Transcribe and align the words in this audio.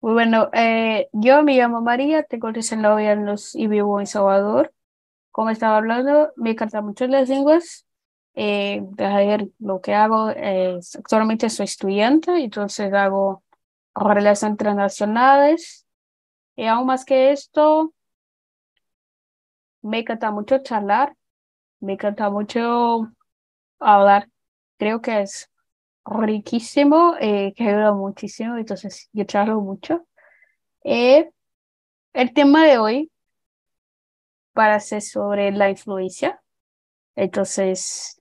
Muy 0.00 0.14
bueno, 0.14 0.48
eh, 0.54 1.08
yo 1.12 1.42
me 1.42 1.56
llamo 1.56 1.82
María, 1.82 2.22
tengo 2.22 2.52
19 2.52 3.06
años 3.08 3.54
y 3.54 3.66
vivo 3.66 4.00
en 4.00 4.06
Salvador. 4.06 4.72
Como 5.32 5.50
estaba 5.50 5.78
hablando, 5.78 6.32
me 6.36 6.50
encantan 6.52 6.86
mucho 6.86 7.06
las 7.06 7.28
lenguas. 7.28 7.86
Eh, 8.34 8.82
ver 8.96 9.48
lo 9.58 9.80
que 9.82 9.94
hago. 9.94 10.30
Es, 10.30 10.96
actualmente 10.96 11.50
soy 11.50 11.64
estudiante, 11.64 12.32
entonces 12.42 12.92
hago 12.94 13.44
relaciones 13.94 14.54
internacionales. 14.54 15.86
Y 16.56 16.66
aún 16.66 16.86
más 16.86 17.04
que 17.04 17.32
esto, 17.32 17.94
me 19.82 20.00
encanta 20.00 20.30
mucho 20.30 20.58
charlar, 20.62 21.16
me 21.80 21.94
encanta 21.94 22.30
mucho 22.30 23.08
hablar. 23.80 24.28
Creo 24.78 25.00
que 25.02 25.22
es 25.22 25.50
riquísimo, 26.04 27.14
eh, 27.20 27.52
que 27.56 27.64
ayuda 27.64 27.92
muchísimo, 27.92 28.56
entonces 28.56 29.08
yo 29.12 29.24
charlo 29.24 29.60
mucho. 29.60 30.06
Eh, 30.84 31.30
el 32.12 32.32
tema 32.32 32.64
de 32.66 32.78
hoy 32.78 33.10
para 34.52 34.80
ser 34.80 35.02
sobre 35.02 35.52
la 35.52 35.70
influencia. 35.70 36.42
Entonces, 37.16 38.20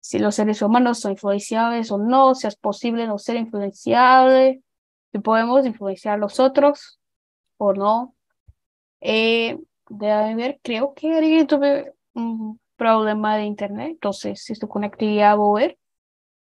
si 0.00 0.18
los 0.18 0.34
seres 0.34 0.62
humanos 0.62 1.00
son 1.00 1.12
influenciables 1.12 1.90
o 1.90 1.98
no, 1.98 2.34
si 2.34 2.46
es 2.46 2.56
posible 2.56 3.06
no 3.06 3.18
ser 3.18 3.36
influenciable, 3.36 4.62
si 5.12 5.18
podemos 5.20 5.64
influenciar 5.66 6.14
a 6.14 6.18
los 6.18 6.40
otros 6.40 7.00
o 7.56 7.72
no. 7.72 8.14
Eh, 9.00 9.58
de 9.88 10.34
ver, 10.36 10.60
creo 10.62 10.94
que 10.94 11.12
alguien 11.12 11.46
tuve 11.46 11.92
un 12.14 12.60
problema 12.76 13.36
de 13.36 13.44
internet, 13.44 13.90
entonces 13.90 14.42
si 14.42 14.54
su 14.54 14.68
conectividad 14.68 15.38
va 15.38 15.50
a 15.50 15.60
ver, 15.60 15.78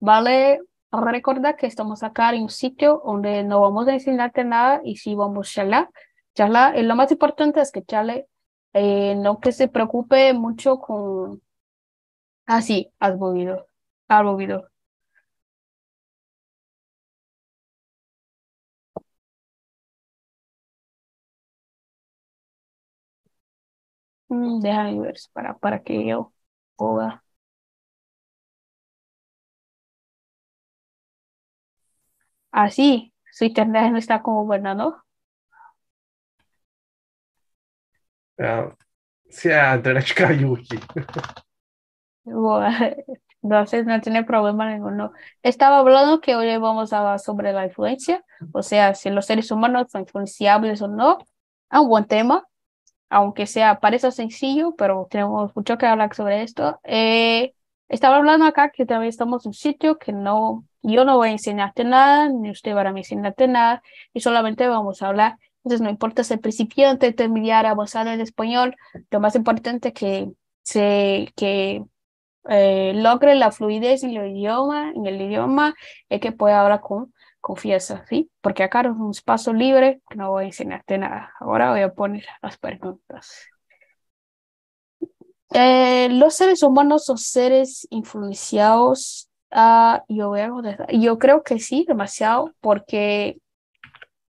vale 0.01 0.61
recordar 0.93 1.57
que 1.57 1.67
estamos 1.67 2.03
acá 2.03 2.31
en 2.35 2.43
un 2.43 2.49
sitio 2.51 3.03
donde 3.05 3.43
no 3.45 3.61
vamos 3.61 3.89
a 3.89 3.95
enseñarte 3.95 4.45
nada 4.45 4.81
y 4.85 4.97
si 4.97 5.15
vamos 5.15 5.49
a 5.51 5.53
charlar. 5.55 5.91
Charlar, 6.35 6.79
lo 6.83 6.97
más 6.97 7.11
importante 7.13 7.61
es 7.61 7.73
que 7.73 7.85
charle, 7.85 8.27
eh, 8.75 9.15
no 9.17 9.41
que 9.41 9.53
se 9.53 9.69
preocupe 9.69 10.33
mucho 10.35 10.79
con, 10.81 11.43
así, 12.47 12.93
ah, 13.01 13.07
has 13.09 13.17
movido, 13.19 13.69
has 14.09 14.25
movido. 14.25 14.69
Mm, 24.29 24.61
déjame 24.61 25.01
ver 25.01 25.17
para, 25.33 25.59
para 25.59 25.83
que 25.83 26.07
yo 26.07 26.33
pueda. 26.77 27.25
Así, 32.57 33.13
su 33.31 33.45
internet 33.45 33.93
no 33.93 33.99
está 33.99 34.23
como 34.23 34.47
buena, 34.47 34.75
¿no? 34.75 35.05
Ah, 38.39 38.75
sí, 39.29 39.51
a 39.51 39.77
internet 39.77 40.07
cayó 40.17 40.55
aquí. 40.55 40.79
entonces 43.43 43.85
no 43.85 44.01
tiene 44.01 44.25
problema 44.25 44.73
ninguno. 44.73 45.13
Estaba 45.43 45.81
hablando 45.81 46.23
que 46.23 46.35
hoy 46.35 46.57
vamos 46.57 46.95
a 46.95 47.01
hablar 47.01 47.21
sobre 47.21 47.53
la 47.53 47.67
influencia, 47.67 48.25
o 48.53 48.63
sea, 48.63 48.95
si 48.95 49.11
los 49.11 49.27
seres 49.27 49.51
humanos 49.51 49.89
son 49.91 50.03
influenciables 50.03 50.81
o 50.81 50.89
no. 50.89 51.19
Es 51.71 51.79
un 51.79 51.89
buen 51.89 52.07
tema 52.07 52.47
aunque 53.11 53.47
sea, 53.47 53.81
parece 53.81 54.11
sencillo, 54.13 54.75
pero 54.77 55.07
tenemos 55.11 55.55
mucho 55.55 55.79
que 55.79 55.87
hablar 55.87 56.15
sobre 56.15 56.43
esto. 56.43 56.81
Eh, 56.85 57.55
estaba 57.89 58.17
hablando 58.17 58.47
acá 58.47 58.71
que 58.71 58.87
también 58.87 59.11
estamos 59.11 59.45
en 59.45 59.51
un 59.51 59.55
sitio 59.55 59.99
que 59.99 60.13
no, 60.13 60.65
yo 60.95 61.05
no 61.05 61.17
voy 61.17 61.29
a 61.29 61.33
enseñarte 61.33 61.85
nada, 61.85 62.29
ni 62.29 62.51
usted 62.51 62.75
va 62.75 62.83
a 62.83 62.89
enseñarte 62.91 63.49
nada, 63.49 63.83
y 64.13 64.21
solamente 64.21 64.69
vamos 64.69 65.03
a 65.03 65.09
hablar. 65.09 65.37
Entonces, 65.65 65.81
no 65.81 65.91
importa 65.91 66.23
ser 66.25 66.41
principiante, 66.41 67.09
intermediario, 67.09 67.71
avanzado 67.71 68.11
en 68.11 68.21
español, 68.21 68.77
lo 69.11 69.21
más 69.21 69.35
importante 69.35 69.89
es 69.89 69.95
que 69.95 70.31
se, 70.63 71.33
que 71.37 71.85
eh, 72.49 72.93
logre 72.95 73.35
la 73.35 73.51
fluidez 73.53 74.05
en 74.05 74.17
el 74.17 74.31
idioma, 74.37 74.93
en 74.95 75.07
el 75.07 75.21
idioma, 75.21 75.75
es 76.09 76.21
que 76.21 76.33
pueda 76.33 76.61
hablar 76.63 76.81
con 76.81 77.13
confiesa, 77.41 78.05
¿sí? 78.09 78.31
Porque 78.41 78.65
acá 78.65 78.81
es 78.81 78.89
un 78.89 79.11
espacio 79.11 79.53
libre, 79.53 80.01
no 80.17 80.31
voy 80.31 80.45
a 80.45 80.47
enseñarte 80.49 80.99
nada. 80.99 81.33
Ahora 81.41 81.71
voy 81.71 81.83
a 81.83 81.95
poner 81.95 82.27
las 82.43 82.59
preguntas. 82.59 83.47
Eh, 85.51 86.09
los 86.11 86.35
seres 86.35 86.63
humanos 86.63 87.05
son 87.05 87.19
seres 87.19 87.87
influenciados. 87.91 89.26
Uh, 89.53 90.01
yo, 90.09 90.29
voy 90.29 90.41
yo 91.01 91.19
creo 91.19 91.43
que 91.43 91.59
sí, 91.61 91.85
demasiado, 91.89 92.53
porque 92.61 93.39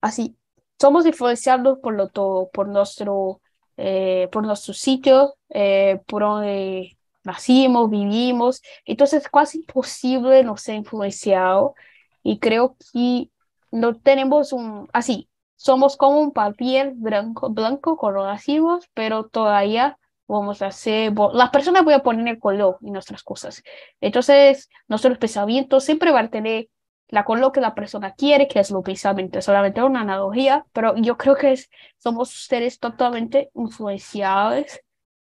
así 0.01 0.37
somos 0.81 1.07
influenciados 1.07 1.79
por 1.81 1.95
lo 1.95 2.09
todo, 2.09 2.51
por 2.51 2.69
nuestro, 2.69 3.41
eh, 3.77 4.29
por 4.33 4.45
nuestro 4.47 4.75
sitio, 4.75 5.35
eh, 5.51 6.01
por 6.07 6.23
donde 6.23 6.97
nacimos, 7.25 7.91
vivimos. 7.91 8.63
Entonces 8.87 9.25
es 9.25 9.29
casi 9.31 9.59
imposible 9.59 10.43
no 10.45 10.57
ser 10.57 10.77
influenciado 10.77 11.75
y 12.23 12.39
creo 12.39 12.77
que 12.93 13.31
no 13.71 13.97
tenemos 13.97 14.53
un, 14.53 14.89
así, 14.93 15.29
somos 15.57 15.97
como 15.97 16.21
un 16.21 16.33
papel 16.33 16.93
blanco, 16.97 17.51
blanco 17.51 17.97
cuando 17.99 18.25
nacimos, 18.27 18.89
pero 18.95 19.29
todavía 19.29 19.99
vamos 20.31 20.63
a 20.63 20.67
hacer, 20.67 21.13
las 21.35 21.51
personas 21.51 21.85
voy 21.85 21.95
a 21.95 22.03
poner 22.03 22.27
el 22.29 22.39
color 22.39 22.79
en 22.83 22.93
nuestras 22.93 23.23
cosas. 23.23 23.63
Entonces, 24.01 24.69
nuestros 24.89 25.19
pensamientos 25.19 25.85
siempre 25.85 26.13
van 26.13 26.27
a 26.27 26.31
tener 26.31 26.69
la 27.09 27.25
color 27.25 27.53
que 27.53 27.61
la 27.61 27.75
persona 27.75 28.15
quiere, 28.15 28.47
que 28.47 28.61
es 28.61 28.71
lo 28.71 28.83
pensamiento, 28.83 29.43
solamente 29.43 29.83
una 29.83 30.03
analogía, 30.03 30.65
pero 30.73 30.97
yo 30.97 31.17
creo 31.17 31.35
que 31.35 31.53
es, 31.53 31.69
somos 31.99 32.31
seres 32.31 32.79
totalmente 32.79 33.51
influenciables. 33.55 34.81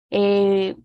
Eh, 0.09 0.75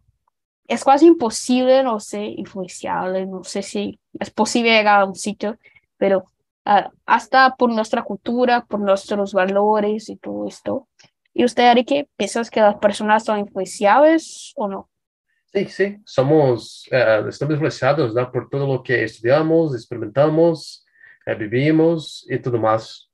es 0.66 0.84
casi 0.84 1.06
imposible 1.06 1.82
no 1.82 2.00
ser 2.00 2.24
influenciable, 2.24 3.26
no 3.26 3.44
sé 3.44 3.62
si 3.62 4.00
es 4.18 4.30
posible 4.30 4.70
llegar 4.70 5.00
a 5.00 5.04
un 5.06 5.14
sitio 5.14 5.56
pero 5.98 6.24
uh, 6.64 6.88
hasta 7.04 7.56
por 7.56 7.70
nuestra 7.70 8.02
cultura, 8.02 8.64
por 8.64 8.80
nuestros 8.80 9.34
valores 9.34 10.08
y 10.08 10.16
todo 10.16 10.46
esto. 10.46 10.88
¿Y 11.38 11.44
usted, 11.44 11.68
Arique, 11.68 12.08
piensas 12.16 12.50
que 12.50 12.60
las 12.60 12.78
personas 12.78 13.24
son 13.24 13.38
influenciables 13.38 14.52
o 14.56 14.66
no? 14.66 14.90
Sí, 15.52 15.66
sí, 15.66 15.96
somos, 16.04 16.88
uh, 16.90 17.28
estamos 17.28 17.52
influenciados 17.52 18.12
¿no? 18.12 18.32
por 18.32 18.50
todo 18.50 18.66
lo 18.66 18.82
que 18.82 19.04
estudiamos, 19.04 19.72
experimentamos, 19.72 20.84
uh, 21.28 21.38
vivimos 21.38 22.26
y 22.28 22.40
todo 22.40 22.58
más. 22.58 23.08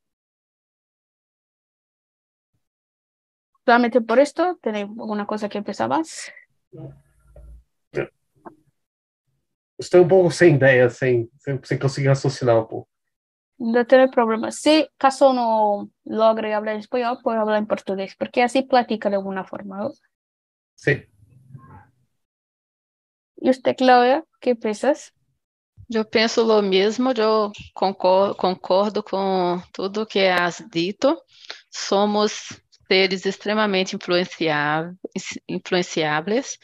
Solamente 3.66 4.00
por 4.00 4.18
esto, 4.18 4.58
¿tiene 4.62 4.80
alguna 4.80 5.26
cosa 5.26 5.50
que 5.50 5.58
empezar 5.58 5.90
más? 5.90 6.32
Estoy 9.76 10.00
un 10.00 10.08
poco 10.08 10.30
sin 10.30 10.56
idea, 10.56 10.88
sin, 10.88 11.30
sin, 11.38 11.62
sin 11.62 11.78
conseguir 11.78 12.08
raciocinar 12.08 12.56
un 12.56 12.68
poco. 12.68 12.93
No 13.58 13.86
tiene 13.86 14.08
problema. 14.08 14.50
Si 14.50 14.88
caso 14.96 15.32
no 15.32 15.90
logre 16.04 16.54
hablar 16.54 16.76
español, 16.76 17.18
puedo 17.22 17.40
hablar 17.40 17.58
en 17.58 17.66
portugués, 17.66 18.16
porque 18.18 18.42
así 18.42 18.62
platica 18.62 19.08
de 19.08 19.16
alguna 19.16 19.44
forma. 19.44 19.78
¿no? 19.78 19.92
Sí. 20.74 21.04
¿Y 23.36 23.50
usted, 23.50 23.76
Claudia, 23.76 24.24
qué 24.40 24.56
piensas? 24.56 25.12
Eu 25.90 26.04
penso 26.04 26.46
o 26.46 26.62
mesmo, 26.62 27.12
eu 27.12 27.52
concordo, 27.74 28.34
concordo 28.34 29.02
com 29.02 29.60
tudo 29.72 30.06
que 30.06 30.20
has 30.20 30.64
dito. 30.72 31.16
Somos 31.70 32.58
seres 32.88 33.26
extremamente 33.26 33.94
influenciáveis. 33.94 36.58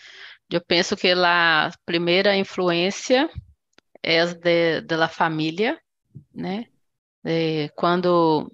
Eu 0.50 0.60
penso 0.66 0.96
que 0.96 1.12
a 1.12 1.70
primeira 1.84 2.36
influência 2.36 3.28
é 4.02 4.26
de, 4.26 4.80
de 4.80 4.96
la 4.96 5.08
família, 5.08 5.78
né? 6.34 6.66
De, 7.22 7.68
quando, 7.76 8.50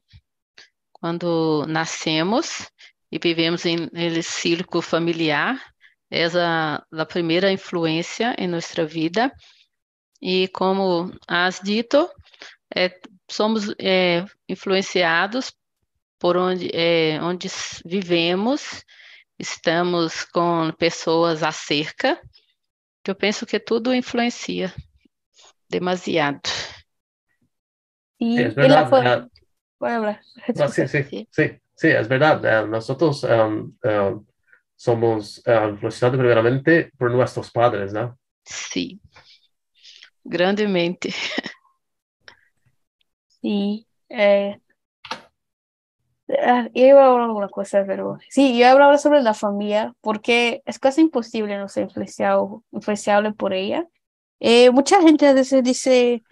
quando 0.93 1.65
nascemos 1.69 2.71
e 3.11 3.19
vivemos 3.19 3.65
em 3.65 3.89
ele 3.93 4.23
círculo 4.23 4.83
familiar, 4.83 5.61
é 6.11 6.25
a, 6.27 6.85
a 6.93 7.07
primeira 7.07 7.51
influência 7.51 8.35
em 8.39 8.47
nossa 8.49 8.85
vida. 8.85 9.33
E 10.21 10.49
como 10.49 11.13
has 11.29 11.61
dito, 11.61 12.09
é, 12.75 12.99
somos 13.31 13.75
é, 13.79 14.25
influenciados 14.49 15.53
por 16.19 16.37
onde, 16.37 16.71
é, 16.73 17.21
onde 17.23 17.49
vivemos 17.85 18.85
estamos 19.39 20.25
com 20.25 20.73
pessoas 20.73 21.43
acerca, 21.43 22.21
que 23.05 23.11
eu 23.11 23.15
penso 23.15 23.47
que 23.47 23.61
tudo 23.61 23.95
influencia 23.95 24.75
demasiado. 25.69 26.41
Y, 28.19 28.41
es 28.41 28.55
verdad, 28.55 28.91
la 28.91 29.29
bueno, 29.79 30.19
no, 30.55 30.69
sí, 30.69 30.89
sí, 30.89 31.03
sí, 31.05 31.29
sí, 31.31 31.51
sí, 31.75 31.89
es 31.89 32.09
verdad. 32.09 32.65
Uh, 32.65 32.67
nosotros 32.67 33.25
um, 33.25 33.77
uh, 33.85 34.25
somos 34.75 35.43
uh, 35.47 36.11
primeramente 36.11 36.91
por 36.99 37.11
nuestros 37.11 37.51
padres, 37.51 37.93
¿no? 37.93 38.19
Sí, 38.45 39.01
grandemente. 40.25 41.15
Sí, 43.43 43.87
eh, 44.09 44.59
Ah, 46.29 46.69
yo 46.75 46.87
iba 46.87 47.05
a 47.05 47.07
hablar 47.07 47.23
alguna 47.29 47.49
cosa, 47.49 47.85
pero 47.87 48.19
sí, 48.29 48.59
yo 48.59 48.69
hablaba 48.69 48.99
sobre 48.99 49.23
la 49.23 49.33
familia 49.33 49.95
porque 50.01 50.61
es 50.67 50.79
casi 50.81 51.01
imposible 51.03 51.57
no 51.57 51.69
ser 51.69 51.85
influenciado, 51.85 52.65
influenciable 52.73 53.33
por 53.33 53.53
ella. 53.53 53.87
Eh, 54.41 54.71
mucha 54.71 55.01
gente 55.01 55.27
a 55.29 55.35
veces 55.35 55.63
dice, 55.63 56.25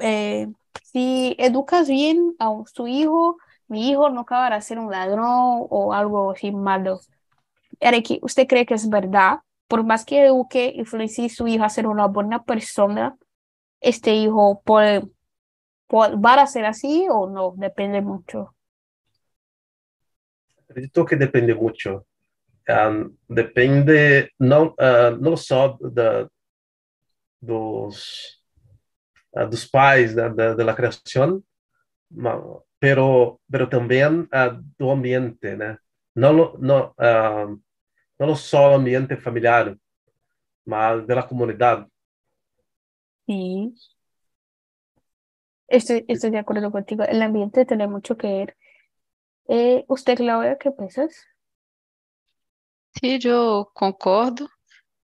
eh, 0.00 0.48
si 0.92 1.36
educas 1.38 1.88
bien 1.88 2.34
a 2.38 2.50
su 2.72 2.86
hijo, 2.88 3.36
mi 3.68 3.90
hijo 3.90 4.10
no 4.10 4.22
acabará 4.22 4.56
a 4.56 4.60
ser 4.60 4.78
un 4.78 4.90
ladrón 4.90 5.66
o 5.70 5.92
algo 5.92 6.32
así 6.32 6.50
malo. 6.50 7.00
Eric, 7.78 8.18
¿usted 8.22 8.46
cree 8.46 8.66
que 8.66 8.74
es 8.74 8.88
verdad? 8.88 9.38
Por 9.68 9.84
más 9.84 10.04
que 10.04 10.24
eduque, 10.24 10.72
influencie 10.74 11.26
a 11.26 11.28
su 11.28 11.46
hijo 11.46 11.64
a 11.64 11.68
ser 11.68 11.86
una 11.86 12.06
buena 12.06 12.42
persona, 12.42 13.16
este 13.80 14.14
hijo 14.14 14.62
puede, 14.64 15.02
va 15.92 16.34
a 16.34 16.46
ser 16.46 16.66
así 16.66 17.06
o 17.08 17.28
no, 17.28 17.54
depende 17.56 18.00
mucho. 18.00 18.54
Acredito 20.68 21.04
que 21.04 21.16
depende 21.16 21.54
mucho. 21.54 22.04
Um, 22.68 23.16
depende 23.28 24.30
não, 24.38 24.68
uh, 24.68 25.16
não 25.18 25.36
só 25.36 25.76
dos, 27.40 28.39
uh, 29.34 29.46
dos 29.48 29.66
pais, 29.66 30.14
da, 30.14 30.28
da, 30.28 30.54
da 30.54 30.74
criação, 30.74 31.42
pero, 32.78 33.40
pero 33.50 33.68
também 33.68 34.04
uh, 34.04 34.28
do 34.78 34.90
ambiente, 34.90 35.56
né? 35.56 35.78
Não, 36.14 36.56
não, 36.58 36.90
uh, 36.90 37.60
não 38.18 38.34
só 38.34 38.72
o 38.72 38.74
ambiente 38.74 39.16
familiar, 39.16 39.76
mas 40.66 41.06
da 41.06 41.22
comunidade. 41.22 41.86
Sí. 43.26 43.72
Estoy, 45.68 46.04
estoy 46.08 46.30
de 46.30 46.38
acuerdo 46.38 46.72
contigo. 46.72 47.04
El 47.04 47.22
ambiente 47.22 47.64
tiene 47.64 47.86
mucho 47.86 48.16
que 48.16 48.26
ver. 48.26 48.56
Eh, 49.46 49.84
¿Usted, 49.88 50.16
Claudia, 50.16 50.58
qué 50.58 50.72
piensas? 50.72 51.26
Sí, 53.00 53.18
yo 53.20 53.70
concordo, 53.72 54.48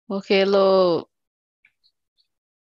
porque 0.08 0.46
lo, 0.46 1.10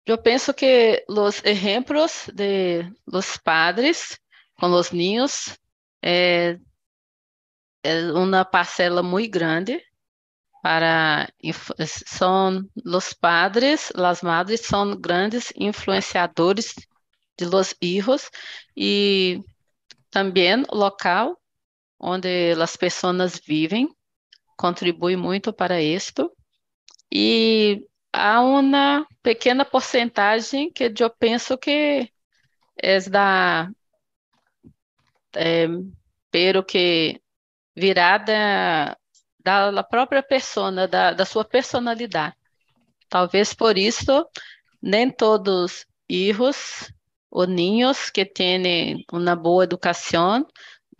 eu 0.05 0.19
penso 0.19 0.53
que 0.53 1.05
os 1.09 1.43
exemplos 1.45 2.29
de 2.35 2.85
los 3.07 3.37
padres 3.37 4.19
com 4.59 4.71
os 4.73 4.91
niños 4.91 5.57
eh, 6.03 6.59
é, 7.85 8.13
uma 8.13 8.45
parcela 8.45 9.03
muito 9.03 9.31
grande 9.31 9.83
para 10.63 11.29
são 12.07 12.69
os 12.85 13.13
padres, 13.13 13.93
as 13.97 14.23
madres 14.23 14.61
são 14.61 14.97
grandes 14.97 15.53
influenciadores 15.57 16.75
de 17.37 17.45
los 17.45 17.75
hijos 17.81 18.31
e 18.77 19.41
também 20.11 20.65
o 20.71 20.77
local 20.77 21.37
onde 21.99 22.53
as 22.53 22.77
pessoas 22.77 23.41
vivem 23.45 23.89
contribui 24.57 25.17
muito 25.17 25.53
para 25.53 25.83
isto 25.83 26.31
e 27.13 27.85
há 28.13 28.41
uma 28.43 29.07
pequena 29.23 29.65
porcentagem 29.65 30.71
que 30.71 30.93
eu 30.99 31.11
penso 31.11 31.57
que 31.57 32.11
é 32.77 33.01
da 33.09 33.71
é, 35.35 35.67
que 36.67 37.21
virada 37.75 38.97
da 39.43 39.83
própria 39.83 40.23
pessoa, 40.23 40.87
da, 40.87 41.13
da 41.13 41.25
sua 41.25 41.45
personalidade. 41.45 42.37
Talvez 43.09 43.55
por 43.55 43.77
isso 43.77 44.27
nem 44.81 45.11
todos 45.11 45.87
filhos 46.11 46.93
ou 47.31 47.47
ninhos 47.47 48.11
que 48.11 48.25
têm 48.25 49.05
uma 49.11 49.35
boa 49.35 49.65
educação 49.65 50.47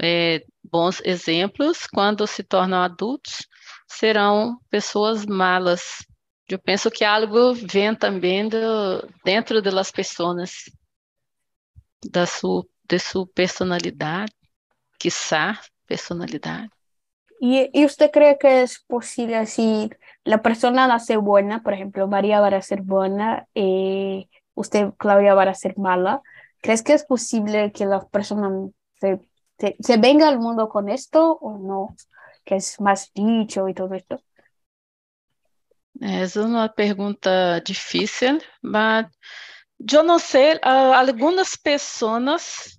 é, 0.01 0.45
bons 0.65 1.01
exemplos, 1.05 1.87
quando 1.87 2.27
se 2.27 2.43
tornam 2.43 2.83
adultos, 2.83 3.47
serão 3.87 4.59
pessoas 4.71 5.27
malas. 5.27 6.05
Eu 6.53 6.59
penso 6.59 6.91
que 6.91 7.05
algo 7.05 7.55
vem 7.55 7.95
também 7.95 8.49
do, 8.49 9.09
dentro 9.25 9.63
das 9.63 9.91
pessoas, 9.91 10.71
da 12.11 12.27
sua, 12.27 12.65
de 12.85 12.99
sua 12.99 13.27
personalidade, 13.27 14.33
quizá 14.99 15.59
personalidade. 15.87 16.71
¿Y, 17.41 17.71
¿Y 17.73 17.85
usted 17.85 18.11
cree 18.11 18.39
que 18.39 18.63
es 18.63 18.81
posible 18.87 19.47
si 19.47 19.91
la 20.25 20.43
persona 20.43 20.87
nace 20.87 21.17
buena, 21.17 21.63
por 21.63 21.73
ejemplo, 21.73 22.07
María 22.07 22.41
va 22.41 22.49
a 22.49 22.63
ser 22.63 22.83
buena, 22.83 23.49
y 23.55 24.29
usted, 24.55 24.93
Claudia, 24.99 25.35
va 25.35 25.45
a 25.45 25.55
ser 25.55 25.77
mala? 25.79 26.23
¿Crees 26.61 26.83
que 26.83 26.93
es 26.93 27.05
posible 27.05 27.73
que 27.73 27.87
la 27.87 28.07
persona 28.07 28.51
se 29.01 29.21
se, 29.81 29.97
venga 29.97 30.29
al 30.29 30.39
mundo 30.39 30.69
con 30.69 30.89
esto 30.89 31.33
o 31.41 31.59
no? 31.59 31.97
Que 32.45 32.57
es 32.57 32.81
más 32.81 33.13
dicho 33.15 33.69
y 33.69 33.75
todo 33.75 33.95
esto. 33.95 34.21
Es 36.05 36.35
una 36.35 36.69
pregunta 36.69 37.61
difícil, 37.61 38.41
mas 38.61 39.07
eu 39.93 40.03
não 40.03 40.19
sei, 40.19 40.59
algumas 40.63 41.55
pessoas 41.55 42.77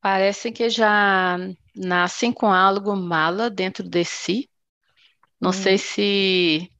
parecem 0.00 0.52
que 0.52 0.68
já 0.68 1.38
nascem 1.74 2.32
com 2.32 2.52
algo 2.52 2.96
mala 2.96 3.48
dentro 3.48 3.88
de 3.88 4.04
si. 4.04 4.50
Não 5.40 5.50
hum. 5.50 5.52
sei 5.52 5.78
se 5.78 6.70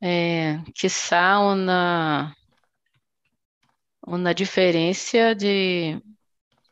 é, 0.00 0.58
quiçá 0.74 1.38
uma, 1.38 2.34
uma 4.06 4.34
diferença 4.34 5.34
de 5.34 6.00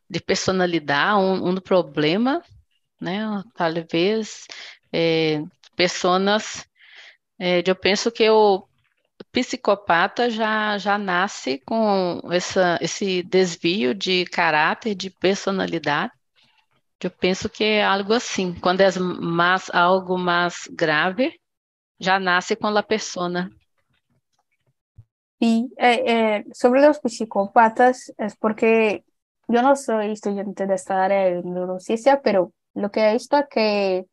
de 0.09 0.21
personalidade, 0.21 1.19
um, 1.19 1.49
um 1.49 1.55
problema, 1.57 2.43
né? 3.01 3.43
Talvez 3.55 4.47
é, 4.93 5.43
pessoas, 5.75 6.65
é, 7.45 7.63
eu 7.67 7.77
penso 7.77 8.11
que 8.11 8.29
o 8.31 8.67
psicopata 9.31 10.31
já, 10.31 10.79
já 10.79 10.97
nasce 10.97 11.59
com 11.59 12.21
essa, 12.33 12.79
esse 12.81 13.23
desvio 13.23 13.95
de 13.95 14.25
caráter, 14.25 14.95
de 14.95 15.11
personalidade. 15.11 16.11
Eu 17.03 17.11
penso 17.11 17.51
que 17.51 17.63
é 17.63 17.85
algo 17.85 18.15
assim. 18.15 18.59
Quando 18.59 18.81
é 18.81 18.89
mais, 18.99 19.69
algo 19.75 20.17
mais 20.17 20.67
grave, 20.73 21.39
já 22.01 22.19
nasce 22.19 22.57
com 22.57 22.69
a 22.69 22.83
pessoa. 22.83 23.51
Sí, 25.39 25.69
eh, 25.77 26.03
eh, 26.07 26.45
sobre 26.55 26.81
los 26.81 26.99
psicópatas 26.99 28.11
es 28.17 28.35
porque 28.37 29.05
yo 29.49 29.61
no 29.61 29.77
soy 29.77 30.13
estudiante 30.13 30.67
de 30.67 30.75
esta 30.77 31.05
área 31.05 31.25
de 31.27 31.43
neurociencia, 31.43 32.23
pero 32.23 32.55
lo 32.73 32.91
que 32.91 33.01
he 33.01 33.13
visto 33.13 33.37
es 33.37 33.45
que 33.51 34.07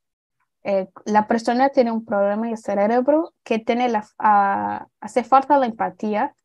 eh, 0.64 0.88
la 1.06 1.28
persona 1.28 1.70
tiene 1.70 1.92
un 1.92 2.06
problema 2.06 2.48
en 2.48 2.54
el 2.54 2.58
cerebro 2.58 3.34
que 3.44 3.60
tiene 3.60 3.90
la, 3.90 4.06
uh, 4.20 4.86
hace 5.00 5.24
falta 5.24 5.58
la 5.58 5.66
empatía, 5.66 6.36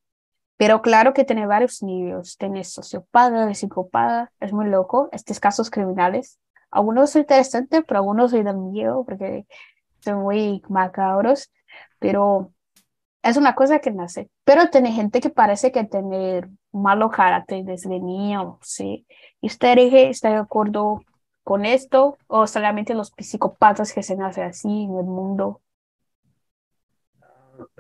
pero 0.57 0.81
claro 0.81 1.13
que 1.13 1.25
tiene 1.25 1.47
varios 1.47 1.83
niveles. 1.83 2.37
Tiene 2.39 2.65
sociópata, 2.65 3.53
psicópata, 3.55 4.33
es 4.41 4.53
muy 4.53 4.67
loco, 4.67 5.09
estos 5.13 5.39
casos 5.41 5.71
criminales. 5.71 6.39
Algunos 6.71 7.11
son 7.11 7.23
interesantes, 7.23 7.85
pero 7.87 8.01
algunos 8.01 8.33
me 8.33 8.43
dan 8.43 8.71
miedo 8.73 9.05
porque 9.05 9.47
son 10.01 10.23
muy 10.23 10.63
macabros, 10.69 11.53
pero 11.99 12.53
es 13.23 13.37
una 13.37 13.55
cosa 13.55 13.81
que 13.81 13.91
nace. 13.91 14.31
Pero 14.45 14.71
tiene 14.71 14.93
gente 14.93 15.21
que 15.21 15.31
parece 15.31 15.73
que 15.73 15.85
tener 15.85 16.49
malo 16.73 17.11
carácter 17.11 17.65
desde 17.65 18.01
niño, 18.01 18.59
¿sí? 18.63 19.07
¿Y 19.41 19.49
usted 19.49 19.79
está 19.79 20.31
de 20.31 20.37
acuerdo 20.37 21.03
con 21.47 21.65
esto 21.65 22.19
o 22.27 22.49
solamente 22.49 22.93
los 22.93 23.13
psicópatas 23.17 23.93
que 23.93 24.03
se 24.03 24.17
nacen 24.17 24.49
así 24.49 24.67
en 24.69 24.99
el 24.99 25.05
mundo? 25.05 25.63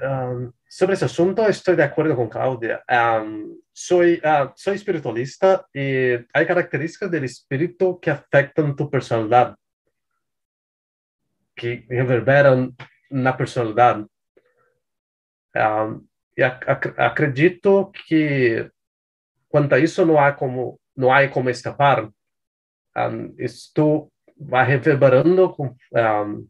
Um, 0.01 0.53
sobre 0.69 0.95
ese 0.95 1.07
asunto 1.07 1.45
estoy 1.45 1.75
de 1.75 1.83
acuerdo 1.83 2.15
con 2.15 2.29
Claudia. 2.29 2.85
Um, 2.89 3.59
soy, 3.73 4.23
uh, 4.25 4.53
soy 4.55 4.77
espiritualista 4.77 5.67
y 5.75 6.13
hay 6.33 6.47
características 6.47 7.11
del 7.11 7.25
espíritu 7.25 7.99
que 7.99 8.13
afectan 8.13 8.77
tu 8.77 8.89
personalidad, 8.89 9.57
que 11.57 11.85
reverberan 11.89 12.73
la 13.11 13.37
personalidad. 13.37 14.07
Um, 15.57 16.07
y 16.37 16.43
ac 16.43 16.95
acredito 16.99 17.91
que 18.07 18.71
quanto 19.49 19.75
a 19.75 19.81
isso 19.81 20.07
não 20.07 20.21
há 20.21 20.33
como 20.33 20.79
não 20.97 21.13
há 21.13 21.27
como 21.27 21.51
escapar. 21.51 22.09
Um, 22.97 23.35
isto 23.39 24.11
vai 24.39 24.67
reverberando 24.67 25.53
com, 25.53 25.67
um, 25.67 26.49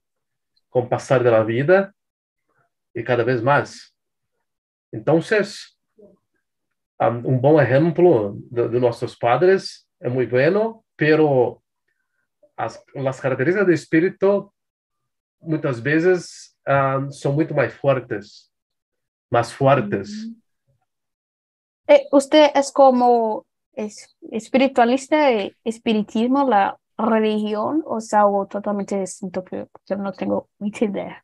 com 0.71 0.81
o 0.81 0.89
passar 0.89 1.23
da 1.23 1.43
vida 1.43 1.95
e 2.95 3.03
cada 3.03 3.25
vez 3.25 3.43
mais. 3.43 3.93
Então, 4.93 5.21
um, 7.01 7.35
um 7.35 7.39
bom 7.39 7.61
exemplo 7.61 8.39
de, 8.51 8.79
nossos 8.79 9.15
padres 9.17 9.87
é 10.01 10.09
muito 10.09 10.31
bueno, 10.31 10.85
pero 10.97 11.61
as, 12.57 12.83
as 13.07 13.21
características 13.21 13.67
do 13.67 13.73
espírito 13.73 14.53
muitas 15.41 15.81
vezes 15.81 16.55
um, 16.67 17.11
são 17.11 17.33
muito 17.33 17.55
mais 17.55 17.75
fortes, 17.75 18.51
mais 19.31 19.53
fortes. 19.53 20.11
Uhum. 20.11 20.37
Eh, 21.89 22.09
usted 22.13 22.51
es 22.57 22.73
como 22.73 23.47
es, 23.77 24.17
espiritualista 24.33 25.29
de 25.29 25.55
espiritismo, 25.65 26.49
la 26.49 26.77
religión 26.99 27.83
o 27.85 27.99
es 27.99 28.13
algo 28.15 28.47
totalmente 28.47 28.99
distinto 28.99 29.45
que 29.45 29.67
yo 29.87 29.97
no 29.97 30.13
tengo 30.13 30.49
ni 30.59 30.73
idea? 30.81 31.23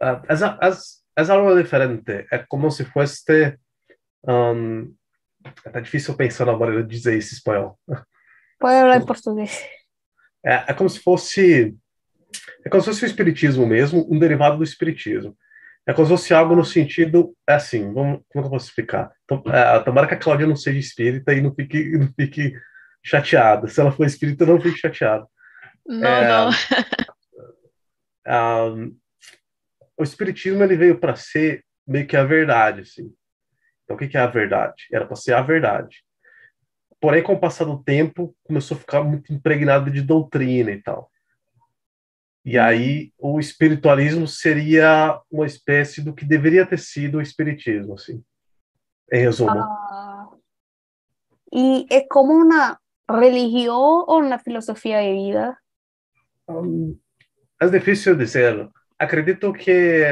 Uh, 0.00 0.22
es, 0.28 0.40
es, 0.62 1.04
es, 1.16 1.30
algo 1.30 1.54
diferente. 1.54 2.26
É 2.30 2.38
como 2.38 2.70
se 2.70 2.84
fosse. 2.84 3.58
Um, 4.24 4.94
tá 5.72 5.80
difícil 5.80 6.14
pensar 6.16 6.46
na 6.46 6.52
hora 6.52 6.82
de 6.82 6.88
dizer 6.88 7.18
isso 7.18 7.34
em 7.34 7.36
espanhol. 7.36 7.78
Pode 8.58 8.74
falar 8.74 8.96
em 8.96 9.06
português. 9.06 9.60
É, 10.44 10.70
é 10.70 10.74
como 10.74 10.88
se 10.88 11.00
fosse. 11.00 11.76
É 12.64 12.68
como 12.68 12.82
se 12.82 12.88
fosse 12.88 13.04
o 13.04 13.06
espiritismo 13.06 13.66
mesmo, 13.66 14.06
um 14.10 14.18
derivado 14.18 14.56
do 14.56 14.64
espiritismo. 14.64 15.36
É 15.86 15.92
como 15.92 16.06
se 16.06 16.12
fosse 16.12 16.32
algo 16.32 16.54
no 16.54 16.64
sentido, 16.64 17.34
é 17.48 17.54
assim, 17.54 17.92
vamos, 17.92 18.20
como 18.28 18.44
é 18.44 18.46
eu 18.46 18.50
posso 18.50 18.68
explicar? 18.68 19.10
Então, 19.24 19.42
é, 19.52 19.80
tomara 19.80 20.06
que 20.06 20.14
a 20.14 20.18
Cláudia 20.18 20.46
não 20.46 20.54
seja 20.54 20.78
espírita 20.78 21.34
e 21.34 21.40
não 21.40 21.52
fique, 21.52 21.98
não 21.98 22.08
fique 22.18 22.54
chateada. 23.04 23.66
Se 23.66 23.80
ela 23.80 23.90
for 23.90 24.06
espírita, 24.06 24.46
não 24.46 24.60
fique 24.60 24.78
chateada. 24.78 25.26
Não, 25.84 26.08
é, 26.08 26.28
não. 26.28 26.50
Um, 28.74 28.96
o 29.98 30.02
espiritismo 30.04 30.62
ele 30.62 30.76
veio 30.76 30.98
para 30.98 31.16
ser 31.16 31.64
meio 31.86 32.06
que 32.06 32.16
a 32.16 32.24
verdade, 32.24 32.82
assim. 32.82 33.12
Então, 33.84 33.96
o 33.96 33.98
que, 33.98 34.06
que 34.06 34.16
é 34.16 34.20
a 34.20 34.26
verdade? 34.26 34.86
Era 34.92 35.04
para 35.04 35.16
ser 35.16 35.34
a 35.34 35.42
verdade. 35.42 36.04
Porém, 37.00 37.22
com 37.22 37.32
o 37.32 37.40
passar 37.40 37.64
do 37.64 37.82
tempo, 37.82 38.36
começou 38.44 38.76
a 38.76 38.80
ficar 38.80 39.02
muito 39.02 39.32
impregnado 39.32 39.90
de 39.90 40.00
doutrina 40.00 40.70
e 40.70 40.80
tal. 40.80 41.10
E 42.44 42.58
aí 42.58 43.12
o 43.18 43.38
espiritualismo 43.38 44.26
seria 44.26 45.20
uma 45.30 45.46
espécie 45.46 46.02
do 46.02 46.12
que 46.12 46.24
deveria 46.24 46.66
ter 46.66 46.78
sido 46.78 47.18
o 47.18 47.22
espiritismo, 47.22 47.94
assim, 47.94 48.22
em 49.12 49.20
resumo. 49.20 49.50
Ah, 49.50 50.28
e 51.52 51.86
é 51.90 52.00
como 52.00 52.32
uma 52.32 52.78
religião 53.08 54.04
ou 54.08 54.20
uma 54.20 54.38
filosofia 54.38 55.00
de 55.02 55.12
vida? 55.12 55.56
Um, 56.48 56.98
é 57.60 57.68
difícil 57.68 58.16
dizer. 58.16 58.68
Acredito 58.98 59.52
que 59.52 60.02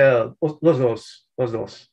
os, 0.41 0.59
os 0.61 0.79
dois, 0.79 1.03
os 1.37 1.53
dois. 1.53 1.91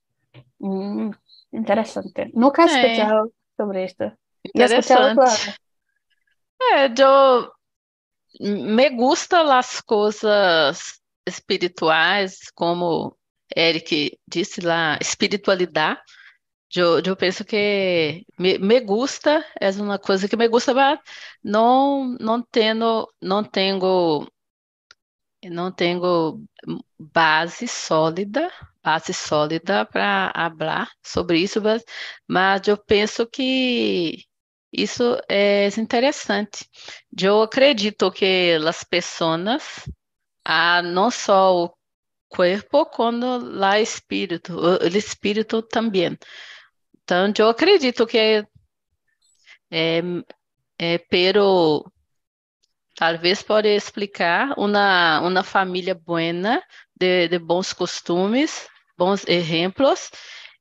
Hum, 0.60 1.12
interessante. 1.52 2.32
Nunca 2.34 2.64
he 2.64 2.66
escuchado 2.66 3.28
é. 3.28 3.62
sobre 3.62 3.86
isto. 3.86 4.12
Interessante. 4.46 5.56
É, 6.62 6.86
eu 6.86 7.52
me 8.40 8.90
gusta 8.90 9.44
las 9.44 9.82
coisas 9.82 11.02
espirituais, 11.26 12.52
como 12.54 13.18
Eric 13.56 14.20
disse 14.28 14.62
lá, 14.62 14.98
espiritualidade. 15.02 16.02
Eu, 16.76 17.00
eu 17.00 17.16
penso 17.16 17.46
que 17.46 18.26
me, 18.38 18.58
me 18.58 18.80
gusta, 18.82 19.46
é 19.60 19.70
uma 19.72 19.98
coisa 20.00 20.28
que 20.28 20.36
me 20.36 20.48
gusta, 20.50 20.74
mas 20.74 21.00
não, 21.44 22.18
não 22.20 22.42
tenho, 22.42 23.08
não 23.22 23.44
tenho, 23.44 24.28
não 25.46 25.72
tenho 25.72 26.44
base 27.00 27.68
sólida, 27.68 28.52
base 28.84 29.14
sólida 29.14 29.86
para 29.86 30.32
falar 30.58 30.92
sobre 31.04 31.40
isso, 31.40 31.62
mas, 31.62 31.84
mas 32.28 32.68
eu 32.68 32.78
penso 32.78 33.26
que 33.28 34.26
isso 34.72 35.18
é 35.30 35.68
interessante. 35.78 36.70
Eu 37.20 37.42
acredito 37.42 38.12
que 38.12 38.54
as 38.68 38.84
pessoas, 38.84 39.90
ah, 40.44 40.82
não 40.82 41.10
só 41.10 41.66
o 41.66 41.74
corpo, 42.30 42.86
como 42.86 43.26
o 43.38 43.74
espírito, 43.76 44.54
o 44.58 44.88
espírito 44.88 45.62
também. 45.62 46.18
Então, 47.04 47.32
eu 47.40 47.50
acredito 47.50 48.06
que 48.06 48.46
é, 49.72 50.04
é, 50.78 50.98
pero 50.98 51.86
talvez 52.96 53.42
pode 53.44 53.70
explicar 53.70 54.54
uma 54.58 55.20
uma 55.22 55.44
família 55.44 55.96
buena 55.96 56.62
de, 56.96 57.28
de 57.30 57.40
bons 57.40 57.74
costumes, 57.74 58.68
bons 58.98 59.26
exemplos 59.28 60.10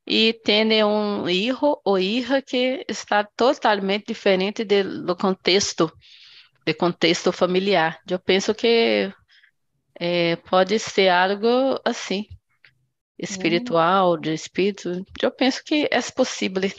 e 0.07 0.33
tem 0.33 0.85
um 0.85 1.29
hijo 1.29 1.81
ou 1.85 1.99
hija 1.99 2.41
que 2.41 2.85
está 2.89 3.25
totalmente 3.25 4.07
diferente 4.07 4.65
do 4.65 5.17
contexto, 5.17 5.93
do 6.65 6.75
contexto 6.77 7.33
familiar. 7.33 8.01
Eu 8.09 8.21
penso 8.21 8.55
que 8.55 9.13
é, 9.99 10.37
pode 10.37 10.79
ser 10.79 11.09
algo 11.09 11.81
assim, 11.85 12.27
espiritual, 13.19 14.17
de 14.17 14.33
espírito. 14.33 15.05
Eu 15.21 15.33
penso 15.33 15.63
que 15.65 15.89
é 15.91 16.01
possível. 16.15 16.71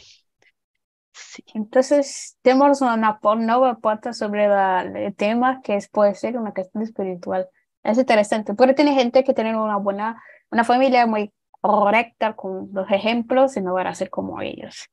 Sí. 1.12 1.44
Entonces, 1.54 2.38
tenemos 2.44 2.80
una 2.82 3.20
nueva 3.36 3.78
parte 3.80 4.14
sobre 4.14 4.46
el 4.46 5.16
tema 5.16 5.62
que 5.62 5.80
puede 5.92 6.16
ser 6.16 6.38
una 6.38 6.54
cuestión 6.54 6.84
espiritual. 6.84 7.48
Es 7.84 7.98
interesante, 7.98 8.54
porque 8.54 8.74
tiene 8.74 8.94
gente 8.94 9.24
que 9.24 9.34
tiene 9.34 9.58
una 9.58 9.78
buena, 9.78 10.22
una 10.52 10.64
familia 10.64 11.08
muy 11.08 11.34
correcta 11.68 12.34
con 12.34 12.70
los 12.72 12.90
ejemplos 12.90 13.58
y 13.58 13.62
no 13.62 13.74
van 13.74 13.88
a 13.88 13.94
ser 13.94 14.10
como 14.10 14.42
ellos. 14.42 14.88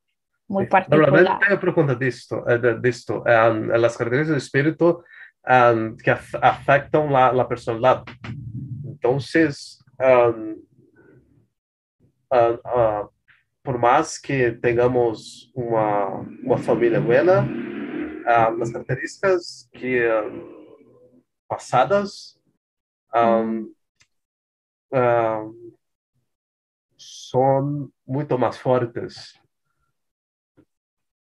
Muy 0.49 0.67
particular. 0.67 1.09
Normalmente 1.09 1.53
eu 1.53 1.61
pergunto 1.61 1.95
disto, 1.95 2.45
disto 2.83 3.23
um, 3.23 3.85
as 3.85 3.97
características 3.97 4.43
do 4.43 4.45
espírito 4.45 5.05
um, 5.47 5.97
que 5.97 6.11
af 6.11 6.35
afetam 6.43 7.15
a, 7.17 7.29
a 7.29 7.45
personalidade. 7.45 8.05
Então, 8.85 9.17
um, 9.17 10.63
uh, 12.33 12.55
uh, 12.67 13.09
por 13.63 13.79
mais 13.79 14.19
que 14.19 14.53
tenhamos 14.61 15.51
uma, 15.55 16.27
uma 16.43 16.59
família 16.59 17.01
buena, 17.01 17.43
uh, 17.43 18.63
as 18.63 18.73
características 18.73 19.69
que 19.73 20.03
passadas 21.49 22.37
um, 23.15 23.73
son 27.35 27.93
mucho 28.07 28.39
más 28.39 28.61
fuertes. 28.61 29.41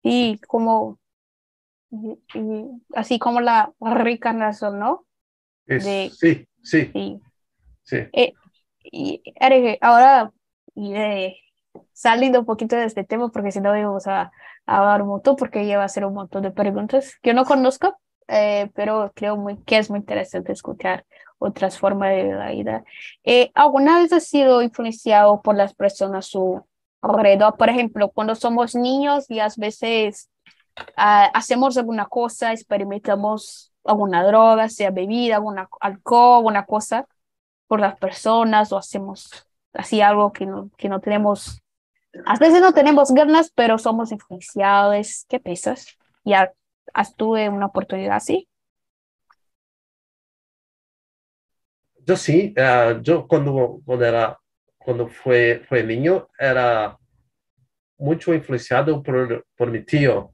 Y 0.04 0.40
como, 0.40 1.00
y, 1.90 2.20
así 2.94 3.18
como 3.18 3.40
la 3.40 3.72
reencarnación, 3.80 4.78
¿no? 4.78 5.06
Es, 5.68 5.86
de, 5.86 6.12
sí, 6.14 6.46
sí. 6.62 6.92
Sí. 6.94 7.22
sí. 7.84 7.98
Eh, 8.12 8.34
y 8.84 9.24
ahora 9.80 10.34
y 10.76 10.92
de, 10.92 11.38
saliendo 11.94 12.42
un 12.42 12.46
poquito 12.46 12.76
de 12.76 12.86
este 12.86 13.06
tema, 13.06 13.30
porque 13.30 13.54
si 13.54 13.62
no 13.62 13.72
vamos 13.72 14.06
a, 14.08 14.34
a 14.66 14.78
hablar 14.78 15.04
un 15.04 15.08
montón, 15.08 15.38
porque 15.38 15.66
lleva 15.66 15.86
a 15.86 15.90
ser 15.90 16.04
un 16.04 16.16
montón 16.16 16.44
de 16.44 16.52
preguntas 16.52 17.16
que 17.22 17.30
yo 17.30 17.34
no 17.34 17.46
conozco, 17.46 17.98
eh, 18.28 18.70
pero 18.76 19.14
creo 19.16 19.38
muy, 19.38 19.64
que 19.64 19.78
es 19.78 19.90
muy 19.90 20.00
interesante 20.00 20.52
escuchar 20.52 21.06
otras 21.42 21.80
formas 21.80 22.12
de 22.12 22.34
la 22.34 22.52
vida. 22.52 22.84
Eh, 23.24 23.52
¿Alguna 23.56 24.00
vez 24.00 24.14
has 24.14 24.26
sido 24.28 24.62
influenciado 24.62 25.42
por 25.42 25.56
las 25.56 25.74
personas 25.74 26.28
a 26.28 26.30
su 26.30 26.66
alrededor? 27.02 27.58
Por 27.58 27.70
ejemplo, 27.70 28.10
cuando 28.10 28.36
somos 28.36 28.76
niños 28.76 29.26
y 29.30 29.40
a 29.40 29.48
veces 29.58 30.30
uh, 30.80 31.32
hacemos 31.34 31.78
alguna 31.78 32.06
cosa, 32.06 32.54
experimentamos 32.54 33.74
alguna 33.84 34.24
droga, 34.24 34.70
sea 34.70 34.92
bebida, 34.92 35.38
alguna 35.38 35.68
alcohol, 35.80 36.38
alguna 36.38 36.66
cosa 36.66 37.08
por 37.68 37.80
las 37.80 37.98
personas 37.98 38.72
o 38.72 38.78
hacemos 38.78 39.32
así 39.74 40.00
algo 40.02 40.32
que 40.32 40.46
no, 40.46 40.70
que 40.78 40.90
no 40.90 41.00
tenemos, 41.00 41.64
a 42.26 42.38
veces 42.38 42.62
no 42.62 42.74
tenemos 42.74 43.12
ganas, 43.12 43.52
pero 43.56 43.80
somos 43.80 44.12
influenciados. 44.12 45.26
¿Qué 45.28 45.40
piensas? 45.40 45.98
¿Ya 46.24 46.54
has 46.94 47.16
tuve 47.16 47.50
una 47.50 47.66
oportunidad 47.66 48.18
así? 48.18 48.48
Yo 52.06 52.18
sí, 52.18 52.54
uh, 52.58 53.02
yo 53.02 53.28
cuando, 53.28 53.82
cuando, 53.86 54.06
era, 54.06 54.38
cuando 54.78 55.08
fue, 55.08 55.62
fue 55.68 55.84
niño 55.84 56.28
era 56.38 56.98
muito 57.98 58.34
influenciado 58.34 59.02
por, 59.04 59.46
por 59.56 59.70
meu 59.70 59.86
tio. 59.86 60.34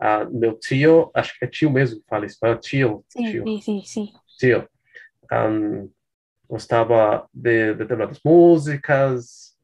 Uh, 0.00 0.30
meu 0.30 0.58
tio, 0.58 1.10
acho 1.14 1.36
que 1.38 1.44
é 1.44 1.48
tio 1.48 1.70
mesmo 1.70 2.00
que 2.00 2.06
fala 2.08 2.26
espanhol, 2.26 2.58
tio. 2.58 3.04
Sim, 3.08 3.30
tio. 3.30 3.44
sim, 3.44 3.60
sim, 3.60 3.82
sim. 3.84 4.12
Tio. 4.38 4.68
Um, 5.32 5.90
gostava 6.48 7.28
de 7.32 7.74
determinadas 7.74 8.20
músicas, 8.24 9.56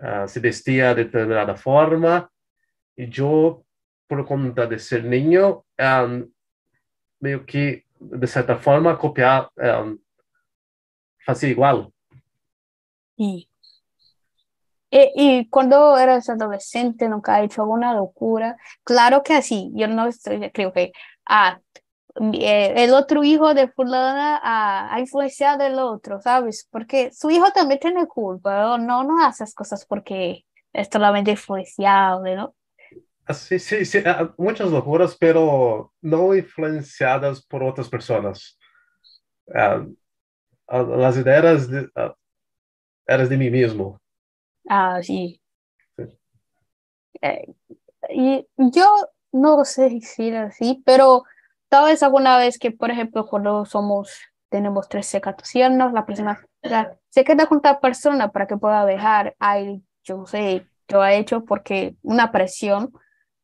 uh, 0.00 0.28
se 0.28 0.38
vestia 0.38 0.94
de 0.94 1.04
determinada 1.04 1.56
forma, 1.56 2.30
e 2.96 3.10
eu, 3.18 3.64
por 4.08 4.24
conta 4.24 4.66
de 4.66 4.78
ser 4.78 5.02
niño, 5.02 5.64
um, 5.80 6.30
meio 7.20 7.44
que, 7.44 7.84
de 8.00 8.26
certa 8.26 8.56
forma, 8.56 8.96
copiar 8.96 9.50
um, 9.58 9.98
Así 11.26 11.48
igual. 11.48 11.92
Y, 13.16 13.48
y, 14.90 15.12
y, 15.14 15.48
cuando 15.48 15.96
eras 15.98 16.28
adolescente, 16.28 17.08
nunca 17.08 17.36
has 17.36 17.44
hecho 17.44 17.62
alguna 17.62 17.94
locura. 17.94 18.56
Claro 18.84 19.22
que 19.22 19.34
así, 19.34 19.72
yo 19.74 19.88
no 19.88 20.06
estoy, 20.06 20.50
creo 20.50 20.72
que 20.72 20.92
ah, 21.26 21.60
eh, 22.34 22.72
el 22.76 22.94
otro 22.94 23.24
hijo 23.24 23.52
de 23.54 23.68
fulana 23.68 24.40
ha, 24.42 24.94
ha 24.94 25.00
influenciado 25.00 25.64
el 25.64 25.78
otro, 25.78 26.20
¿sabes? 26.20 26.66
Porque 26.70 27.10
su 27.12 27.30
hijo 27.30 27.50
también 27.52 27.80
tiene 27.80 28.06
culpa, 28.06 28.62
¿no? 28.62 28.78
No, 28.78 29.04
no 29.04 29.24
haces 29.24 29.54
cosas 29.54 29.84
porque 29.86 30.44
es 30.72 30.88
solamente 30.90 31.32
influenciado, 31.32 32.22
¿no? 32.22 32.54
Sí, 33.34 33.58
sí, 33.58 33.84
sí, 33.84 33.98
ah, 34.06 34.32
muchas 34.38 34.70
locuras, 34.70 35.16
pero 35.18 35.92
no 36.00 36.34
influenciadas 36.34 37.44
por 37.44 37.62
otras 37.64 37.88
personas. 37.88 38.58
Uh, 39.46 39.94
las 40.68 41.16
ideas 41.16 41.68
de, 41.68 41.88
eras 43.06 43.28
de 43.28 43.36
mí 43.36 43.50
mismo. 43.50 44.00
Ah, 44.68 45.00
sí. 45.02 45.40
sí. 45.96 46.04
Eh, 47.22 47.54
y 48.10 48.46
yo 48.56 48.86
no 49.32 49.64
sé 49.64 50.00
si 50.00 50.28
es 50.28 50.36
así, 50.36 50.82
pero 50.84 51.24
tal 51.68 51.86
vez 51.86 52.02
alguna 52.02 52.38
vez 52.38 52.58
que, 52.58 52.70
por 52.70 52.90
ejemplo, 52.90 53.26
cuando 53.26 53.64
somos, 53.64 54.20
tenemos 54.48 54.88
13, 54.88 55.20
14 55.20 55.64
años, 55.64 55.92
la 55.92 56.06
persona 56.06 56.46
se 57.08 57.24
queda 57.24 57.46
con 57.46 57.58
otra 57.58 57.80
persona 57.80 58.32
para 58.32 58.46
que 58.46 58.56
pueda 58.56 58.84
dejar, 58.84 59.36
ay, 59.38 59.82
yo 60.02 60.26
sé, 60.26 60.66
yo 60.88 61.04
he 61.04 61.18
hecho 61.18 61.44
porque 61.44 61.96
una 62.02 62.32
presión, 62.32 62.92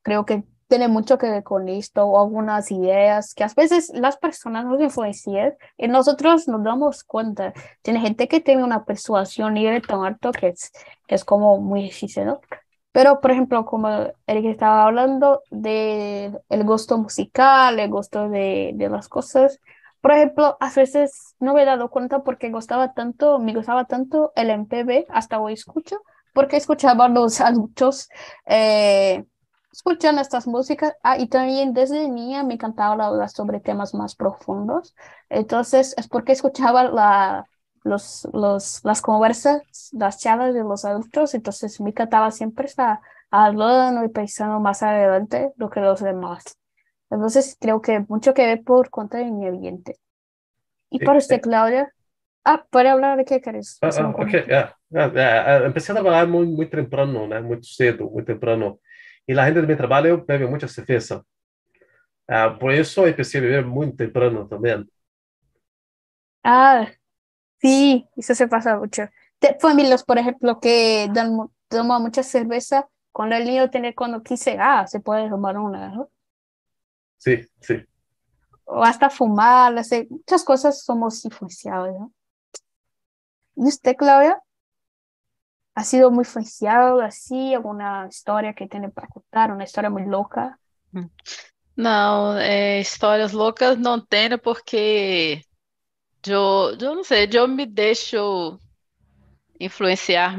creo 0.03 0.25
que 0.25 0.45
tiene 0.73 0.89
mucho 0.89 1.19
que 1.19 1.29
ver 1.29 1.43
con 1.43 1.69
esto, 1.69 2.07
o 2.07 2.19
algunas 2.19 2.71
ideas 2.71 3.35
que 3.35 3.45
a 3.45 3.51
veces 3.55 3.91
las 3.93 4.17
personas 4.17 4.65
nos 4.65 4.81
influencian 4.81 5.53
y 5.77 5.87
nosotros 5.87 6.49
nos 6.49 6.65
damos 6.65 7.05
cuenta. 7.05 7.53
Tiene 7.83 8.01
gente 8.01 8.27
que 8.27 8.41
tiene 8.41 8.65
una 8.65 8.87
persuasión 8.87 9.59
y 9.59 9.67
tan 9.83 10.03
alto 10.03 10.33
que 10.33 10.49
es, 10.49 10.73
que 11.07 11.15
es 11.15 11.27
como 11.27 11.61
muy 11.61 11.83
difícil, 11.83 12.25
¿no? 12.25 12.41
Pero, 12.91 13.21
por 13.21 13.33
ejemplo, 13.33 13.67
como 13.67 13.91
Eric 14.27 14.47
estaba 14.47 14.85
hablando 14.85 15.43
de 15.51 16.33
el 16.49 16.65
gusto 16.65 16.97
musical, 16.97 17.79
el 17.79 17.91
gusto 17.91 18.31
de, 18.31 18.73
de 18.75 18.89
las 18.89 19.11
cosas, 19.11 19.61
por 20.01 20.13
ejemplo, 20.13 20.57
a 20.59 20.71
veces 20.71 21.35
no 21.39 21.53
me 21.53 21.65
he 21.65 21.67
dado 21.67 21.91
cuenta 21.91 22.23
porque 22.23 22.51
gustaba 22.51 22.95
tanto, 22.95 23.39
me 23.39 23.53
gustaba 23.53 23.85
tanto 23.85 24.33
el 24.37 24.49
MPB, 24.49 25.05
hasta 25.11 25.39
hoy 25.39 25.53
escucho, 25.53 26.01
porque 26.33 26.57
escuchaba 26.57 27.09
los 27.09 27.43
adultos 27.43 28.09
eh, 28.47 29.27
escuchan 29.73 30.19
estas 30.19 30.47
músicas 30.47 30.95
ah, 31.03 31.19
y 31.19 31.29
también 31.29 31.73
desde 31.73 32.09
niña 32.09 32.45
me 32.45 32.55
encantaba 32.55 33.07
hablar 33.07 33.29
sobre 33.31 33.61
temas 33.61 33.95
más 33.95 34.15
profundos. 34.15 34.95
Entonces 35.31 35.95
es 35.97 36.09
porque 36.09 36.33
escuchaba 36.33 36.85
la, 36.85 37.47
los, 37.83 38.29
los, 38.33 38.85
las 38.85 39.01
conversas, 39.01 39.63
las 39.93 40.19
charlas 40.19 40.55
de 40.55 40.63
los 40.63 40.85
adultos, 40.85 41.35
entonces 41.35 41.81
me 41.81 41.91
encantaba 41.91 42.31
siempre 42.31 42.67
estar 42.67 43.01
hablando 43.31 44.05
y 44.05 44.09
pensando 44.09 44.61
más 44.61 44.83
adelante 44.83 45.53
lo 45.57 45.71
que 45.71 45.81
los 45.81 46.01
demás. 46.01 46.45
Entonces 47.11 47.57
creo 47.59 47.81
que 47.81 48.01
mucho 48.09 48.35
que 48.35 48.47
ver 48.47 48.63
por 48.63 48.91
cuenta 48.91 49.19
de 49.19 49.25
mi 49.25 49.47
ambiente. 49.47 49.97
Y 50.91 50.99
para 50.99 51.19
usted, 51.19 51.41
Claudia, 51.41 51.93
ah, 52.45 52.65
¿puede 52.71 52.91
hablar 52.91 53.17
de 53.17 53.25
qué 53.25 53.41
querés? 53.41 53.79
Ah, 53.81 53.89
ah, 53.99 54.15
okay. 54.19 54.45
Yeah, 54.47 55.65
empecé 55.65 55.93
a 55.93 55.95
trabalhar 55.95 56.27
muito, 56.27 56.55
muito 56.55 56.71
temprano, 56.71 57.27
né? 57.27 57.41
Muito 57.41 57.67
cedo, 57.67 58.11
muito 58.11 58.27
temprano. 58.27 58.79
E 59.29 59.35
na 59.35 59.45
renda 59.45 59.61
do 59.63 59.67
meu 59.69 59.77
trabalho 59.77 60.25
bebe 60.25 60.47
muita 60.47 60.69
cerveja. 60.69 61.25
Uh, 62.29 62.59
por 62.59 62.73
eu 62.73 63.09
empecé 63.09 63.39
a 63.39 63.41
beber 63.41 63.67
muito 63.67 63.97
temprano 63.97 64.49
também. 64.49 64.87
Ah, 66.45 66.91
Sí, 67.61 68.09
eso 68.17 68.35
se 68.35 68.49
pasa 68.49 68.77
mucho. 68.77 69.05
Te, 69.39 69.57
familias, 69.61 70.05
por 70.05 70.19
ejemplo, 70.19 70.61
que 70.61 71.09
dan, 71.15 71.51
toman 71.69 72.03
mucha 72.03 72.23
cerveza, 72.25 72.89
cuando 73.13 73.37
el 73.37 73.45
niño 73.45 73.71
tiene 73.71 73.95
cuando 73.95 74.23
15, 74.23 74.59
ah, 74.61 74.87
se 74.89 75.01
puede 75.01 75.31
tomar 75.31 75.57
una, 75.59 75.89
¿no? 75.91 76.11
Sí, 77.19 77.49
sí. 77.61 77.87
O 78.65 78.83
hasta 78.83 79.11
fumar, 79.11 79.79
hacer 79.79 80.07
muchas 80.11 80.45
cosas 80.45 80.85
somos 80.85 81.25
influenciados, 81.25 81.91
¿no? 81.99 82.13
¿Y 83.57 83.69
usted, 83.69 83.97
Claudia? 83.97 84.43
¿Ha 85.75 85.85
sido 85.85 86.11
muy 86.11 86.23
influenciado 86.23 87.01
así? 87.01 87.55
¿Alguna 87.55 88.07
historia 88.09 88.55
que 88.55 88.69
tiene 88.69 88.91
para 88.91 89.09
contar? 89.09 89.53
¿Una 89.53 89.65
historia 89.65 89.91
muy 89.91 90.05
loca? 90.05 90.59
Não, 91.75 92.37
é, 92.37 92.81
histórias 92.81 93.33
loucas 93.33 93.79
não 93.79 93.99
tenho 93.99 94.39
porque 94.39 95.41
Eu, 96.27 96.77
não 96.79 97.03
sei, 97.03 97.29
eu 97.33 97.49
me 97.49 97.67
deixo 97.67 98.59
influenciar, 99.59 100.37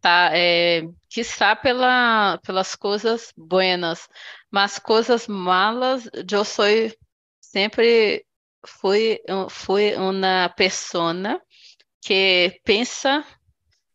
tá? 0.00 0.30
É, 0.32 0.82
quiçá 1.08 1.54
pela, 1.54 2.38
pelas 2.38 2.74
coisas 2.74 3.32
buenas, 3.36 4.08
mas 4.50 4.78
coisas 4.78 5.28
malas, 5.28 6.08
eu 6.12 6.44
sou 6.44 6.66
sempre 7.40 8.24
fui, 8.66 9.20
fui 9.50 9.94
uma 9.94 10.48
pessoa 10.56 11.14
que 12.02 12.60
pensa, 12.64 13.24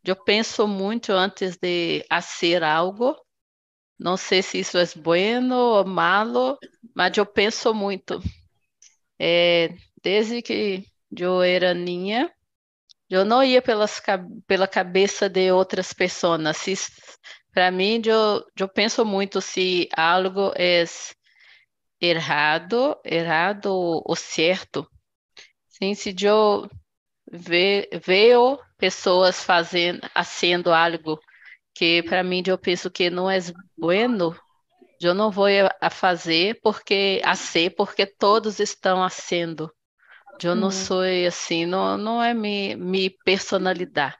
eu 0.03 0.15
penso 0.15 0.67
muito 0.67 1.11
antes 1.11 1.57
de 1.57 2.05
fazer 2.09 2.63
algo. 2.63 3.15
Não 3.99 4.17
sei 4.17 4.41
se 4.41 4.59
isso 4.59 4.77
é 4.77 4.85
bueno 4.97 5.55
ou 5.55 5.85
malo, 5.85 6.57
mas 6.95 7.15
eu 7.17 7.25
penso 7.25 7.73
muito. 7.73 8.21
É, 9.19 9.69
desde 10.03 10.41
que 10.41 10.85
eu 11.17 11.41
era 11.41 11.73
ninha, 11.73 12.31
eu 13.09 13.25
não 13.25 13.43
ia 13.43 13.61
pelas, 13.61 14.01
pela 14.47 14.67
cabeça 14.67 15.29
de 15.29 15.51
outras 15.51 15.93
pessoas. 15.93 16.41
Para 17.53 17.71
mim, 17.71 18.01
eu, 18.05 18.45
eu 18.59 18.69
penso 18.69 19.05
muito 19.05 19.41
se 19.41 19.89
algo 19.95 20.51
é 20.57 20.85
errado, 21.99 22.99
errado 23.05 23.67
ou 24.05 24.15
certo. 24.15 24.87
Sim, 25.67 25.95
se 25.95 26.15
eu 26.23 26.69
ve, 27.31 27.89
vejo 28.03 28.59
pessoas 28.81 29.43
fazendo, 29.43 30.01
fazendo 30.15 30.73
algo 30.73 31.19
que 31.71 32.01
para 32.01 32.23
mim 32.23 32.41
eu 32.47 32.57
penso 32.57 32.89
que 32.89 33.11
não 33.11 33.29
é 33.29 33.37
bueno, 33.77 34.35
eu 34.99 35.13
não 35.13 35.29
vou 35.29 35.45
a 35.79 35.89
fazer 35.91 36.59
porque 36.63 37.21
a 37.23 37.35
ser 37.35 37.75
porque 37.75 38.07
todos 38.07 38.59
estão 38.59 39.07
fazendo. 39.07 39.71
Eu 40.43 40.55
não 40.55 40.71
sou 40.71 41.03
assim, 41.27 41.67
não, 41.67 41.95
não 41.99 42.23
é 42.23 42.33
minha, 42.33 42.75
minha 42.75 43.11
personalidade. 43.23 44.17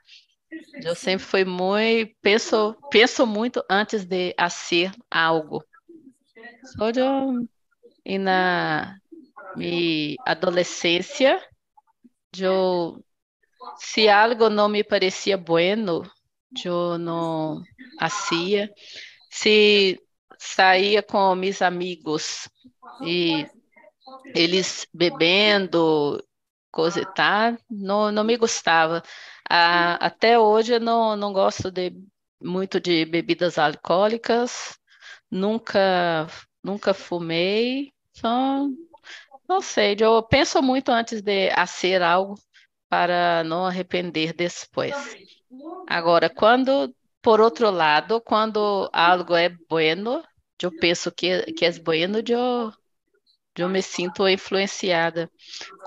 Eu 0.84 0.94
sempre 0.94 1.26
fui 1.26 1.44
muito, 1.44 2.14
penso, 2.22 2.76
penso 2.88 3.26
muito 3.26 3.64
antes 3.68 4.04
de 4.04 4.32
ser 4.48 4.92
algo. 5.10 5.64
Só 6.76 6.90
eu, 6.90 7.48
e 8.04 8.18
na 8.18 8.96
minha 9.56 10.16
adolescência, 10.24 11.42
eu, 12.38 13.02
se 13.76 14.08
algo 14.08 14.48
não 14.48 14.68
me 14.68 14.84
parecia 14.84 15.36
bueno, 15.36 16.02
eu 16.64 16.98
não 16.98 17.62
fazia. 17.98 18.72
Se 19.30 20.00
saía 20.38 21.02
com 21.02 21.34
meus 21.34 21.62
amigos 21.62 22.48
e 23.02 23.46
eles 24.34 24.86
bebendo, 24.92 26.22
coisa 26.70 27.04
tal, 27.14 27.56
não, 27.70 28.10
não 28.12 28.24
me 28.24 28.36
gostava. 28.36 29.02
Ah, 29.48 29.94
até 29.94 30.38
hoje 30.38 30.74
eu 30.74 30.80
não, 30.80 31.16
não 31.16 31.32
gosto 31.32 31.70
de, 31.70 31.92
muito 32.42 32.80
de 32.80 33.04
bebidas 33.04 33.58
alcoólicas, 33.58 34.78
nunca, 35.30 36.26
nunca 36.62 36.94
fumei, 36.94 37.92
só, 38.14 38.66
não 39.48 39.60
sei, 39.60 39.96
eu 40.00 40.22
penso 40.22 40.62
muito 40.62 40.90
antes 40.90 41.20
de 41.22 41.50
fazer 41.54 42.02
algo 42.02 42.34
para 42.92 43.42
não 43.44 43.64
arrepender 43.64 44.34
depois. 44.34 44.94
Agora, 45.88 46.28
quando, 46.28 46.94
por 47.22 47.40
outro 47.40 47.70
lado, 47.70 48.20
quando 48.20 48.90
algo 48.92 49.34
é 49.34 49.48
bueno, 49.66 50.22
eu 50.62 50.70
penso 50.78 51.10
que, 51.10 51.42
que 51.54 51.64
é 51.64 51.72
bueno, 51.78 52.18
eu 52.28 52.70
eu 53.56 53.68
me 53.68 53.80
sinto 53.80 54.28
influenciada. 54.28 55.30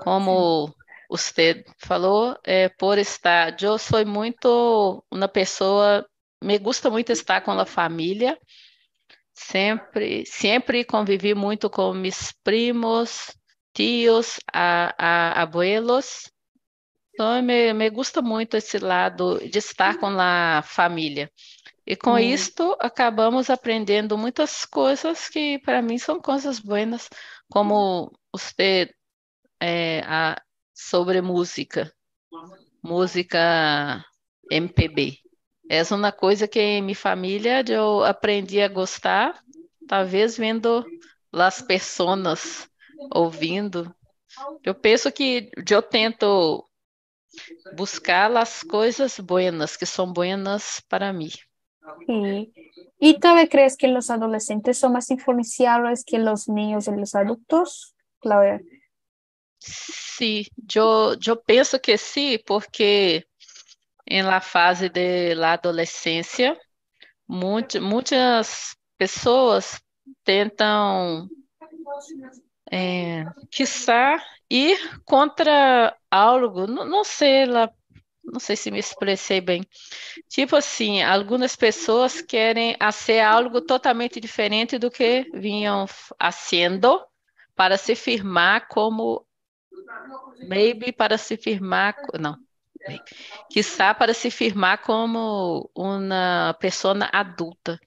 Como 0.00 0.74
você 1.08 1.64
falou, 1.78 2.36
é, 2.42 2.68
por 2.70 2.98
estar, 2.98 3.56
eu 3.62 3.78
sou 3.78 4.04
muito 4.04 5.04
uma 5.08 5.28
pessoa, 5.28 6.04
me 6.42 6.58
gusta 6.58 6.90
muito 6.90 7.12
estar 7.12 7.40
com 7.40 7.52
a 7.52 7.64
família, 7.64 8.36
sempre, 9.32 10.26
sempre 10.26 10.84
convivi 10.84 11.36
muito 11.36 11.70
com 11.70 11.92
meus 11.94 12.32
primos, 12.42 13.30
tios, 13.72 14.40
a, 14.52 14.92
a, 14.98 15.42
abuelos, 15.42 16.32
então 17.16 17.40
me, 17.40 17.72
me 17.72 17.88
gusta 17.88 18.20
muito 18.20 18.58
esse 18.58 18.78
lado 18.78 19.38
de 19.48 19.58
estar 19.58 19.98
com 19.98 20.06
a 20.20 20.60
família. 20.62 21.32
E 21.86 21.96
com 21.96 22.12
hum. 22.12 22.18
isto 22.18 22.76
acabamos 22.78 23.48
aprendendo 23.48 24.18
muitas 24.18 24.66
coisas 24.66 25.26
que 25.26 25.58
para 25.60 25.80
mim 25.80 25.96
são 25.96 26.20
coisas 26.20 26.60
boas, 26.60 27.08
como 27.50 28.12
você 28.30 28.92
é, 29.58 30.00
a, 30.00 30.38
sobre 30.74 31.22
música, 31.22 31.90
música 32.82 34.04
MPB. 34.50 35.16
Essa 35.70 35.94
é 35.94 35.96
uma 35.96 36.12
coisa 36.12 36.46
que 36.46 36.60
em 36.60 36.82
minha 36.82 36.94
família 36.94 37.64
eu 37.66 38.04
aprendi 38.04 38.60
a 38.60 38.68
gostar, 38.68 39.40
talvez 39.88 40.36
vendo 40.36 40.84
as 41.32 41.62
pessoas 41.62 42.68
ouvindo. 43.10 43.90
Eu 44.62 44.74
penso 44.74 45.10
que 45.10 45.50
eu 45.70 45.80
tento 45.80 46.65
buscar 47.74 48.34
as 48.36 48.62
coisas 48.62 49.18
buenas 49.18 49.76
que 49.76 49.86
são 49.86 50.12
buenas 50.12 50.80
para 50.88 51.12
mim. 51.12 51.30
Y, 52.08 52.52
¿Y 52.98 53.18
vez 53.20 53.48
crees 53.50 53.76
que 53.76 53.88
los 53.88 54.10
adolescentes 54.10 54.78
son 54.78 54.92
más 54.92 55.10
influenciables 55.10 56.04
que 56.04 56.18
los 56.18 56.48
niños 56.48 56.88
y 56.88 56.92
los 56.92 57.14
adultos, 57.14 57.94
Claudia? 58.20 58.60
Sí, 59.58 60.48
yo, 60.56 61.14
yo 61.14 61.42
penso 61.42 61.80
que 61.80 61.98
sí, 61.98 62.42
porque 62.46 63.26
em 64.06 64.24
la 64.24 64.40
fase 64.40 64.88
de 64.88 65.34
la 65.34 65.54
adolescência, 65.54 66.58
muitas 67.28 68.76
pessoas 68.96 69.82
tentam, 70.24 71.28
é, 72.70 73.24
quiçá, 73.50 74.22
ir 74.50 75.00
contra 75.04 75.96
algo, 76.10 76.66
não, 76.66 76.84
não 76.84 77.04
sei 77.04 77.46
lá, 77.46 77.70
não 78.24 78.40
sei 78.40 78.56
se 78.56 78.70
me 78.70 78.78
expressei 78.78 79.40
bem. 79.40 79.64
Tipo 80.28 80.56
assim, 80.56 81.02
algumas 81.02 81.54
pessoas 81.56 82.20
querem 82.20 82.76
ser 82.92 83.20
algo 83.20 83.60
totalmente 83.60 84.20
diferente 84.20 84.78
do 84.78 84.90
que 84.90 85.30
vinham 85.34 85.86
sendo 86.32 87.04
para 87.54 87.78
se 87.78 87.94
firmar 87.94 88.68
como 88.68 89.24
maybe 90.48 90.92
para 90.92 91.16
se 91.16 91.36
firmar, 91.36 91.94
não, 92.20 92.36
quizá 93.50 93.94
para 93.94 94.12
se 94.14 94.30
firmar 94.30 94.82
como 94.82 95.70
uma 95.74 96.56
pessoa 96.60 97.08
adulta. 97.12 97.80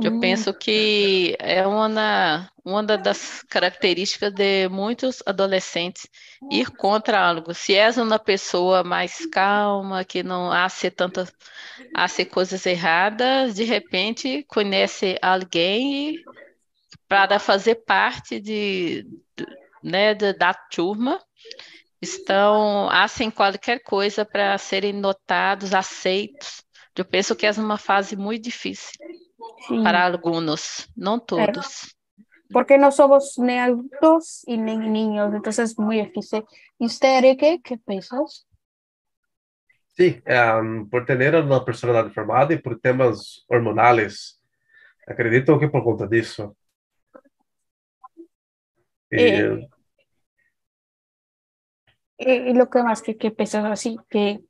Eu 0.00 0.12
hum. 0.12 0.20
penso 0.20 0.54
que 0.54 1.36
é 1.38 1.66
uma, 1.66 2.50
uma 2.64 2.82
das 2.82 3.42
características 3.42 4.32
de 4.32 4.68
muitos 4.68 5.22
adolescentes 5.26 6.08
ir 6.50 6.70
contra 6.70 7.20
algo. 7.20 7.52
Se 7.52 7.74
és 7.74 7.98
uma 7.98 8.18
pessoa 8.18 8.82
mais 8.82 9.26
calma, 9.26 10.04
que 10.04 10.22
não 10.22 10.50
há 10.50 10.68
ser 10.68 10.92
tantas 10.92 11.32
ser 12.08 12.26
coisas 12.26 12.64
erradas, 12.64 13.54
de 13.54 13.64
repente 13.64 14.44
conhece 14.48 15.18
alguém 15.20 16.22
para 17.08 17.38
fazer 17.38 17.76
parte 17.84 18.40
de, 18.40 19.06
né, 19.82 20.14
da 20.14 20.54
turma 20.54 21.20
estão 22.00 22.90
assim 22.90 23.30
qualquer 23.30 23.80
coisa 23.80 24.24
para 24.24 24.58
serem 24.58 24.92
notados, 24.92 25.72
aceitos. 25.72 26.64
Eu 26.96 27.04
penso 27.04 27.36
que 27.36 27.46
é 27.46 27.50
uma 27.52 27.78
fase 27.78 28.16
muito 28.16 28.42
difícil 28.42 28.90
Sim. 29.66 29.82
para 29.82 30.04
alguns, 30.04 30.88
não 30.96 31.18
todos. 31.18 31.84
É. 31.84 32.02
Porque 32.52 32.76
não 32.76 32.90
somos 32.90 33.36
nem 33.38 33.60
adultos 33.60 34.44
e 34.46 34.56
nem 34.56 34.78
niños, 34.78 35.32
então 35.34 35.52
é 35.52 35.82
muito 35.82 36.06
difícil. 36.06 36.46
E 36.78 36.88
você, 36.88 37.06
Enrique, 37.06 37.58
que 37.60 37.78
pensas? 37.78 38.44
Sí, 39.96 40.22
um, 40.26 40.88
por 40.88 41.04
ter 41.04 41.34
uma 41.34 41.64
personalidade 41.64 42.14
formada 42.14 42.52
e 42.52 42.60
por 42.60 42.78
temas 42.78 43.44
hormonais, 43.48 44.38
acredito 45.06 45.58
que 45.58 45.68
por 45.68 45.82
conta 45.82 46.06
disso. 46.06 46.56
E, 49.10 49.20
eh, 49.20 49.68
eh, 52.18 52.52
lo 52.54 52.68
que 52.68 52.82
más 52.82 53.02
que, 53.02 53.16
que 53.16 53.30
pesas 53.30 53.64
así, 53.64 53.96
que... 54.08 54.40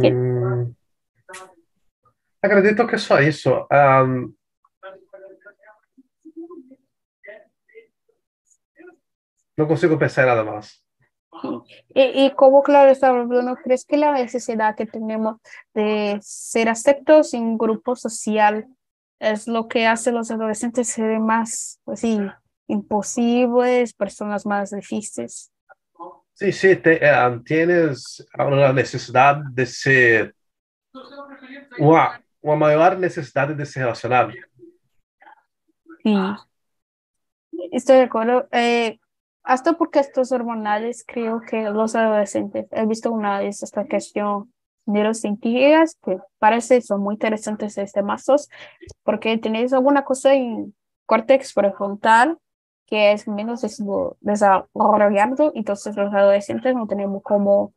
que... 0.00 0.10
Mm, 0.12 0.74
acredito 2.42 2.86
que 2.86 2.98
só 2.98 3.20
isso. 3.20 3.66
Um, 3.70 4.34
não 9.56 9.66
consigo 9.66 9.98
pensar 9.98 10.24
em 10.24 10.26
nada 10.26 10.44
mais. 10.44 10.80
Y, 11.94 12.26
y, 12.26 12.30
como 12.32 12.62
claro 12.62 12.90
está 12.90 13.08
hablando, 13.08 13.56
¿crees 13.56 13.84
que 13.84 13.96
la 13.96 14.12
necesidad 14.12 14.76
que 14.76 14.84
tenemos 14.84 15.36
de 15.74 16.18
ser 16.20 16.68
aceptos 16.68 17.32
en 17.34 17.42
un 17.42 17.58
grupo 17.58 17.96
social 17.96 18.68
es 19.18 19.46
lo 19.46 19.68
que 19.68 19.86
hace 19.86 20.10
a 20.10 20.12
los 20.14 20.30
adolescentes 20.30 20.88
ser 20.88 21.18
más 21.20 21.80
así 21.86 22.18
imposibles, 22.70 23.92
personas 23.92 24.46
más 24.46 24.70
difíciles. 24.70 25.52
Sí, 26.32 26.52
sí, 26.52 26.76
te, 26.76 27.00
uh, 27.04 27.42
tienes 27.42 28.26
una 28.38 28.72
necesidad 28.72 29.36
de 29.52 29.66
ser, 29.66 30.34
una, 31.78 32.24
una 32.40 32.56
mayor 32.56 32.98
necesidad 32.98 33.48
de 33.48 33.66
se 33.66 33.80
relacionar. 33.80 34.32
Sí, 36.02 36.16
estoy 37.72 37.96
de 37.96 38.02
acuerdo. 38.02 38.48
Eh, 38.52 38.98
hasta 39.42 39.74
porque 39.74 40.00
estos 40.00 40.32
hormonales, 40.32 41.04
creo 41.06 41.40
que 41.40 41.70
los 41.70 41.94
adolescentes, 41.94 42.66
he 42.70 42.86
visto 42.86 43.10
una 43.10 43.38
vez 43.38 43.62
esta 43.62 43.86
cuestión 43.86 44.52
neurocientíficas 44.86 45.96
que 46.02 46.18
parece 46.38 46.80
son 46.80 47.02
muy 47.02 47.14
interesantes 47.14 47.78
este 47.78 48.02
mazos 48.02 48.48
porque 49.04 49.36
tenéis 49.38 49.72
alguna 49.72 50.04
cosa 50.04 50.34
en 50.34 50.74
córtex 51.06 51.52
prefrontal 51.52 52.38
que 52.86 53.12
es 53.12 53.28
menos 53.28 53.62
desarrollado, 54.20 55.52
entonces 55.54 55.96
los 55.96 56.12
adolescentes 56.12 56.74
no 56.74 56.88
tenemos 56.88 57.22
como 57.22 57.72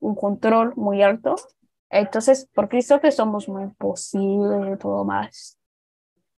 un 0.00 0.14
control 0.14 0.72
muy 0.76 1.02
alto. 1.02 1.34
Entonces, 1.94 2.48
porque 2.54 2.78
eso 2.78 3.00
que 3.00 3.10
somos 3.12 3.48
muy 3.48 3.64
imposibles 3.64 4.74
y 4.74 4.78
todo 4.78 5.04
más. 5.04 5.58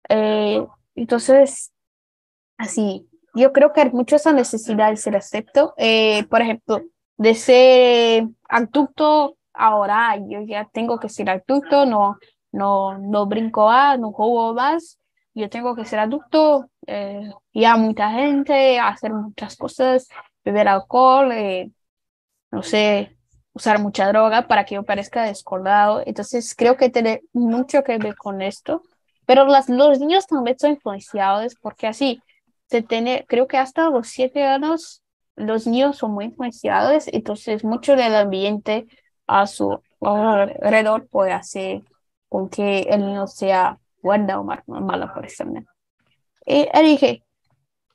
Eh, 0.09 0.65
entonces, 0.95 1.73
así, 2.57 3.09
yo 3.33 3.53
creo 3.53 3.73
que 3.73 3.81
hay 3.81 3.91
mucha 3.91 4.17
esa 4.17 4.33
necesidad 4.33 4.89
de 4.89 4.97
ser 4.97 5.15
acepto. 5.15 5.73
Eh, 5.77 6.25
por 6.29 6.41
ejemplo, 6.41 6.81
de 7.17 7.35
ser 7.35 8.27
adulto, 8.47 9.37
ahora 9.53 10.15
yo 10.17 10.41
ya 10.41 10.69
tengo 10.71 10.99
que 10.99 11.09
ser 11.09 11.29
adulto, 11.29 11.85
no, 11.85 12.17
no, 12.51 12.97
no 12.97 13.25
brinco 13.25 13.65
más, 13.67 13.99
no 13.99 14.11
juego 14.11 14.53
más 14.53 14.99
yo 15.37 15.49
tengo 15.49 15.75
que 15.75 15.85
ser 15.85 15.99
adulto, 15.99 16.69
eh, 16.87 17.31
ya 17.53 17.77
mucha 17.77 18.09
gente, 18.11 18.79
hacer 18.79 19.13
muchas 19.13 19.55
cosas, 19.55 20.07
beber 20.43 20.67
alcohol, 20.67 21.31
eh, 21.31 21.71
no 22.51 22.63
sé, 22.63 23.16
usar 23.57 23.79
mucha 23.79 24.07
droga 24.07 24.47
para 24.47 24.65
que 24.65 24.75
yo 24.75 24.83
parezca 24.83 25.23
descolgado. 25.23 26.01
Entonces 26.05 26.55
creo 26.55 26.77
que 26.77 26.89
tiene 26.89 27.21
mucho 27.33 27.83
que 27.83 27.97
ver 27.97 28.15
con 28.15 28.41
esto. 28.41 28.83
Pero 29.25 29.45
las, 29.45 29.67
los 29.69 29.99
niños 29.99 30.25
también 30.27 30.57
son 30.57 30.71
influenciados 30.71 31.55
porque 31.61 31.87
así, 31.87 32.21
se 32.69 32.81
tiene, 32.81 33.25
creo 33.27 33.47
que 33.47 33.57
hasta 33.57 33.89
los 33.89 34.07
siete 34.07 34.43
años 34.45 35.03
los 35.35 35.67
niños 35.67 35.97
son 35.97 36.11
muy 36.11 36.25
influenciados, 36.25 37.07
entonces 37.07 37.63
mucho 37.63 37.95
del 37.95 38.15
ambiente 38.15 38.87
a 39.27 39.45
su 39.45 39.79
alrededor 40.01 41.07
puede 41.07 41.31
hacer 41.31 41.83
con 42.27 42.49
que 42.49 42.81
el 42.81 43.05
niño 43.05 43.27
sea 43.27 43.79
buena 44.01 44.39
o 44.39 44.43
mala 44.43 45.13
persona. 45.13 45.63
Y 46.45 46.67
dije, 46.81 47.23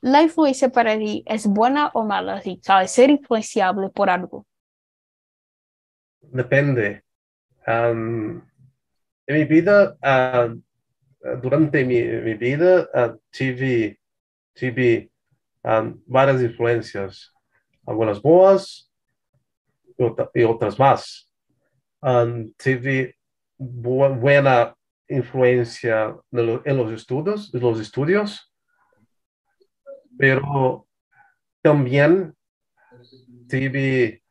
la 0.01 0.21
influencia 0.21 0.69
para 0.69 0.97
ti 0.97 1.23
es 1.25 1.47
buena 1.47 1.89
o 1.93 2.03
mala, 2.03 2.41
si 2.41 2.59
sabes, 2.61 2.91
ser 2.91 3.09
influenciable 3.09 3.89
por 3.89 4.09
algo. 4.09 4.45
Depende. 6.31 7.03
en 7.65 8.41
mi 9.27 9.45
vida, 9.45 9.97
durante 11.41 11.85
mi, 11.85 12.01
mi 12.03 12.33
vida, 12.35 12.89
uh, 12.93 13.17
tive, 13.31 13.99
tive 14.53 15.09
várias 16.05 16.41
influências, 16.41 17.31
algumas 17.85 18.19
boas 18.19 18.89
e 20.33 20.43
outras 20.43 20.77
más. 20.77 21.29
Um, 22.01 22.51
tive 22.57 23.15
boa, 23.57 24.09
buena 24.09 24.75
influencia 25.09 26.17
en 26.31 26.77
los 26.77 26.91
estudios, 26.91 27.53
los 27.53 27.79
estudios, 27.79 28.51
pero 30.17 30.87
también 31.61 32.35
tuve 33.47 34.22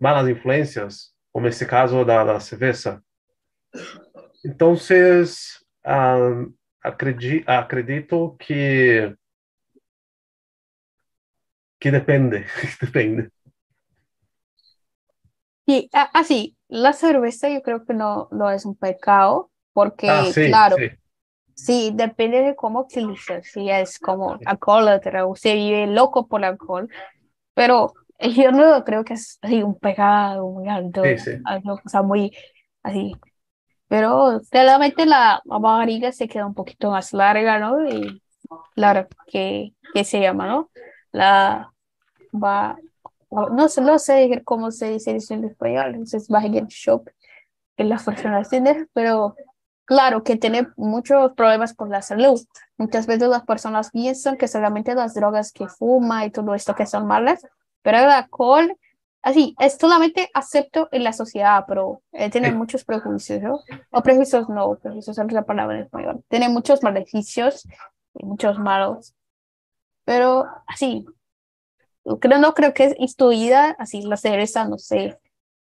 malas 0.00 0.28
influencias, 0.28 1.14
como 1.32 1.46
este 1.46 1.66
caso 1.66 2.04
da, 2.04 2.24
da 2.24 2.40
cerveza. 2.40 3.02
Entonces, 4.42 5.64
um, 5.84 6.52
acredito, 6.82 7.50
acredito 7.50 8.36
que 8.38 9.14
que 11.78 11.90
depende, 11.90 12.46
depende. 12.80 13.30
Sí, 15.66 15.88
así, 15.92 16.56
la 16.68 16.92
cerveza 16.92 17.48
yo 17.48 17.62
creo 17.62 17.84
que 17.84 17.94
no, 17.94 18.28
no 18.32 18.50
es 18.50 18.64
un 18.66 18.76
pecado, 18.76 19.50
porque 19.72 20.10
ah, 20.10 20.24
sí, 20.24 20.46
claro, 20.46 20.76
sí. 20.76 20.90
sí. 21.54 21.90
depende 21.94 22.42
de 22.42 22.56
cómo 22.56 22.80
utilizas, 22.80 23.46
si 23.46 23.70
es 23.70 23.98
como 23.98 24.38
alcohólatra 24.44 25.26
o 25.26 25.36
se 25.36 25.54
vive 25.54 25.86
loco 25.86 26.26
por 26.26 26.44
alcohol, 26.44 26.88
pero 27.54 27.94
yo 28.20 28.52
no 28.52 28.84
creo 28.84 29.04
que 29.04 29.14
es 29.14 29.38
así 29.42 29.62
un 29.62 29.78
pecado 29.78 30.48
muy 30.50 30.68
alto, 30.68 31.02
sí, 31.18 31.32
algo, 31.44 31.74
o 31.84 31.88
sea, 31.88 32.02
muy 32.02 32.36
así. 32.82 33.12
Pero 33.88 34.40
claramente 34.50 35.06
la, 35.06 35.42
la 35.44 35.58
barriga 35.58 36.12
se 36.12 36.28
queda 36.28 36.46
un 36.46 36.54
poquito 36.54 36.90
más 36.90 37.12
larga, 37.12 37.58
¿no? 37.58 37.88
Y 37.88 38.22
claro, 38.74 39.08
que, 39.26 39.74
que 39.94 40.04
se 40.04 40.20
llama, 40.20 40.46
¿no? 40.46 40.70
La 41.12 41.72
va, 42.32 42.78
no 43.30 43.68
no 43.82 43.98
sé 43.98 44.42
cómo 44.44 44.70
se 44.70 44.90
dice 44.92 45.18
en 45.30 45.44
español, 45.44 45.88
entonces 45.94 46.28
va 46.32 46.40
a 46.40 46.48
shop. 46.68 47.08
que 47.76 47.84
las 47.84 48.04
personas 48.04 48.48
tienen, 48.48 48.88
pero 48.92 49.36
claro 49.84 50.22
que 50.22 50.36
tiene 50.36 50.68
muchos 50.76 51.32
problemas 51.32 51.74
con 51.74 51.90
la 51.90 52.02
salud. 52.02 52.40
Muchas 52.76 53.06
veces 53.06 53.28
las 53.28 53.44
personas 53.44 53.90
piensan 53.90 54.36
que 54.36 54.48
solamente 54.48 54.94
las 54.94 55.14
drogas 55.14 55.52
que 55.52 55.68
fuma 55.68 56.24
y 56.26 56.30
todo 56.30 56.54
esto 56.54 56.74
que 56.74 56.86
son 56.86 57.06
malas, 57.06 57.46
pero 57.82 57.98
el 57.98 58.04
alcohol, 58.10 58.76
así, 59.22 59.54
es 59.58 59.76
solamente 59.78 60.30
acepto 60.34 60.88
en 60.92 61.04
la 61.04 61.12
sociedad, 61.12 61.64
pero 61.68 62.02
eh, 62.12 62.30
tiene 62.30 62.50
muchos 62.52 62.84
prejuicios, 62.84 63.42
¿no? 63.42 63.60
O 63.90 64.02
prejuicios 64.02 64.48
no, 64.48 64.76
prejuicios 64.76 65.18
es 65.18 65.32
la 65.32 65.44
palabra 65.44 65.76
en 65.78 65.84
español. 65.84 66.24
Tiene 66.28 66.48
muchos 66.48 66.82
maleficios 66.82 67.66
y 68.14 68.24
muchos 68.26 68.58
malos. 68.58 69.14
Pero 70.04 70.46
así, 70.66 71.06
creo, 72.20 72.38
no 72.38 72.54
creo 72.54 72.74
que 72.74 72.84
es 72.84 72.94
instruida, 72.98 73.76
así 73.78 74.02
la 74.02 74.16
cereza, 74.16 74.66
no 74.66 74.78
sé, 74.78 75.18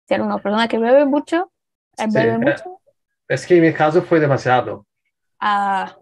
ser 0.08 0.22
una 0.22 0.38
persona 0.40 0.68
que 0.68 0.78
bebe 0.78 1.06
mucho, 1.06 1.52
eh, 1.98 2.06
bebe 2.10 2.38
Sí, 2.38 2.38
mucho, 2.38 2.82
Es 3.28 3.46
que 3.46 3.58
en 3.58 3.64
mi 3.64 3.74
caso 3.74 4.02
fue 4.02 4.20
demasiado. 4.20 4.86
ah, 5.40 5.98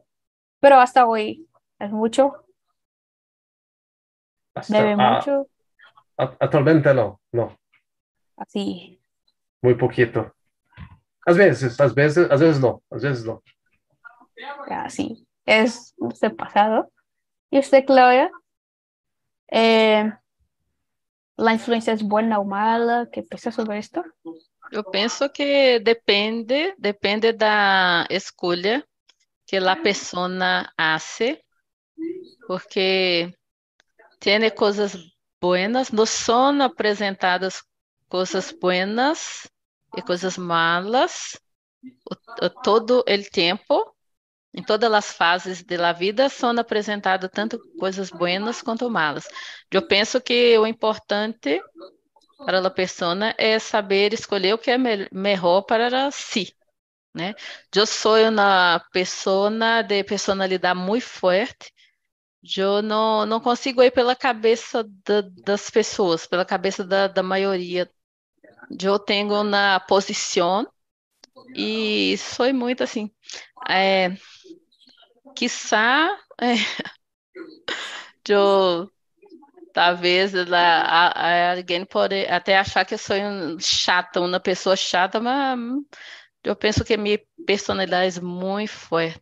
pero 0.60 0.78
hasta 0.80 1.06
hoy 1.08 1.48
es 1.80 1.92
mucho, 1.92 2.34
Hasta- 4.56 4.74
bebe 4.74 4.96
ah, 4.98 5.16
mucho, 5.16 5.48
actualmente 6.18 6.94
no, 6.94 7.22
no, 7.32 7.58
así. 8.38 9.00
muy 9.62 9.76
poquito. 9.76 10.34
Às 11.26 11.36
vezes, 11.36 11.80
às 11.80 11.94
vezes, 11.94 12.32
às 12.32 12.40
vezes 12.40 12.60
no, 12.60 12.82
às 12.90 13.04
vezes 13.04 13.26
no. 13.26 13.44
así 14.70 15.28
es 15.48 15.96
usted 15.98 16.36
pasado. 16.36 16.92
¿Y 17.50 17.58
usted, 17.58 17.86
Claudia? 17.86 18.30
Eh, 19.50 20.12
¿la 21.38 21.54
influencia 21.54 21.94
es 21.94 22.04
buena 22.04 22.40
o 22.40 22.46
mala? 22.46 23.08
¿Qué 23.12 23.24
piensa 23.24 23.52
sobre 23.52 23.80
esto? 23.80 24.04
Eu 24.70 24.84
penso 24.84 25.32
que 25.32 25.80
depende, 25.80 26.76
depende 26.78 27.32
da 27.32 28.06
escolha 28.10 28.86
que 29.46 29.56
a 29.56 29.76
pessoa 29.78 30.70
hace, 30.78 31.42
porque 32.46 33.34
tem 34.20 34.50
coisas 34.52 34.94
buenas, 35.42 35.92
nos 35.92 36.10
são 36.10 36.62
apresentadas 36.62 37.64
coisas 38.10 38.52
buenas 38.52 39.48
e 39.96 40.02
coisas 40.02 40.38
malas 40.38 41.40
o- 42.42 42.50
todo 42.50 43.00
o 43.08 43.32
tempo, 43.32 43.94
em 44.54 44.64
todas 44.64 44.92
as 44.94 45.14
fases 45.14 45.64
da 45.64 45.94
vida 45.94 46.30
são 46.30 46.52
apresentadas 46.58 47.30
tanto 47.34 47.60
coisas 47.78 48.10
buenas 48.10 48.62
quanto 48.62 48.90
malas. 48.90 49.28
Eu 49.72 49.88
penso 49.88 50.22
que 50.22 50.58
o 50.58 50.66
importante 50.68 51.62
para 52.46 52.66
a 52.66 52.72
pessoa 52.72 53.34
é 53.38 53.60
saber 53.60 54.14
escolher 54.14 54.54
o 54.54 54.58
que 54.58 54.72
é 54.72 54.78
me- 54.78 55.08
melhor 55.12 55.62
para 55.64 56.12
si, 56.12 56.54
né? 57.16 57.36
Eu 57.76 57.86
sou 57.88 58.18
uma 58.30 58.80
pessoa 58.92 59.52
de 59.84 60.04
personalidade 60.04 60.80
muito 60.80 61.06
forte. 61.06 61.74
Eu 62.58 62.82
não, 62.82 63.26
não 63.26 63.40
consigo 63.40 63.82
ir 63.84 63.92
pela 63.92 64.16
cabeça 64.16 64.84
da- 65.06 65.22
das 65.44 65.70
pessoas, 65.70 66.26
pela 66.28 66.46
cabeça 66.46 66.84
da, 66.84 67.08
da 67.08 67.24
maioria. 67.24 67.90
Eu 68.82 69.00
tenho 69.00 69.44
na 69.44 69.80
posição 69.82 70.68
e 71.56 72.18
sou 72.18 72.54
muito 72.54 72.84
assim. 72.84 73.12
É, 73.70 74.12
quiçá, 75.36 76.18
é, 76.42 76.56
eu 78.28 78.90
Talvez 79.74 80.36
a- 80.36 80.48
a- 81.10 81.52
alguém 81.58 81.86
pode 81.86 82.26
até 82.28 82.58
achar 82.58 82.86
que 82.86 82.96
eu 82.96 82.98
sou 82.98 83.16
um 83.18 83.60
chata, 83.60 84.22
uma 84.22 84.40
pessoa 84.40 84.76
chata, 84.76 85.20
mas 85.20 85.58
hum, 85.60 85.86
eu 86.44 86.56
penso 86.56 86.86
que 86.86 86.98
minha 86.98 87.20
personalidade 87.48 88.20
é 88.20 88.22
muito 88.22 88.72
forte. 88.72 89.20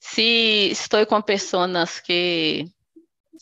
Se 0.00 0.70
estou 0.70 1.06
com 1.06 1.20
pessoas 1.20 2.00
que 2.00 2.64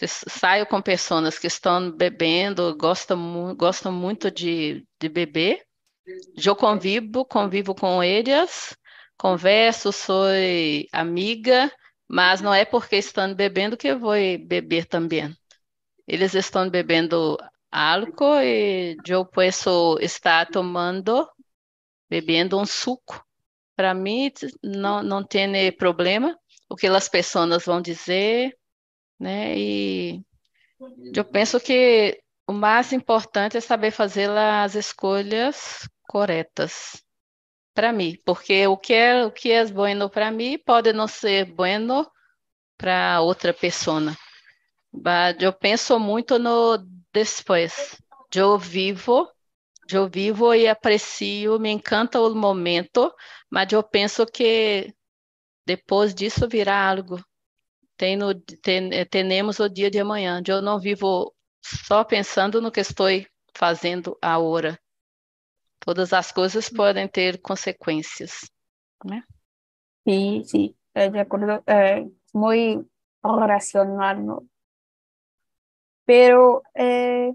saio 0.07 0.67
com 0.67 0.83
pessoas 0.83 1.39
que 1.39 1.47
estão 1.47 1.91
bebendo, 1.91 2.77
gostam, 2.77 3.55
gostam 3.57 3.93
muito 3.93 4.31
de, 4.31 4.87
de 5.01 5.09
beber, 5.09 5.65
eu 6.37 6.55
convivo, 6.55 7.25
convivo 7.25 7.75
com 7.75 8.03
eles, 8.03 8.77
converso, 9.17 9.93
sou 9.93 10.27
amiga, 10.93 11.73
mas 12.09 12.41
não 12.41 12.53
é 12.55 12.65
porque 12.65 12.97
estão 12.97 13.35
bebendo 13.35 13.77
que 13.77 13.89
eu 13.89 13.99
vou 13.99 14.15
beber 14.47 14.87
também. 14.87 15.35
Eles 16.07 16.35
estão 16.35 16.69
bebendo 16.69 17.37
álcool 17.71 18.41
e 18.41 18.97
eu 19.07 19.27
posso 19.27 19.99
estar 20.01 20.47
tomando, 20.47 21.29
bebendo 22.09 22.59
um 22.59 22.65
suco. 22.67 23.25
Para 23.77 23.95
mim, 23.95 24.33
não, 24.63 25.03
não 25.03 25.23
tem 25.25 25.71
problema 25.73 26.37
o 26.69 26.77
que 26.77 26.87
as 26.87 27.09
pessoas 27.09 27.65
vão 27.65 27.81
dizer, 27.81 28.57
né? 29.19 29.57
E 29.57 30.23
eu 31.15 31.25
penso 31.25 31.59
que 31.59 32.21
o 32.47 32.53
mais 32.53 32.93
importante 32.93 33.57
é 33.57 33.61
saber 33.61 33.91
fazer 33.91 34.31
as 34.31 34.75
escolhas 34.75 35.89
corretas 36.07 37.03
para 37.75 37.93
mim, 37.93 38.17
porque 38.25 38.67
o 38.67 38.77
que 38.77 38.95
é 38.95 39.25
o 39.25 39.31
que 39.31 39.53
é 39.53 39.65
bueno 39.67 40.11
para 40.11 40.31
mim 40.31 40.59
pode 40.59 40.93
não 40.93 41.07
ser 41.07 41.45
bueno 41.45 42.11
para 42.77 43.21
outra 43.21 43.53
pessoa. 43.53 44.17
Eu 45.41 45.53
penso 45.53 45.99
muito 45.99 46.39
no 46.39 46.79
depois. 47.13 48.01
Eu 48.35 48.59
vivo, 48.59 49.29
eu 49.91 50.09
vivo 50.09 50.55
e 50.55 50.69
aprecio, 50.69 51.59
me 51.59 51.71
encanta 51.71 52.21
o 52.21 52.35
momento, 52.35 53.13
mas 53.51 53.73
eu 53.73 53.83
penso 53.83 54.27
que 54.27 54.93
depois 55.69 56.15
disso 56.15 56.49
virá 56.49 56.89
algo. 56.89 57.23
Tem 57.99 58.17
no, 58.17 58.35
tem, 58.63 58.89
temos 59.07 59.61
o 59.61 59.69
dia 59.69 59.91
de 59.91 59.99
amanhã. 60.01 60.43
Eu 60.49 60.63
não 60.63 60.81
vivo 60.81 61.35
só 61.63 62.03
pensando 62.05 62.63
no 62.63 62.73
que 62.73 62.81
estou 62.81 63.09
fazendo 63.55 64.17
agora. 64.23 64.81
Todas 65.79 66.15
as 66.15 66.33
coisas 66.33 66.71
podem 66.71 67.07
ter 67.07 67.39
consequências. 67.43 68.51
Né? 69.05 69.23
Sí, 70.07 70.43
sí, 70.47 70.77
eh, 70.95 71.11
de 71.11 71.21
acuerdo, 71.21 71.63
eh, 71.67 72.09
muy 72.33 72.83
racional. 73.23 74.43
Pero, 76.07 76.63
eh, 76.75 77.35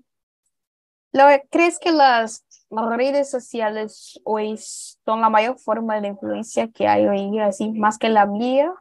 ¿lo- 1.11 1.27
¿crees 1.51 1.77
que 1.77 1.91
las 1.91 2.43
redes 2.75 3.29
sociales 3.29 4.19
hoy 4.23 4.57
son 4.57 5.21
la 5.21 5.29
mayor 5.29 5.57
forma 5.59 5.99
de 6.01 6.09
influencia 6.09 6.67
que 6.69 6.87
hay 6.87 7.05
hoy 7.07 7.19
en 7.19 7.41
así, 7.41 7.71
más 7.71 7.97
que 7.97 8.09
la 8.09 8.25
mía? 8.25 8.73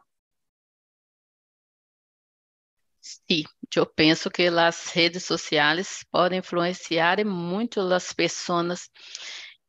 Sim, 3.01 3.43
eu 3.75 3.85
penso 3.85 4.31
que 4.31 4.43
as 4.43 4.91
redes 4.93 5.25
sociais 5.25 6.05
podem 6.09 6.39
influenciar 6.39 7.23
muito 7.25 7.81
as 7.81 8.13
pessoas. 8.13 8.89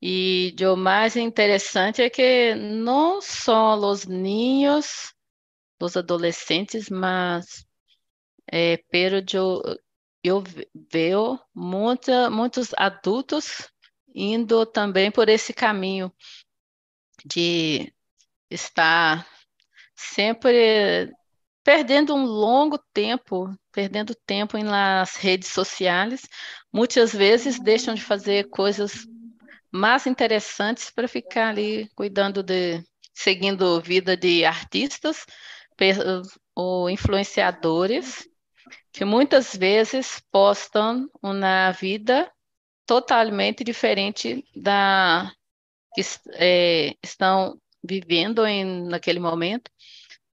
E 0.00 0.54
o 0.62 0.76
mais 0.76 1.16
interessante 1.16 2.02
é 2.02 2.10
que 2.10 2.54
não 2.54 3.20
só 3.20 3.76
os 3.76 4.06
ninhos, 4.06 5.12
os 5.80 5.96
adolescentes, 5.96 6.88
mas 6.88 7.66
é, 8.52 8.76
pero 8.90 9.24
eu, 9.32 9.62
eu 10.22 10.42
vejo 10.92 11.40
muita, 11.54 12.30
muitos 12.30 12.72
adultos 12.76 13.73
indo 14.14 14.64
também 14.64 15.10
por 15.10 15.28
esse 15.28 15.52
caminho 15.52 16.12
de 17.24 17.92
estar 18.50 19.26
sempre 19.96 21.12
perdendo 21.64 22.14
um 22.14 22.24
longo 22.24 22.78
tempo, 22.92 23.52
perdendo 23.72 24.14
tempo 24.14 24.58
nas 24.58 25.16
redes 25.16 25.48
sociais, 25.48 26.22
muitas 26.72 27.12
vezes 27.12 27.58
deixam 27.58 27.94
de 27.94 28.02
fazer 28.02 28.50
coisas 28.50 29.06
mais 29.72 30.06
interessantes 30.06 30.90
para 30.90 31.08
ficar 31.08 31.48
ali 31.48 31.88
cuidando 31.96 32.42
de, 32.42 32.84
seguindo 33.14 33.80
vida 33.80 34.16
de 34.16 34.44
artistas 34.44 35.24
ou 36.54 36.88
influenciadores 36.88 38.28
que 38.92 39.04
muitas 39.04 39.56
vezes 39.56 40.22
postam 40.30 41.10
uma 41.20 41.72
vida 41.72 42.30
totalmente 42.86 43.64
diferente 43.64 44.44
da 44.54 45.32
que 45.94 46.02
é, 46.34 46.96
estão 47.02 47.58
vivendo 47.82 48.44
em 48.46 48.86
naquele 48.88 49.20
momento. 49.20 49.70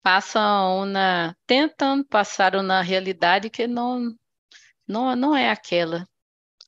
Passam 0.02 0.82
uma 0.84 1.36
tentam 1.46 2.02
passar 2.04 2.56
uma 2.56 2.80
realidade 2.80 3.50
que 3.50 3.66
não 3.66 4.14
não 4.86 5.14
não 5.14 5.36
é 5.36 5.50
aquela. 5.50 6.06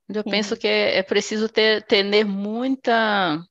Eu 0.09 0.23
Sim. 0.23 0.31
penso 0.31 0.57
que 0.57 0.67
é, 0.67 0.99
é 0.99 1.03
preciso 1.03 1.49
ter 1.49 1.83
ter 1.85 2.25
muita 2.25 3.43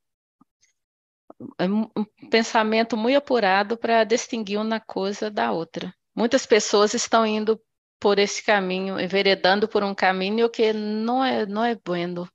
um 1.59 2.05
pensamento 2.29 2.95
muito 2.95 3.17
apurado 3.17 3.75
para 3.75 4.03
distinguir 4.03 4.59
uma 4.59 4.79
coisa 4.79 5.31
da 5.31 5.51
outra. 5.51 5.93
Muitas 6.15 6.45
pessoas 6.45 6.93
estão 6.93 7.25
indo 7.25 7.59
por 8.01 8.19
esse 8.19 8.43
caminho 8.43 8.99
enveredando 8.99 9.69
por 9.69 9.83
um 9.83 9.95
caminho 9.95 10.49
que 10.49 10.73
não 10.73 11.23
é 11.23 11.45
não 11.45 11.63
é 11.63 11.75
bueno 11.75 12.27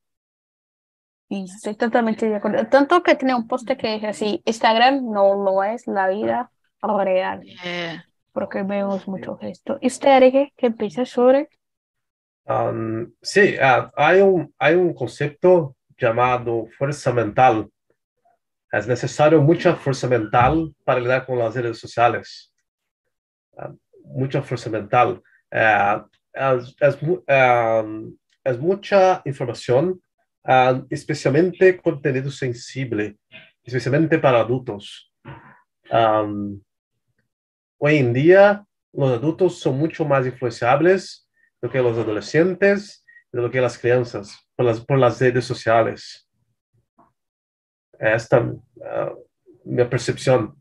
estoy 1.31 1.75
totalmente 1.75 2.27
de 2.27 2.35
acuerdo. 2.37 2.69
Tanto 2.69 3.03
que 3.03 3.17
tiene 3.17 3.35
un 3.35 3.49
post 3.49 3.67
que 3.67 3.95
dice 3.95 4.07
así, 4.07 4.43
Instagram 4.45 5.11
no 5.11 5.35
lo 5.35 5.63
es 5.65 5.87
la 5.87 6.09
vida 6.09 6.51
real, 6.83 7.43
É, 7.65 8.01
porque 8.33 8.63
vemos 8.63 9.09
mucho 9.09 9.39
esto. 9.41 9.79
¿Y 9.81 9.89
usted, 9.89 10.17
Eric, 10.17 10.53
qué 10.57 10.71
piensa 10.71 11.05
sobre? 11.05 11.49
Um, 12.45 13.13
sí, 13.21 13.57
ah, 13.61 13.91
hay 13.97 14.21
un, 14.21 14.55
hay 14.59 14.77
un 14.77 14.95
concepto 14.95 15.75
llamado 15.99 16.67
fuerza 16.79 17.13
mental. 17.13 17.69
Es 18.71 18.87
necesario 18.87 19.41
mucha 19.43 19.75
fuerza 19.75 20.07
mental 20.07 20.75
para 20.85 21.01
lidar 21.01 21.27
con 21.27 21.39
las 21.39 21.55
redes 21.55 21.79
sociales. 21.79 22.53
Ah, 23.57 23.73
mucha 24.05 24.43
fuerza 24.43 24.71
mental. 24.71 25.21
Ah, 25.53 26.07
es, 26.33 26.77
es 26.81 27.03
um, 27.03 28.17
es 28.45 28.59
mucha 28.59 29.23
información, 29.25 30.01
ah, 30.45 30.83
especialmente 30.91 31.81
contenido 31.81 32.31
sensible, 32.31 33.17
especialmente 33.63 34.19
para 34.19 34.41
adultos. 34.41 35.13
Um, 35.91 36.61
hoy 37.79 37.97
en 37.99 38.13
día, 38.13 38.65
los 38.93 39.13
adultos 39.13 39.59
son 39.59 39.79
mucho 39.79 40.05
más 40.05 40.27
influenciables 40.27 41.29
do 41.61 41.71
que 41.71 41.83
los 41.83 41.99
adolescentes 41.99 43.05
y 43.33 43.37
do 43.37 43.51
que 43.51 43.61
las 43.61 43.79
crianças 43.79 44.37
por 44.55 44.67
las, 44.67 44.81
por 44.81 44.99
las 44.99 45.21
redes 45.21 45.45
sociales. 45.45 46.27
Esta 47.99 48.37
é 48.37 49.17
mi 49.65 49.85
percepción. 49.85 50.55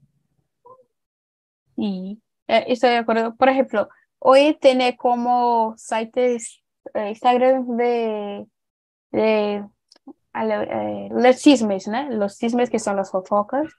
Y 1.77 2.21
eh, 2.47 2.65
estoy 2.67 2.91
de 2.91 2.97
acuerdo. 2.97 3.35
Por 3.35 3.49
ejemplo, 3.49 3.89
hoy 4.27 4.57
tiene 4.59 4.97
como 4.97 5.75
sites 5.77 6.63
eh, 6.95 7.09
Instagram 7.09 7.77
de, 7.77 8.47
de 9.11 9.65
eh, 10.33 11.09
los 11.11 11.37
chismes, 11.37 11.87
¿no? 11.87 12.09
Los 12.09 12.39
chismes 12.39 12.71
que 12.71 12.79
son 12.79 12.95
las 12.95 13.11
fofocas. 13.11 13.71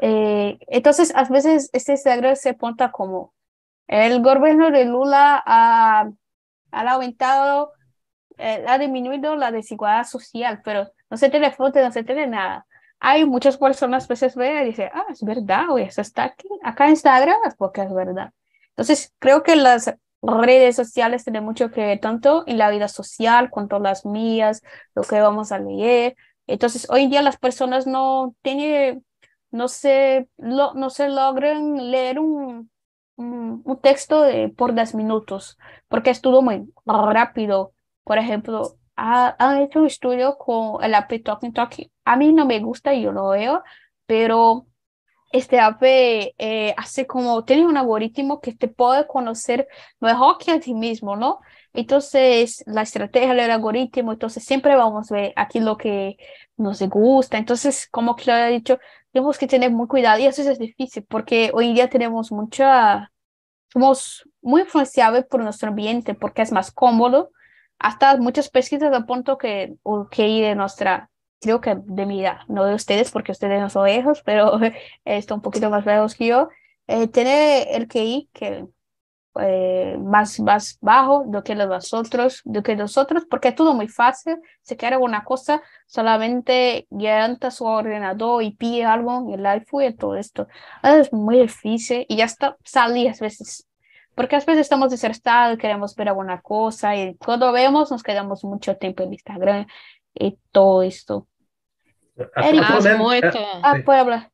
Eh, 0.00 0.56
entonces, 0.68 1.12
a 1.16 1.24
veces 1.24 1.68
este 1.72 1.92
Instagram 1.92 2.36
se 2.36 2.54
ponta 2.54 2.92
como 2.92 3.34
el 3.88 4.22
gobierno 4.22 4.70
de 4.70 4.84
Lula 4.84 5.42
ha, 5.44 6.08
ha 6.70 6.90
aumentado, 6.92 7.72
eh, 8.36 8.64
ha 8.68 8.78
disminuido 8.78 9.34
la 9.34 9.50
desigualdad 9.50 10.04
social, 10.04 10.60
pero 10.64 10.88
no 11.10 11.16
se 11.16 11.28
tiene 11.28 11.50
fuente, 11.50 11.82
no 11.82 11.90
se 11.90 12.04
tiene 12.04 12.28
nada. 12.28 12.66
Hay 13.00 13.24
muchas 13.26 13.56
personas 13.56 14.04
a 14.04 14.08
veces 14.08 14.36
ven 14.36 14.62
y 14.62 14.66
dicen, 14.66 14.90
ah, 14.94 15.06
es 15.10 15.22
verdad, 15.24 15.70
oye, 15.70 15.86
eso 15.86 16.02
está 16.02 16.24
aquí, 16.24 16.48
acá 16.62 16.84
en 16.84 16.90
Instagram 16.90 17.38
porque 17.58 17.82
es 17.82 17.92
verdad. 17.92 18.32
Entonces, 18.78 19.12
creo 19.18 19.42
que 19.42 19.56
las 19.56 19.92
redes 20.22 20.76
sociales 20.76 21.24
tienen 21.24 21.44
mucho 21.44 21.70
que 21.70 21.80
ver 21.84 22.00
tanto 22.00 22.44
en 22.46 22.58
la 22.58 22.70
vida 22.70 22.88
social 22.88 23.50
cuanto 23.50 23.78
las 23.80 24.06
mías, 24.06 24.62
lo 24.94 25.02
que 25.02 25.20
vamos 25.20 25.52
a 25.52 25.58
leer. 25.58 26.16
Entonces, 26.46 26.88
hoy 26.90 27.04
en 27.04 27.10
día 27.10 27.22
las 27.22 27.38
personas 27.38 27.86
no 27.88 28.34
tienen, 28.42 29.04
no 29.50 29.68
se, 29.68 30.28
lo, 30.38 30.74
no 30.74 30.90
se 30.90 31.08
logran 31.08 31.90
leer 31.90 32.18
un, 32.20 32.70
un, 33.16 33.80
texto 33.82 34.24
por 34.56 34.74
10 34.74 34.94
minutos, 34.94 35.58
porque 35.88 36.10
es 36.10 36.20
todo 36.20 36.42
muy 36.42 36.72
rápido. 36.86 37.72
Por 38.04 38.18
ejemplo, 38.18 38.76
ha- 38.96 39.34
han 39.38 39.58
hecho 39.62 39.80
un 39.80 39.86
estudio 39.86 40.36
con 40.38 40.82
el 40.84 40.94
app 40.94 41.10
Talking 41.24 41.52
Talking. 41.52 41.90
A 42.04 42.16
mí 42.16 42.32
no 42.32 42.46
me 42.46 42.60
gusta, 42.60 42.94
yo 42.94 43.12
lo 43.12 43.28
veo, 43.30 43.62
pero 44.06 44.66
este 45.30 45.60
app 45.60 45.82
eh, 45.82 46.74
hace 46.76 47.06
como, 47.06 47.44
tiene 47.44 47.66
un 47.66 47.76
algoritmo 47.76 48.40
que 48.40 48.54
te 48.54 48.68
puede 48.68 49.06
conocer 49.06 49.68
mejor 50.00 50.38
que 50.38 50.52
a 50.52 50.60
ti 50.60 50.74
mismo, 50.74 51.16
¿no? 51.16 51.40
Entonces, 51.74 52.64
la 52.66 52.82
estrategia 52.82 53.34
del 53.34 53.50
algoritmo, 53.50 54.12
entonces 54.12 54.44
siempre 54.44 54.74
vamos 54.76 55.12
a 55.12 55.14
ver 55.14 55.32
aquí 55.36 55.60
lo 55.60 55.76
que 55.76 56.16
nos 56.56 56.82
gusta. 56.82 57.38
Entonces, 57.38 57.88
como 57.90 58.16
Claudia 58.16 58.46
ha 58.46 58.48
dicho, 58.48 58.78
tenemos 59.12 59.38
que 59.38 59.46
tener 59.46 59.70
muy 59.70 59.86
cuidado 59.86 60.18
y 60.18 60.26
eso 60.26 60.42
es 60.42 60.58
difícil 60.58 61.04
porque 61.08 61.50
hoy 61.54 61.72
día 61.74 61.88
tenemos 61.88 62.32
mucha, 62.32 63.12
somos 63.72 64.28
muy 64.42 64.62
influenciables 64.62 65.26
por 65.26 65.42
nuestro 65.42 65.68
ambiente 65.70 66.14
porque 66.14 66.42
es 66.42 66.52
más 66.52 66.72
cómodo. 66.72 67.30
Hasta 67.78 68.16
muchas 68.16 68.48
pesquisas 68.50 68.92
apuntan 68.92 69.36
que, 69.38 69.74
que 70.10 70.22
de 70.22 70.54
nuestra, 70.54 71.10
creo 71.40 71.60
que 71.60 71.76
de 71.76 72.06
mi 72.06 72.20
edad, 72.22 72.38
no 72.48 72.64
de 72.64 72.74
ustedes 72.74 73.10
porque 73.10 73.32
ustedes 73.32 73.60
no 73.60 73.70
son 73.70 73.86
viejos, 73.86 74.22
pero 74.24 74.58
están 75.04 75.36
un 75.36 75.42
poquito 75.42 75.70
más 75.70 75.84
viejos 75.84 76.14
que 76.14 76.26
yo, 76.26 76.48
eh, 76.86 77.08
tiene 77.08 77.74
el 77.74 77.88
QI 77.88 78.30
que 78.32 78.66
eh, 79.40 79.96
más, 80.00 80.40
más 80.40 80.78
bajo 80.80 81.24
do 81.26 81.42
que 81.44 81.54
los 81.54 81.68
nosotros, 81.68 82.42
do 82.44 82.62
que 82.62 82.74
nosotros, 82.74 83.24
porque 83.30 83.48
es 83.48 83.54
todo 83.54 83.74
muy 83.74 83.88
fácil. 83.88 84.36
Si 84.62 84.76
quiere 84.76 84.96
una 84.96 85.24
cosa, 85.24 85.62
solamente 85.86 86.86
levanta 86.90 87.50
su 87.50 87.64
ordenador 87.64 88.42
y 88.42 88.52
pide 88.52 88.84
algo 88.84 89.18
en 89.18 89.38
el 89.38 89.46
iPhone 89.46 89.84
y 89.84 89.94
todo 89.94 90.16
esto. 90.16 90.48
Es 90.82 91.12
muy 91.12 91.40
difícil 91.40 92.04
y 92.08 92.16
ya 92.16 92.24
está, 92.24 92.56
salí 92.64 93.06
a 93.06 93.14
veces. 93.20 93.66
Porque 94.14 94.34
a 94.34 94.40
veces 94.40 94.58
estamos 94.58 94.90
desesperados, 94.90 95.58
queremos 95.58 95.94
ver 95.94 96.08
alguna 96.08 96.40
cosa 96.40 96.96
y 96.96 97.14
cuando 97.18 97.52
vemos 97.52 97.92
nos 97.92 98.02
quedamos 98.02 98.42
mucho 98.42 98.76
tiempo 98.76 99.04
en 99.04 99.12
Instagram 99.12 99.66
y 100.18 100.38
todo 100.52 100.82
esto. 100.82 101.28
Ah, 102.34 102.42
Sí. 103.76 103.82
puede 103.84 104.00
hablar. 104.00 104.30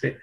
sí, 0.00 0.14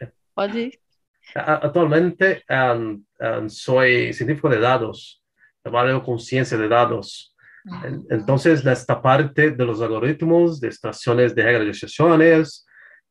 actualmente 1.35 2.43
um, 2.49 3.03
um, 3.19 3.49
soy 3.49 4.13
científico 4.13 4.49
de 4.49 4.59
dados, 4.59 5.21
trabajo 5.61 6.03
con 6.03 6.19
ciencia 6.19 6.57
de 6.57 6.67
dados. 6.67 7.35
En- 7.83 8.05
Entonces, 8.09 8.65
esta 8.65 9.01
parte 9.01 9.51
de 9.51 9.65
los 9.65 9.81
algoritmos, 9.81 10.59
de 10.59 10.67
extracciones 10.67 11.33
de 11.35 11.43
reglas 11.43 11.63
de 11.65 11.69
asociaciones, 11.71 12.65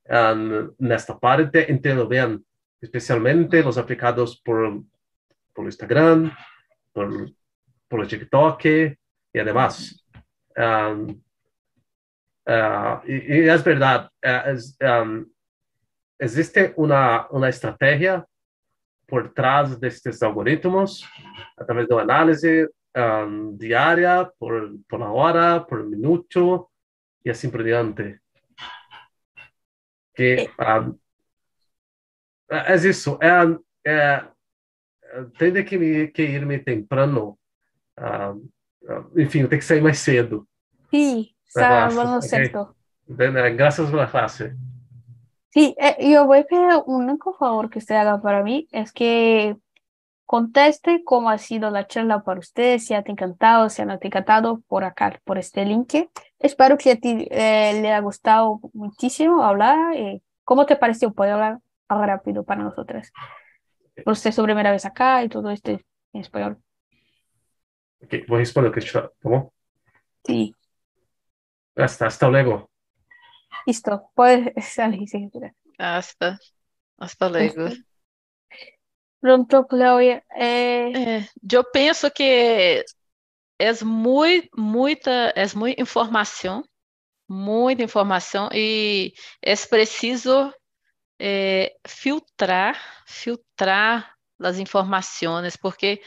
um, 0.08 0.70
en 0.78 0.92
esta 0.92 1.18
parte 1.18 1.70
entiendo 1.70 2.06
bien, 2.08 2.44
especialmente 2.80 3.62
los 3.62 3.78
aplicados 3.78 4.40
por, 4.40 4.82
por 5.52 5.64
Instagram, 5.64 6.32
por, 6.92 7.30
por 7.88 8.06
TikTok 8.06 8.64
y 9.32 9.38
además. 9.38 10.03
Um, 10.56 11.20
ah, 12.46 13.02
y, 13.06 13.40
y 13.40 13.48
es 13.48 13.64
verdad, 13.64 14.10
ah, 14.22 14.44
es, 14.46 14.76
um, 14.80 15.26
existe 16.18 16.72
una, 16.76 17.26
una 17.30 17.48
estrategia 17.48 18.24
por 19.06 19.32
trás 19.34 19.78
destes 19.80 20.22
algoritmos, 20.22 21.04
através 21.56 21.88
de 21.88 21.94
uma 21.94 22.02
análise 22.02 22.68
um, 22.94 23.56
diária, 23.56 24.30
por, 24.38 24.70
por 24.88 25.02
hora, 25.02 25.64
por 25.66 25.84
minuto, 25.84 26.70
e 27.24 27.30
assim 27.30 27.50
por 27.50 27.62
diante. 27.62 28.20
Que 30.14 30.48
um, 30.58 30.98
é 32.48 32.74
isso, 32.76 33.18
é, 33.20 33.90
é, 33.90 34.24
tem 35.38 35.64
que, 35.64 35.76
me, 35.76 36.08
que 36.08 36.22
ir-me 36.22 36.58
temprano, 36.58 37.38
um, 37.98 38.48
enfim, 39.16 39.46
tem 39.46 39.58
que 39.58 39.64
sair 39.64 39.82
mais 39.82 39.98
cedo. 39.98 40.46
Sí, 40.90 41.34
hablando 41.56 42.16
ok. 42.16 42.22
cierto. 42.22 42.74
Graças 43.56 43.90
pela 43.90 44.06
classe. 44.06 44.56
Sí, 45.50 45.74
eh, 45.78 46.10
yo 46.10 46.26
voy 46.26 46.40
a 46.40 46.44
pedir 46.44 46.82
un 46.86 47.04
único 47.04 47.32
favor 47.34 47.70
que 47.70 47.78
usted 47.78 47.94
haga 47.94 48.20
para 48.20 48.42
mí, 48.42 48.66
es 48.72 48.92
que 48.92 49.56
conteste 50.26 51.04
cómo 51.04 51.30
ha 51.30 51.38
sido 51.38 51.70
la 51.70 51.86
charla 51.86 52.24
para 52.24 52.40
usted, 52.40 52.78
si 52.78 52.88
te 52.88 52.94
ha 52.94 53.04
encantado, 53.06 53.68
si 53.68 53.84
no 53.84 53.98
te 53.98 54.06
ha 54.06 54.08
encantado 54.08 54.62
por 54.66 54.84
acá, 54.84 55.20
por 55.24 55.38
este 55.38 55.64
link. 55.64 55.94
Espero 56.38 56.76
que 56.76 56.92
a 56.92 56.96
ti 56.96 57.28
eh, 57.30 57.78
le 57.80 57.92
ha 57.92 58.00
gustado 58.00 58.60
muchísimo 58.72 59.44
hablar. 59.44 59.94
eh, 59.94 60.22
¿cómo 60.42 60.66
te 60.66 60.76
pareció? 60.76 61.12
Puede 61.12 61.30
hablar 61.30 61.60
rápido 61.88 62.44
para 62.44 62.62
nosotras. 62.62 63.12
Por 64.04 64.14
es 64.14 64.34
su 64.34 64.42
primera 64.42 64.72
vez 64.72 64.84
acá 64.84 65.22
y 65.22 65.28
todo 65.28 65.50
esto 65.50 65.70
en 65.70 65.80
español. 66.14 66.58
Ok, 68.04 68.24
vou 68.28 68.38
responder 68.38 68.68
o 68.70 68.72
questionário, 68.72 69.10
tá 69.20 69.28
bom? 69.28 69.50
Sí, 70.26 70.54
Hasta, 71.76 72.06
hasta 72.06 72.28
luego. 72.28 72.68
listo. 73.66 74.10
Puedes 74.14 74.52
salir. 74.74 75.08
sí, 75.08 75.28
sí. 75.32 75.40
Hasta, 75.78 76.42
hasta 76.98 77.28
luego. 77.30 77.70
Pronto, 79.20 79.66
Claudia. 79.66 80.22
Eh, 80.36 80.96
É, 80.96 81.26
eu 81.52 81.64
penso 81.72 82.10
que 82.10 82.84
é 83.58 83.84
muito, 83.84 84.48
muita, 84.58 85.10
é 85.36 85.46
muita 85.56 85.82
informação, 85.82 86.64
muita 87.28 87.82
informação 87.84 88.48
e 88.52 89.14
é 89.42 89.54
preciso 89.68 90.52
é, 91.20 91.76
filtrar, 91.88 92.78
filtrar 93.08 94.13
as 94.40 94.58
informações, 94.58 95.56
porque 95.56 96.02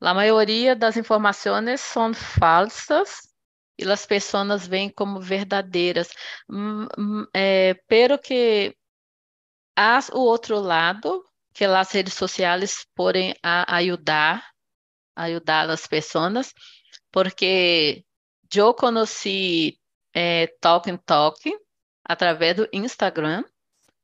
a 0.00 0.14
maioria 0.14 0.76
das 0.76 0.96
informações 0.96 1.80
são 1.80 2.12
falsas 2.14 3.28
e 3.78 3.90
as 3.90 4.04
pessoas 4.06 4.66
veem 4.66 4.90
como 4.90 5.20
verdadeiras. 5.20 6.08
Hum, 6.48 6.86
hum, 6.98 7.26
é, 7.34 7.74
pero 7.86 8.18
que 8.18 8.76
há 9.76 10.00
o 10.12 10.20
outro 10.20 10.58
lado, 10.58 11.24
que 11.54 11.64
as 11.64 11.92
redes 11.92 12.14
sociais 12.14 12.86
podem 12.94 13.34
ajudar, 13.42 14.44
ajudar 15.16 15.70
as 15.70 15.86
pessoas, 15.86 16.52
porque 17.12 18.04
eu 18.54 18.74
conheci 18.74 19.78
é, 20.14 20.46
Talk 20.60 20.90
and 20.90 20.98
Talk 20.98 21.38
através 22.04 22.56
do 22.56 22.68
Instagram. 22.72 23.44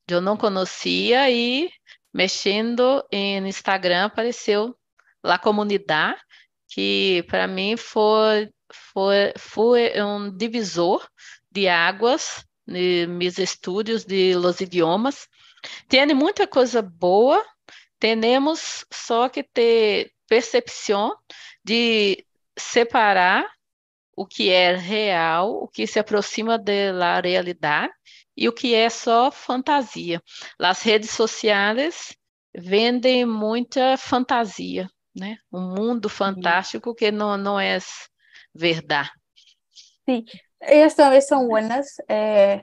Eu 0.06 0.20
não 0.20 0.36
conhecia 0.36 1.30
e 1.30 1.70
mexendo 2.14 3.04
em 3.10 3.46
Instagram 3.48 4.06
apareceu 4.06 4.76
lá 5.22 5.36
comunidade 5.36 6.20
que 6.68 7.24
para 7.28 7.48
mim 7.48 7.76
foi 7.76 8.50
foi 8.94 9.32
foi 9.36 9.92
um 10.00 10.34
divisor 10.34 11.06
de 11.50 11.68
águas 11.68 12.46
nos 12.66 13.38
estudos 13.38 14.04
de 14.04 14.34
los 14.34 14.60
idiomas. 14.60 15.28
Tem 15.88 16.06
muita 16.14 16.46
coisa 16.46 16.80
boa, 16.82 17.44
temos 17.98 18.84
só 18.92 19.28
que 19.28 19.42
ter 19.42 20.12
percepção 20.26 21.16
de 21.64 22.24
separar 22.56 23.46
o 24.16 24.26
que 24.26 24.50
é 24.50 24.74
real, 24.74 25.62
o 25.62 25.68
que 25.68 25.86
se 25.86 25.98
aproxima 25.98 26.58
da 26.58 27.20
realidade 27.20 27.92
e 28.36 28.48
o 28.48 28.52
que 28.52 28.74
é 28.74 28.90
só 28.90 29.30
fantasia. 29.30 30.22
As 30.58 30.82
redes 30.82 31.10
sociais 31.10 32.16
vendem 32.54 33.24
muita 33.24 33.96
fantasia, 33.96 34.88
né? 35.14 35.36
Um 35.52 35.74
mundo 35.74 36.08
fantástico 36.08 36.94
que 36.94 37.10
não, 37.10 37.36
não 37.36 37.58
é 37.58 37.78
verdade. 38.54 39.10
Sí, 40.06 40.26
ellas 40.60 40.94
también 40.94 41.22
son 41.22 41.48
buenas. 41.48 41.96
Eh, 42.08 42.62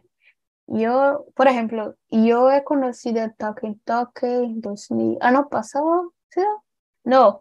yo, 0.68 1.26
por 1.36 1.48
ejemplo, 1.48 1.96
yo 2.10 2.52
he 2.52 2.64
conocido 2.64 3.30
Talking 3.38 3.80
Talk 3.84 4.24
en 4.24 4.62
2000, 4.62 5.18
ano 5.22 5.50
pasado, 5.50 6.14
¿sí? 6.30 6.42
No, 7.04 7.40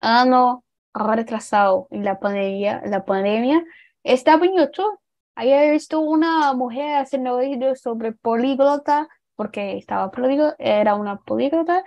ano 0.00 0.64
retrasado 0.94 1.88
en 1.90 2.04
la 2.04 2.18
pandemia, 2.18 2.82
la 2.86 3.04
pandemia. 3.04 3.62
Estaba 4.02 4.46
en 4.46 4.56
YouTube, 4.56 4.98
he 5.44 5.70
visto 5.70 6.00
una 6.00 6.52
mujer 6.54 6.96
haciendo 6.96 7.38
vídeos 7.38 7.80
sobre 7.80 8.12
políglota, 8.12 9.08
porque 9.36 9.76
estaba 9.76 10.10
políglota, 10.10 10.56
era 10.58 10.94
una 10.94 11.18
políglota, 11.18 11.84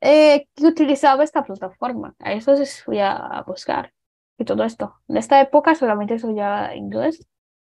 eh, 0.00 0.48
que 0.54 0.66
utilizaba 0.66 1.24
esta 1.24 1.44
plataforma. 1.44 2.14
A 2.18 2.32
eso 2.32 2.54
fui 2.84 2.98
a 3.00 3.44
buscar 3.46 3.92
y 4.38 4.44
todo 4.44 4.64
esto. 4.64 4.96
En 5.08 5.18
esta 5.18 5.40
época 5.40 5.74
solamente 5.74 6.14
estudiaba 6.14 6.74
inglés, 6.74 7.26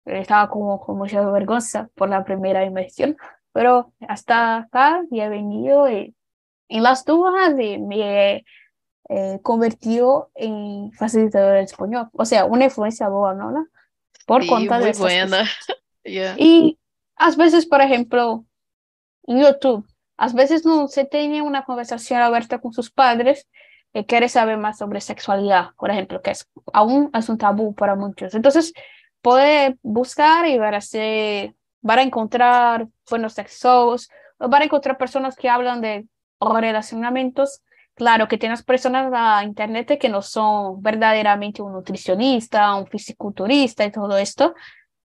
estaba 0.05 0.49
como 0.49 0.79
con 0.79 0.97
mucha 0.97 1.21
vergüenza 1.29 1.89
por 1.95 2.09
la 2.09 2.23
primera 2.23 2.63
inversión, 2.65 3.17
pero 3.51 3.93
hasta 4.07 4.57
acá 4.57 5.03
ya 5.11 5.25
he 5.25 5.29
venido 5.29 5.87
en 5.87 6.13
las 6.69 7.05
dudas 7.05 7.55
y 7.59 7.79
me 7.79 8.45
eh, 9.09 9.39
convertido 9.41 10.31
en 10.35 10.91
facilitador 10.93 11.53
de 11.55 11.63
español, 11.63 12.09
o 12.13 12.25
sea, 12.25 12.45
una 12.45 12.65
influencia 12.65 13.09
buena, 13.09 13.51
¿no? 13.51 13.67
Por 14.29 14.43
Sí, 14.43 14.47
cuenta 14.47 14.77
de 14.77 14.91
muy 14.91 14.99
buena. 14.99 15.43
Yeah. 16.03 16.35
Y 16.37 16.79
a 17.17 17.29
veces, 17.31 17.65
por 17.65 17.81
ejemplo, 17.81 18.45
en 19.27 19.41
YouTube, 19.41 19.85
a 20.17 20.29
veces 20.29 20.65
no 20.65 20.87
se 20.87 21.03
tiene 21.03 21.41
una 21.41 21.65
conversación 21.65 22.21
abierta 22.21 22.59
con 22.59 22.71
sus 22.71 22.89
padres 22.89 23.47
y 23.93 24.05
quiere 24.05 24.29
saber 24.29 24.57
más 24.57 24.77
sobre 24.77 25.01
sexualidad, 25.01 25.71
por 25.77 25.91
ejemplo, 25.91 26.21
que 26.21 26.31
es 26.31 26.49
aún 26.73 27.11
es 27.13 27.27
un 27.27 27.37
tabú 27.37 27.75
para 27.75 27.95
muchos. 27.95 28.33
Entonces, 28.33 28.73
puede 29.21 29.77
buscar 29.81 30.47
y 30.47 30.57
ver 30.57 30.81
si 30.81 31.53
van 31.81 31.99
a 31.99 32.03
encontrar 32.03 32.87
buenos 33.09 33.33
sexos, 33.33 34.09
o 34.37 34.47
van 34.47 34.61
a 34.61 34.65
encontrar 34.65 34.97
personas 34.97 35.35
que 35.35 35.49
hablan 35.49 35.81
de 35.81 36.07
relacionamientos. 36.39 37.61
Claro 37.99 38.29
que 38.29 38.37
tienes 38.37 38.63
personas 38.63 39.07
en 39.07 39.11
la 39.11 39.43
internet 39.43 39.99
que 39.99 40.07
no 40.07 40.21
son 40.21 40.81
verdaderamente 40.81 41.61
un 41.61 41.73
nutricionista, 41.73 42.73
un 42.75 42.87
fisiculturista 42.87 43.83
y 43.83 43.91
todo 43.91 44.17
esto, 44.17 44.53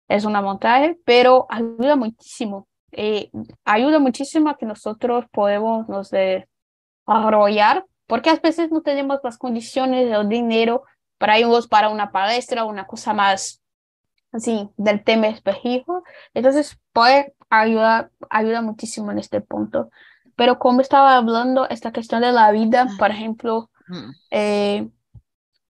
es 0.09 0.25
una 0.25 0.41
montaje, 0.41 0.99
pero 1.05 1.47
ayuda 1.49 1.95
muchísimo. 1.95 2.67
eh, 2.91 3.31
ayuda 3.63 3.99
muchísimo 3.99 4.49
a 4.49 4.57
que 4.57 4.65
nosotros 4.65 5.23
podemos 5.31 5.87
nos 5.87 6.11
desarrollar, 6.11 7.85
porque 8.07 8.29
a 8.29 8.35
veces 8.35 8.71
no 8.71 8.81
tenemos 8.81 9.19
las 9.23 9.37
condiciones 9.37 10.13
o 10.17 10.25
dinero 10.25 10.83
para 11.17 11.39
irnos 11.39 11.69
para 11.69 11.87
una 11.87 12.11
palestra, 12.11 12.65
una 12.65 12.87
cosa 12.87 13.13
más 13.13 13.61
así 14.33 14.69
del 14.75 15.01
tema 15.05 15.27
específico. 15.27 16.03
Entonces 16.33 16.77
puede 16.91 17.33
ayudar, 17.49 18.11
ayuda 18.29 18.61
muchísimo 18.61 19.11
en 19.11 19.19
este 19.19 19.39
punto. 19.39 19.89
Pero 20.41 20.57
como 20.57 20.81
estaba 20.81 21.17
hablando, 21.17 21.69
esta 21.69 21.93
cuestión 21.93 22.21
de 22.21 22.31
la 22.31 22.51
vida, 22.51 22.87
por 22.97 23.11
ejemplo, 23.11 23.69
Hum. 23.87 24.11
eh, 24.31 24.89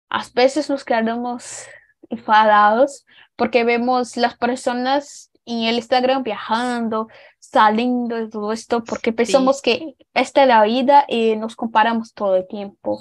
a 0.08 0.22
veces 0.32 0.70
nos 0.70 0.84
quedamos 0.84 1.66
enfadados 2.08 3.04
porque 3.34 3.64
vemos 3.64 4.16
las 4.16 4.38
personas 4.38 5.32
en 5.44 5.64
el 5.64 5.74
Instagram 5.74 6.22
viajando, 6.22 7.08
saliendo 7.40 8.20
y 8.20 8.30
todo 8.30 8.52
esto, 8.52 8.84
porque 8.84 9.12
pensamos 9.12 9.60
que 9.60 9.96
esta 10.14 10.42
es 10.42 10.46
la 10.46 10.62
vida 10.62 11.04
y 11.08 11.34
nos 11.34 11.56
comparamos 11.56 12.14
todo 12.14 12.36
el 12.36 12.46
tiempo. 12.46 13.00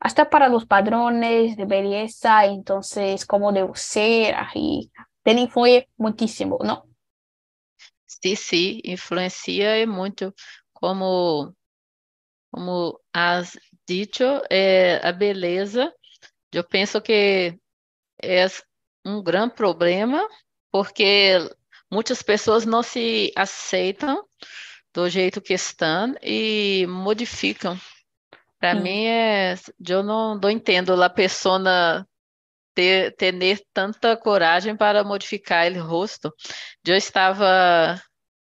Hasta 0.00 0.28
para 0.28 0.48
los 0.48 0.66
padrones 0.66 1.56
de 1.56 1.66
belleza, 1.66 2.46
entonces, 2.46 3.26
cómo 3.26 3.52
debo 3.52 3.76
ser, 3.76 4.34
ahí, 4.34 4.90
te 5.22 5.30
influye 5.30 5.88
muchísimo, 5.96 6.58
¿no? 6.64 6.90
Sim, 8.22 8.36
sim, 8.36 8.80
influencia 8.84 9.86
muito. 9.86 10.34
Como, 10.80 11.54
como 12.50 13.00
has 13.12 13.58
dito, 13.86 14.24
é, 14.50 14.96
a 15.06 15.12
beleza, 15.12 15.92
eu 16.52 16.64
penso 16.64 17.00
que 17.00 17.58
é 18.22 18.46
um 19.04 19.22
grande 19.22 19.54
problema, 19.54 20.26
porque 20.70 21.38
muitas 21.90 22.22
pessoas 22.22 22.64
não 22.64 22.82
se 22.82 23.32
aceitam 23.36 24.24
do 24.92 25.08
jeito 25.08 25.40
que 25.40 25.54
estão 25.54 26.14
e 26.22 26.86
modificam. 26.88 27.78
Para 28.58 28.74
Hum. 28.74 28.82
mim, 28.82 29.06
é, 29.06 29.54
eu 29.88 30.02
não, 30.02 30.34
não 30.34 30.50
entendo 30.50 31.02
a 31.02 31.08
pessoa 31.10 32.06
ter, 32.74 33.14
ter 33.16 33.62
tanta 33.72 34.16
coragem 34.16 34.76
para 34.76 35.04
modificar 35.04 35.70
o 35.72 35.82
rosto. 35.86 36.32
Eu 36.84 36.96
estava 36.96 38.00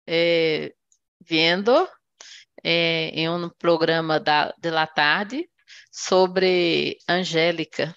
eh, 0.06 0.74
vendo 1.20 1.88
eh, 2.64 3.10
em 3.14 3.28
um 3.30 3.50
programa 3.50 4.20
da, 4.20 4.54
de 4.58 4.70
la 4.70 4.86
tarde 4.86 5.48
sobre 5.92 6.98
Angélica, 7.08 7.94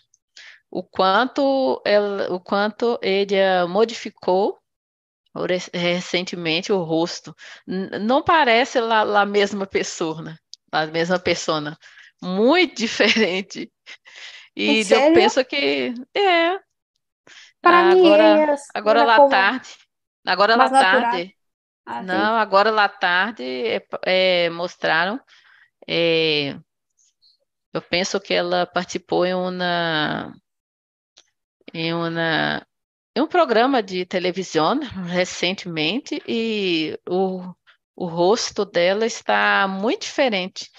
o 0.71 0.83
quanto 0.83 1.81
ela, 1.85 2.31
o 2.33 2.39
quanto 2.39 2.99
ele 3.03 3.35
modificou 3.67 4.59
recentemente 5.73 6.71
o 6.71 6.83
rosto. 6.83 7.35
Não 8.01 8.23
parece 8.23 8.79
a 8.79 9.25
mesma 9.25 9.65
pessoa, 9.67 10.21
né? 10.21 10.37
A 10.71 10.85
mesma 10.87 11.19
pessoa, 11.19 11.61
muito 12.21 12.75
diferente. 12.77 13.71
E 14.55 14.85
eu 14.89 15.03
sério? 15.03 15.11
penso 15.11 15.43
que 15.45 15.93
é. 16.15 16.59
Para 17.61 17.91
agora, 17.91 18.41
ellas 18.41 18.63
agora 18.73 19.03
era 19.03 19.03
lá 19.03 19.19
como 19.19 19.35
tarde, 19.35 19.69
agora 20.25 20.55
lá 20.55 20.69
natural. 20.69 21.21
tarde. 21.21 21.35
Así. 21.87 22.05
Não, 22.05 22.35
agora 22.35 22.69
lá 22.69 22.89
tarde 22.89 23.43
é, 23.43 23.87
é, 24.05 24.49
mostraram. 24.49 25.19
é, 25.87 26.55
eu 27.73 27.81
penso 27.81 28.19
que 28.19 28.33
ela 28.33 28.65
participou 28.65 29.25
em 29.25 29.33
uma, 29.33 30.33
em 31.73 31.93
uma, 31.93 32.65
em 33.15 33.21
um 33.21 33.27
programa 33.27 33.81
de 33.83 34.05
televisão 34.05 34.79
recentemente 35.07 36.21
e 36.27 36.99
o, 37.07 37.41
o 37.95 38.05
rosto 38.05 38.65
dela 38.65 39.05
está 39.05 39.67
muito 39.67 40.01
diferente. 40.01 40.69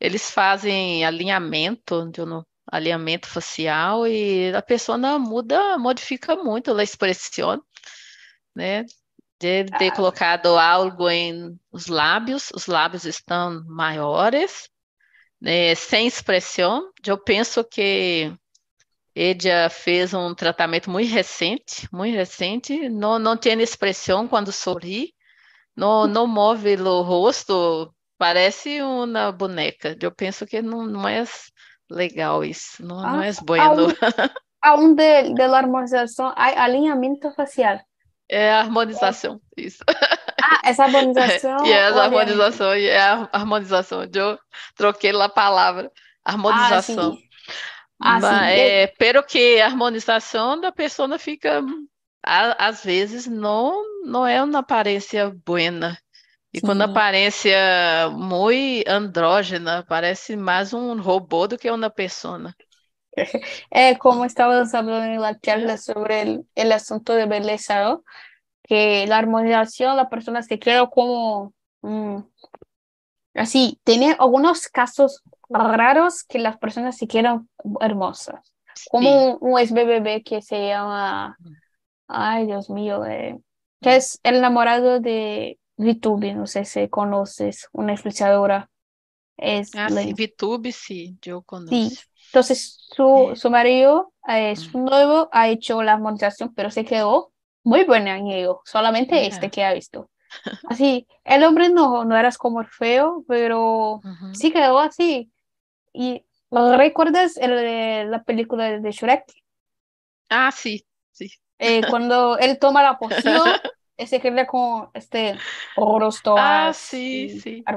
Eles 0.00 0.30
fazem 0.30 1.04
alinhamento, 1.04 2.10
alinhamento 2.70 3.26
facial 3.28 4.06
e 4.06 4.54
a 4.54 4.62
pessoa 4.62 4.98
não 4.98 5.18
muda, 5.18 5.78
modifica 5.78 6.36
muito 6.36 6.74
a 6.74 6.82
expressão, 6.82 7.62
né? 8.54 8.84
De 9.44 9.64
ter 9.78 9.92
Ah. 9.92 9.96
colocado 9.96 10.58
algo 10.58 11.10
em 11.10 11.58
os 11.70 11.86
lábios, 11.86 12.50
os 12.54 12.66
lábios 12.66 13.04
estão 13.04 13.62
maiores, 13.66 14.70
né? 15.38 15.74
Sem 15.74 16.06
expressão. 16.06 16.90
Eu 17.06 17.18
penso 17.18 17.62
que 17.62 18.32
ele 19.14 19.68
fez 19.68 20.14
um 20.14 20.34
tratamento 20.34 20.90
muito 20.90 21.10
recente, 21.12 21.86
muito 21.92 22.14
recente. 22.14 22.88
Não, 22.88 23.18
não 23.18 23.36
tem 23.36 23.60
expressão 23.60 24.26
quando 24.26 24.50
sorri, 24.50 25.12
não, 25.76 26.06
não 26.06 26.26
move 26.26 26.74
o 26.76 27.02
rosto, 27.02 27.94
parece 28.16 28.80
uma 28.80 29.30
boneca. 29.30 29.94
Eu 30.00 30.10
penso 30.10 30.46
que 30.46 30.62
não, 30.62 30.86
não 30.86 31.06
é 31.06 31.22
legal 31.90 32.42
isso, 32.42 32.82
não, 32.82 32.96
não 32.96 33.20
Ah, 33.20 33.26
é 33.26 33.32
bueno. 33.44 33.82
Aún, 33.82 33.94
aún 34.62 34.96
de, 34.96 35.34
de 35.34 35.48
la 35.48 35.58
armonización 35.58 36.32
hay 36.34 36.54
alineamiento 36.56 37.30
facial. 37.32 37.84
É 38.28 38.52
a 38.52 38.60
harmonização, 38.60 39.40
isso. 39.56 39.84
Ah, 40.40 40.60
esa 40.70 40.84
harmonización. 40.84 41.50
E 41.62 41.72
é 41.72 41.90
o 41.90 42.00
a 42.00 42.04
alineamiento. 42.04 42.04
harmonização, 42.04 42.76
e 42.76 42.86
é 42.88 42.98
a 43.00 43.28
harmonização. 43.32 44.02
Eu 44.04 44.38
troquei 44.76 45.12
a 45.12 45.28
palavra, 45.28 45.90
Ah, 46.46 46.76
harmonização. 46.78 47.18
Ah, 48.00 48.20
sí. 48.20 48.20
Mas, 48.20 48.30
Eh, 48.56 48.84
é, 48.84 48.86
pero 48.98 49.24
que 49.24 49.60
a 49.60 49.66
harmonização 49.66 50.60
da 50.60 50.72
pessoa 50.72 51.18
fica 51.18 51.62
a- 52.24 52.68
às 52.68 52.84
vezes 52.84 53.26
não, 53.26 53.82
não 54.04 54.26
é 54.26 54.42
uma 54.42 54.60
aparência 54.60 55.30
buena. 55.46 55.98
E 56.54 56.60
quando 56.62 56.82
a 56.82 56.86
aparência 56.86 57.56
muito 58.12 58.88
andrógena, 58.88 59.84
parece 59.88 60.36
mais 60.36 60.72
um 60.74 61.00
robô 61.00 61.46
do 61.48 61.58
que 61.58 61.70
uma 61.70 61.90
pessoa. 61.90 62.54
Eh, 63.70 63.98
como 63.98 64.24
estábamos 64.24 64.74
hablando 64.74 65.04
en 65.06 65.20
la 65.20 65.38
charla 65.40 65.76
sobre 65.78 66.22
el, 66.22 66.48
el 66.54 66.72
asunto 66.72 67.14
de 67.14 67.26
belleza, 67.26 67.82
¿no? 67.84 68.04
Que 68.64 69.06
la 69.08 69.18
armonización, 69.18 69.96
la 69.96 70.08
persona 70.10 70.42
se 70.42 70.58
queda 70.58 70.88
como 70.90 71.54
mm, 71.82 72.18
así, 73.34 73.80
tiene 73.84 74.16
algunos 74.18 74.68
casos 74.68 75.22
raros 75.48 76.24
que 76.24 76.38
las 76.38 76.58
personas 76.58 76.96
se 76.96 77.06
quedan 77.06 77.48
hermosas. 77.80 78.52
Como 78.90 79.36
un, 79.38 79.52
un 79.54 79.58
ex 79.60 79.72
BBB 79.72 80.22
que 80.24 80.42
se 80.42 80.68
llama, 80.68 81.38
ay 82.08 82.46
Dios 82.46 82.70
mío, 82.70 83.04
eh, 83.06 83.38
que 83.82 83.96
es 83.96 84.20
el 84.24 84.36
enamorado 84.36 85.00
de 85.00 85.58
VTube, 85.76 86.34
no 86.34 86.46
sé 86.46 86.64
si 86.64 86.88
conoces, 86.88 87.68
una 87.72 87.92
influenciadora. 87.92 88.70
Es 89.38 89.72
Ah, 89.74 89.90
la- 89.90 90.02
sim, 90.02 90.14
VTube, 90.14 90.72
sim, 90.72 91.18
eu 91.26 91.42
Sí, 91.68 91.98
conheço. 91.98 92.06
Entonces 92.34 92.78
su, 92.90 93.30
Sí. 93.34 93.40
su 93.40 93.50
marido, 93.50 94.12
eh, 94.28 94.56
su 94.56 94.78
nuevo, 94.78 95.28
ha 95.32 95.48
hecho 95.48 95.82
la 95.82 95.92
armonización, 95.94 96.52
pero 96.54 96.70
se 96.70 96.84
quedó 96.84 97.32
muy 97.62 97.84
buena 97.84 98.18
en 98.18 98.28
ello, 98.28 98.60
solamente 98.64 99.14
Mira. 99.14 99.26
este 99.28 99.50
que 99.50 99.64
ha 99.64 99.72
visto. 99.72 100.10
Así, 100.68 101.06
el 101.24 101.44
hombre 101.44 101.68
no, 101.68 102.04
no 102.04 102.16
era 102.16 102.30
como 102.32 102.64
feo, 102.64 103.24
pero 103.28 104.00
Uhum. 104.04 104.34
sí 104.34 104.52
quedó 104.52 104.78
así. 104.80 105.30
¿Y 105.92 106.24
recuerdas 106.50 107.36
el 107.36 108.10
la 108.10 108.22
película 108.24 108.78
de 108.80 108.90
Shrek? 108.90 109.24
Ah, 110.30 110.50
sim, 110.50 110.78
sim. 111.12 111.28
Eh, 111.58 111.82
cuando 111.88 112.36
él 112.38 112.58
toma 112.58 112.82
la 112.82 112.98
poción, 112.98 113.56
eh, 113.96 114.06
se 114.06 114.20
queda 114.20 114.46
con 114.46 114.90
este 114.94 115.44
rostro 115.76 116.40
Ah, 116.40 116.68
así, 116.68 117.28
sí, 117.28 117.28
sí. 117.28 117.68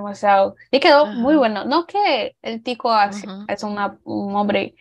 Y 0.71 0.79
quedó 0.79 1.11
muy 1.13 1.35
bueno. 1.35 1.65
No 1.65 1.85
que 1.87 2.35
el 2.41 2.63
tico 2.63 2.91
hace- 2.91 3.31
es 3.47 3.63
una, 3.63 3.99
un 4.03 4.35
hombre 4.35 4.75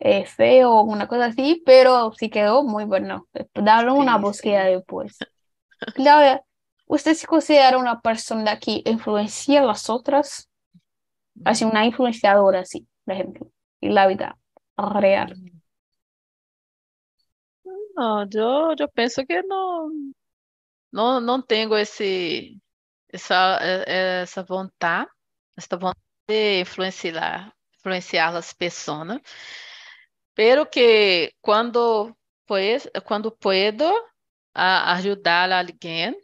eh, 0.00 0.26
feo 0.26 0.72
o 0.72 0.82
una 0.84 1.08
cosa 1.08 1.26
así, 1.26 1.62
pero 1.66 2.12
sí 2.14 2.30
quedó 2.30 2.64
muy 2.64 2.84
bueno. 2.84 3.28
Dale 3.54 3.90
una 3.92 4.16
Sí, 4.16 4.18
búsqueda 4.18 4.64
sí. 4.64 4.66
después. 4.66 5.26
Claudia, 5.94 6.44
¿usted 6.86 7.14
se 7.14 7.26
considera 7.26 7.78
una 7.78 8.00
persona 8.02 8.58
que 8.60 8.82
influencia 8.86 9.60
a 9.62 9.64
las 9.66 9.90
otras? 9.90 10.50
Así, 11.44 11.64
una 11.64 11.84
influenciadora, 11.86 12.60
así, 12.60 12.88
por 13.04 13.14
ejemplo, 13.14 13.50
en 13.82 13.94
la 13.94 14.06
vida 14.08 14.38
real. 14.78 15.36
Não, 17.96 18.22
eu, 18.34 18.74
eu 18.78 18.88
penso 18.88 19.24
que 19.26 19.42
não, 19.42 20.12
não, 20.92 21.20
não 21.20 21.42
tenho 21.42 21.76
esse, 21.76 22.60
essa, 23.12 23.58
eh, 23.62 24.22
essa 24.22 24.42
vontade, 24.42 25.10
essa 25.56 25.76
vontade 25.76 26.00
de 26.28 26.60
influenciar, 26.60 27.52
influenciar 27.78 28.36
as 28.36 28.52
pessoas, 28.52 29.20
pero 30.34 30.66
que 30.66 31.32
quando 31.40 32.16
pues, 32.46 32.88
quando 33.04 33.30
puedo 33.32 33.84
ajudar 34.54 35.50
alguém 35.50 36.14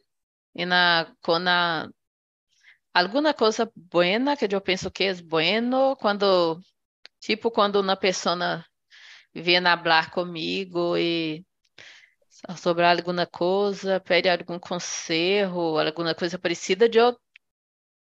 e 0.54 0.66
na 0.66 1.06
com 1.22 1.36
a, 1.48 1.88
alguma 2.92 3.32
coisa 3.34 3.70
buena 3.74 4.36
que 4.36 4.46
eu 4.54 4.60
penso 4.60 4.90
que 4.90 5.04
é 5.04 5.14
bueno, 5.22 5.96
quando 5.96 6.60
tipo 7.20 7.50
quando 7.50 7.80
uma 7.80 7.96
pessoa 7.96 8.64
vem 9.34 9.62
falar 9.62 10.10
comigo 10.10 10.96
e 10.96 11.44
sobre 12.56 12.84
alguma 12.84 13.26
coisa, 13.26 14.00
pede 14.00 14.28
algum 14.28 14.58
conselho, 14.58 15.78
alguma 15.78 16.14
coisa 16.14 16.38
parecida, 16.38 16.88
eu 16.92 17.18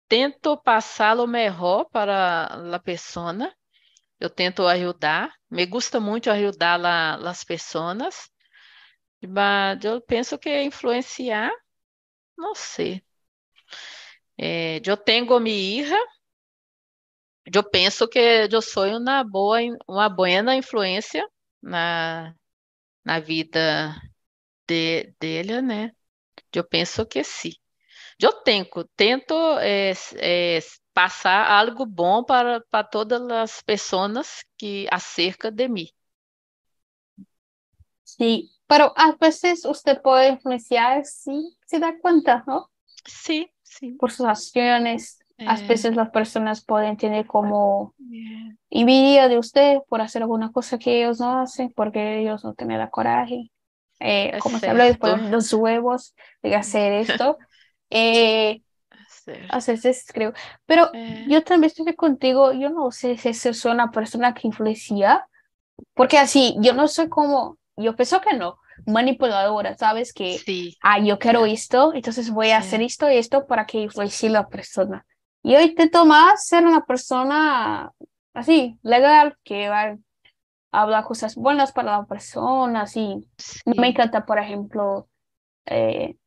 tento 0.07 0.57
passar 0.57 1.19
o 1.19 1.27
melhor 1.27 1.85
para 1.85 2.45
a 2.75 2.79
pessoa. 2.79 3.53
Eu 4.19 4.29
tento 4.29 4.65
ajudar. 4.67 5.33
Me 5.49 5.65
gusta 5.65 5.99
muito 5.99 6.29
ajudar 6.29 6.77
la, 6.77 7.15
as 7.29 7.43
pessoas. 7.43 8.29
Mas 9.27 9.83
eu 9.83 10.01
penso 10.01 10.37
que 10.37 10.63
influenciar, 10.63 11.51
não 12.37 12.55
sei. 12.55 13.03
É, 14.37 14.81
eu 14.85 14.97
tenho 14.97 15.39
minha 15.39 15.55
hija. 15.55 15.97
Eu 17.53 17.63
penso 17.63 18.07
que 18.07 18.19
eu 18.51 18.61
sou 18.61 18.85
uma 18.85 19.23
boa, 19.23 19.59
uma 19.87 20.09
boa 20.09 20.55
influência 20.55 21.27
na, 21.61 22.33
na 23.03 23.19
vida 23.19 23.95
de, 24.67 25.15
dele, 25.19 25.61
né? 25.61 25.91
Eu 26.53 26.63
penso 26.67 27.05
que 27.07 27.23
sim. 27.23 27.51
Eu 28.19 28.33
tento, 28.43 28.85
tento 28.97 29.33
é, 29.59 29.93
é, 30.17 30.59
passar 30.93 31.47
algo 31.51 31.85
bom 31.85 32.23
para, 32.25 32.61
para 32.71 32.83
todas 32.87 33.21
as 33.31 33.61
pessoas 33.63 34.45
que 34.57 34.87
acerca 34.91 35.51
de 35.51 35.67
mim. 35.69 35.87
Sí, 38.03 38.51
pero 38.67 38.93
a 38.95 39.11
veces 39.19 39.65
usted 39.65 40.01
puede 40.01 40.29
influenciar 40.29 41.03
si 41.05 41.57
se 41.65 41.79
da 41.79 41.99
cuenta, 41.99 42.43
¿no? 42.47 42.69
Sim, 43.07 43.47
sim. 43.63 43.99
Por 43.99 44.11
sus 44.11 44.25
acciones. 44.27 45.19
A 45.45 45.55
É, 45.55 45.55
veces 45.67 45.95
las 45.95 46.09
personas 46.11 46.63
pueden 46.65 46.97
tener 46.97 47.27
como 47.27 47.93
é. 47.99 48.55
envidia 48.69 49.27
de 49.29 49.39
usted 49.39 49.79
por 49.89 50.01
hacer 50.01 50.23
alguna 50.23 50.51
cosa 50.51 50.79
que 50.79 50.99
ellos 51.03 51.19
no 51.19 51.39
hacen, 51.41 51.71
porque 51.73 52.19
ellos 52.21 52.43
no 52.45 52.55
tienen 52.55 52.79
la 52.79 52.89
coraje. 52.91 53.51
Eh, 53.99 54.37
como 54.39 54.59
se 54.59 54.69
habla 54.69 54.85
de 54.85 54.91
cierto. 54.91 55.17
poner 55.17 55.31
los 55.31 55.53
huevos 55.53 56.15
de 56.43 56.55
hacer 56.55 56.93
esto. 56.93 57.37
Eh, 57.89 58.61
veces 59.67 60.05
creo. 60.13 60.33
Pero 60.65 60.91
É. 60.93 61.25
yo 61.29 61.43
también 61.43 61.71
estoy 61.71 61.95
contigo, 61.95 62.51
yo 62.53 62.69
no 62.69 62.91
sé 62.91 63.17
si 63.17 63.29
es 63.29 63.65
una 63.65 63.91
persona 63.91 64.33
que 64.33 64.47
influencia, 64.47 65.27
porque 65.93 66.17
así, 66.17 66.55
yo 66.61 66.73
no 66.73 66.87
soy 66.87 67.09
como, 67.09 67.57
yo 67.77 67.95
pienso 67.95 68.21
que 68.21 68.35
no, 68.35 68.57
manipuladora, 68.85 69.77
¿sabes? 69.77 70.13
Que, 70.13 70.37
Sim, 70.39 70.71
ah, 70.81 70.99
yo 70.99 71.19
quiero 71.19 71.45
esto, 71.45 71.93
entonces 71.93 72.29
voy 72.31 72.49
a 72.51 72.57
hacer 72.57 72.79
Sí. 72.79 72.85
esto 72.87 73.09
y 73.09 73.17
esto 73.17 73.45
para 73.47 73.65
que 73.65 73.79
influencie 73.79 74.29
la 74.29 74.47
persona. 74.47 75.05
Yo 75.43 75.59
intento 75.61 76.05
más 76.05 76.47
ser 76.47 76.65
una 76.65 76.85
persona 76.85 77.91
así, 78.33 78.77
legal, 78.83 79.37
que 79.43 79.69
va 79.69 79.97
a 80.75 80.81
hablar 80.81 81.05
cosas 81.05 81.35
buenas 81.35 81.71
para 81.71 81.97
la 81.97 82.05
persona, 82.05 82.81
así. 82.81 83.25
No 83.65 83.73
me 83.77 83.87
encanta, 83.87 84.25
por 84.25 84.39
ejemplo, 84.39 85.07
eh, 85.65 86.17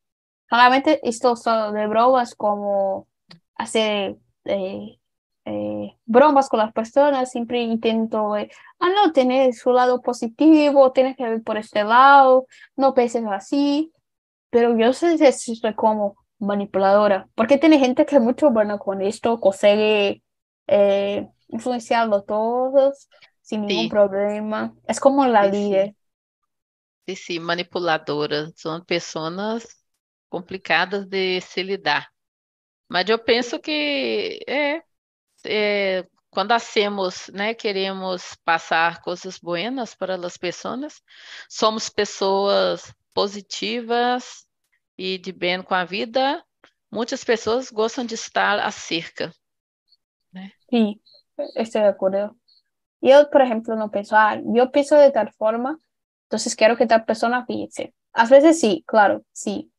solamente 0.49 1.01
esto 1.09 1.37
solo 1.37 1.73
de 1.73 1.87
bromas, 1.87 2.35
como 2.35 3.07
hacer 3.55 4.17
eh, 4.45 4.99
eh, 5.45 5.97
bromas 6.07 6.49
con 6.49 6.61
las 6.61 6.73
personas, 6.73 7.31
siempre 7.31 7.61
intento, 7.61 8.37
eh, 8.37 8.51
ah, 8.81 8.89
no, 8.89 9.13
tener 9.13 9.53
su 9.53 9.73
lado 9.73 10.01
positivo, 10.01 10.93
tienes 10.93 11.17
que 11.17 11.25
ver 11.25 11.43
por 11.43 11.59
este 11.59 11.85
lado, 11.85 12.47
no 12.77 12.95
pienses 12.95 13.25
así, 13.31 13.93
pero 14.51 14.77
yo 14.79 14.93
sé 14.95 15.19
si 15.33 15.57
soy 15.57 15.75
como 15.75 16.17
manipuladora, 16.39 17.29
porque 17.35 17.59
tiene 17.59 17.79
gente 17.79 18.07
que 18.07 18.17
es 18.17 18.23
mucho 18.23 18.51
buena 18.51 18.79
con 18.79 19.03
esto, 19.03 19.41
consigue 19.41 20.23
influenciarlo 21.49 22.25
todos 22.25 23.09
sin 23.49 23.63
ningún 23.63 23.89
Sí. 23.89 23.97
problema, 23.97 24.75
es 24.87 25.01
como 25.01 25.27
la 25.27 25.43
Sí, 25.43 25.53
sí. 25.55 25.83
líder. 25.83 25.97
Sim, 27.09 27.17
sim, 27.17 27.39
manipuladoras. 27.41 28.53
São 28.57 28.85
pessoas 28.85 29.67
complicadas 30.29 31.07
de 31.07 31.41
se 31.41 31.63
lidar. 31.63 32.09
Mas 32.89 33.09
eu 33.11 33.19
penso 33.19 33.61
que 33.61 34.41
é, 34.49 34.83
é, 35.47 36.07
quando 36.31 36.53
hacemos, 36.53 37.29
né, 37.31 37.55
queremos 37.55 38.37
passar 38.45 39.03
coisas 39.03 39.39
buenas 39.39 39.95
para 39.95 40.17
as 40.17 40.37
pessoas, 40.39 41.03
somos 41.51 41.89
pessoas 41.91 42.95
positivas 43.15 44.47
e 44.99 45.19
de 45.19 45.33
bem 45.33 45.63
com 45.63 45.75
a 45.75 45.85
vida, 45.85 46.45
muitas 46.91 47.25
pessoas 47.25 47.71
gostam 47.71 48.05
de 48.07 48.15
estar 48.15 48.59
acerca. 48.61 49.33
Sí, 50.71 51.03
estoy 51.57 51.83
de 51.83 51.89
acuerdo. 51.89 52.37
Yo, 53.01 53.31
por 53.31 53.43
ejemplo, 53.43 53.77
no 53.77 53.91
pienso, 53.91 54.17
ah, 54.17 54.41
yo 54.45 54.71
pienso 54.71 54.97
de 54.97 55.11
tal 55.11 55.33
forma, 55.33 55.79
entonces 56.25 56.57
quiero 56.57 56.77
que 56.77 56.87
tal 56.87 57.05
persona 57.05 57.47
piense. 57.47 57.95
A 58.13 58.27
veces 58.27 58.59
sí, 58.61 58.85
claro, 58.87 59.23
sí. 59.33 59.73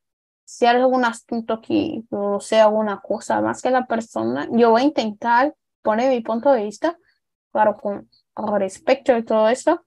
Si 0.46 0.66
hay 0.66 0.78
algún 0.78 1.06
asunto 1.06 1.62
que 1.62 2.02
yo 2.10 2.40
sé 2.40 2.60
alguna 2.60 3.00
cosa 3.02 3.42
más 3.42 3.62
que 3.62 3.70
la 3.70 3.86
persona, 3.86 4.48
yo 4.52 4.72
voy 4.72 4.82
a 4.82 4.86
intentar 4.86 5.54
poner 5.82 6.10
mi 6.10 6.22
punto 6.22 6.52
de 6.52 6.64
vista, 6.64 6.98
claro, 7.52 7.78
con 7.78 8.10
respeto 8.58 9.16
y 9.18 9.24
todo 9.24 9.50
eso, 9.50 9.86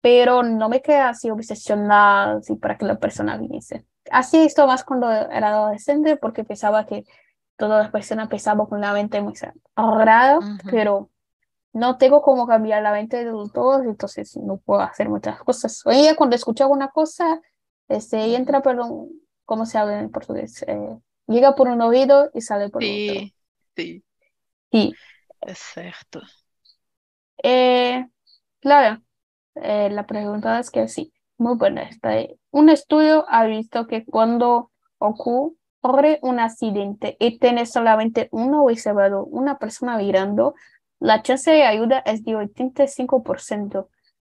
pero 0.00 0.42
no 0.42 0.68
me 0.68 0.82
queda 0.82 1.10
así 1.10 1.30
obsesionada 1.30 2.38
así 2.38 2.56
para 2.56 2.76
que 2.76 2.84
la 2.84 2.98
persona 2.98 3.38
piense. 3.38 3.86
Así 4.10 4.38
esto 4.38 4.66
más 4.66 4.84
cuando 4.84 5.10
era 5.10 5.50
adolescente, 5.50 6.16
porque 6.16 6.44
pensaba 6.44 6.84
que 6.84 7.04
todas 7.56 7.84
las 7.84 7.92
personas 7.92 8.28
pensaban 8.28 8.66
con 8.66 8.80
la 8.80 8.92
mente 8.92 9.20
muy 9.22 9.34
cerrada, 9.36 10.38
Ujú. 10.38 10.56
pero 10.70 11.10
no 11.72 11.98
tengo 11.98 12.22
cómo 12.22 12.46
cambiar 12.46 12.82
la 12.82 12.92
mente 12.92 13.24
de 13.24 13.30
todos, 13.52 13.82
entonces 13.84 14.36
no 14.36 14.58
puedo 14.58 14.80
hacer 14.82 15.08
muchas 15.08 15.38
cosas. 15.42 15.82
Día 15.90 16.16
cuando 16.16 16.36
escucho 16.36 16.64
alguna 16.64 16.88
cosa, 16.90 17.40
Este, 17.88 18.36
entra 18.36 18.62
por 18.62 18.78
un, 18.80 19.22
¿cómo 19.44 19.66
se 19.66 19.78
habla 19.78 20.00
en 20.00 20.10
portugués? 20.10 20.62
Eh, 20.68 20.98
llega 21.26 21.54
por 21.54 21.68
un 21.68 21.80
oído 21.82 22.30
y 22.34 22.40
sale 22.42 22.70
por 22.70 22.84
Sí, 22.84 22.86
otro. 22.86 23.30
sí, 23.76 24.04
Sí, 24.72 24.98
é 25.40 25.54
certo. 25.54 26.20
eh, 27.42 28.06
claro, 28.60 29.02
eh, 29.56 29.90
la 29.90 30.06
pregunta 30.06 30.58
es 30.60 30.70
que 30.70 30.88
sí, 30.88 31.12
muy 31.38 31.56
buena. 31.56 31.82
Está 31.84 32.10
ahí. 32.10 32.38
Un 32.50 32.68
estudio 32.70 33.26
ha 33.28 33.46
visto 33.46 33.86
que 33.86 34.04
cuando 34.06 34.70
ocurre 34.98 36.18
un 36.22 36.40
accidente 36.40 37.16
y 37.20 37.38
tiene 37.38 37.66
solamente 37.66 38.28
uno 38.32 38.64
observador, 38.64 39.26
una 39.30 39.58
persona 39.58 39.96
mirando, 39.98 40.54
la 41.02 41.22
chance 41.22 41.50
de 41.50 41.64
ayuda 41.64 41.98
es 42.06 42.24
de 42.24 42.32
85%. 42.36 43.88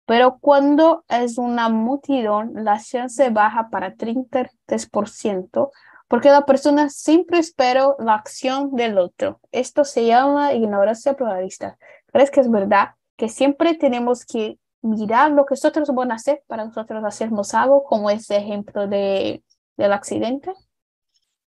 Pero 0.05 0.37
cuando 0.39 1.03
es 1.07 1.37
una 1.37 1.69
multitud, 1.69 2.51
la 2.53 2.79
chance 2.79 3.29
baja 3.29 3.69
para 3.69 3.95
33%, 3.95 5.71
porque 6.07 6.29
la 6.29 6.45
persona 6.45 6.89
siempre 6.89 7.39
espera 7.39 7.95
la 7.99 8.15
acción 8.15 8.75
del 8.75 8.97
otro. 8.97 9.39
Esto 9.51 9.83
se 9.83 10.05
llama 10.05 10.53
ignorancia 10.53 11.13
pluralista. 11.15 11.77
¿Crees 12.07 12.31
que 12.31 12.41
es 12.41 12.49
verdad 12.49 12.95
que 13.17 13.29
siempre 13.29 13.75
tenemos 13.75 14.25
que 14.25 14.57
mirar 14.81 15.31
lo 15.31 15.45
que 15.45 15.53
nosotros 15.53 15.89
van 15.93 16.11
a 16.11 16.15
hacer 16.15 16.43
para 16.47 16.65
nosotros 16.65 17.03
hacernos 17.03 17.53
algo, 17.53 17.83
como 17.83 18.09
ese 18.09 18.37
ejemplo 18.37 18.87
de, 18.87 19.43
del 19.75 19.93
accidente? 19.93 20.53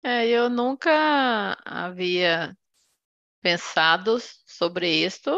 É, 0.07 0.27
eu 0.27 0.51
nunca 0.51 1.57
havia 1.65 2.55
pensado 3.45 4.18
sobre 4.49 4.88
isso, 5.05 5.30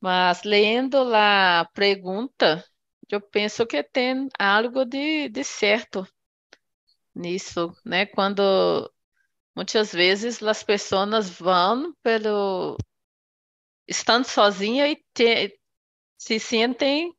mas 0.00 0.42
lendo 0.44 0.96
a 1.14 1.64
pergunta, 1.74 2.64
eu 3.10 3.20
penso 3.20 3.64
que 3.66 3.82
tem 3.82 4.28
algo 4.38 4.84
de, 4.84 5.28
de 5.28 5.44
certo 5.44 6.06
nisso, 7.14 7.74
né? 7.84 8.06
Quando 8.06 8.90
muitas 9.56 9.92
vezes 9.92 10.42
as 10.42 10.62
pessoas 10.64 11.30
vão 11.30 11.94
pelo 12.02 12.76
estando 13.86 14.24
sozinhas 14.24 14.90
e 14.90 15.04
te- 15.14 15.58
se 16.18 16.38
sentem 16.40 17.12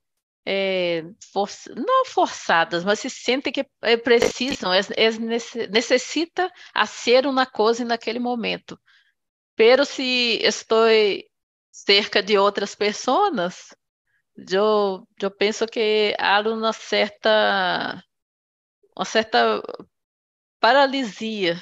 é, 0.46 1.04
for- 1.34 1.50
não 1.76 2.06
forçadas, 2.06 2.84
mas 2.86 3.00
se 3.00 3.10
sentem 3.10 3.54
que 3.54 3.66
é, 3.84 3.98
precisam, 3.98 4.74
é, 4.74 4.82
é 4.98 5.12
nece- 5.20 5.68
necessita 5.70 6.52
fazer 6.76 7.28
uma 7.28 7.46
coisa 7.46 7.86
naquele 7.86 8.20
momento. 8.20 8.80
Pero 9.60 9.84
se 9.84 10.40
estou 10.42 10.88
cerca 11.70 12.24
de 12.24 12.38
outras 12.38 12.76
pessoas, 12.76 13.76
eu, 14.50 15.06
eu 15.22 15.32
penso 15.32 15.68
que 15.68 16.16
há 16.18 16.40
uma 16.40 16.72
certa 16.72 18.02
uma 18.96 19.04
certa 19.04 19.62
paralisia, 20.62 21.62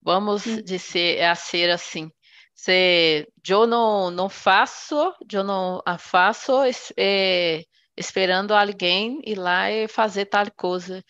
vamos 0.00 0.42
Sim. 0.42 0.62
dizer 0.62 1.20
a 1.24 1.34
ser 1.34 1.68
assim. 1.70 2.12
Se 2.54 3.26
eu 3.48 3.66
não 3.66 4.08
não 4.08 4.28
faço, 4.28 5.12
eu 5.32 5.42
não 5.42 5.82
a 5.84 5.98
faço 5.98 6.52
é, 6.96 7.64
esperando 7.96 8.54
alguém 8.54 9.20
ir 9.26 9.36
lá 9.36 9.68
e 9.68 9.88
fazer 9.88 10.26
tal 10.26 10.46
coisa. 10.56 11.02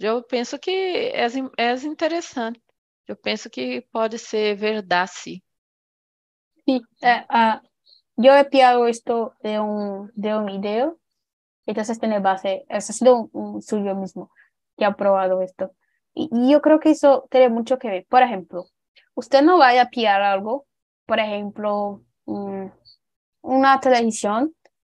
Eu 0.00 0.22
penso 0.22 0.58
que 0.58 0.70
é, 0.70 1.26
é 1.58 1.74
interessante. 1.84 2.58
Eu 3.06 3.16
penso 3.16 3.50
que 3.50 3.82
pode 3.92 4.18
ser 4.18 4.56
verdade, 4.56 5.10
sim. 5.12 5.42
Sí, 6.68 6.82
eh, 7.00 7.24
ah, 7.30 7.62
yo 8.16 8.36
he 8.36 8.44
pillado 8.44 8.88
esto 8.88 9.32
de 9.42 9.58
un, 9.58 10.12
de 10.14 10.36
un 10.36 10.44
video, 10.44 10.98
entonces 11.64 11.98
tiene 11.98 12.20
base, 12.20 12.66
es 12.68 12.90
ha 12.90 12.92
sido 12.92 13.30
un, 13.32 13.54
un 13.54 13.62
suyo 13.62 13.94
mismo 13.94 14.30
que 14.76 14.84
ha 14.84 14.94
probado 14.94 15.40
esto. 15.40 15.72
Y, 16.12 16.28
y 16.30 16.52
yo 16.52 16.60
creo 16.60 16.78
que 16.78 16.90
eso 16.90 17.26
tiene 17.30 17.48
mucho 17.48 17.78
que 17.78 17.88
ver. 17.88 18.06
Por 18.10 18.22
ejemplo, 18.22 18.66
usted 19.14 19.40
no 19.40 19.56
vaya 19.56 19.84
a 19.84 19.88
pillar 19.88 20.20
algo, 20.20 20.66
por 21.06 21.20
ejemplo, 21.20 22.02
mm, 22.26 22.66
una 23.40 23.80
televisión, 23.80 24.54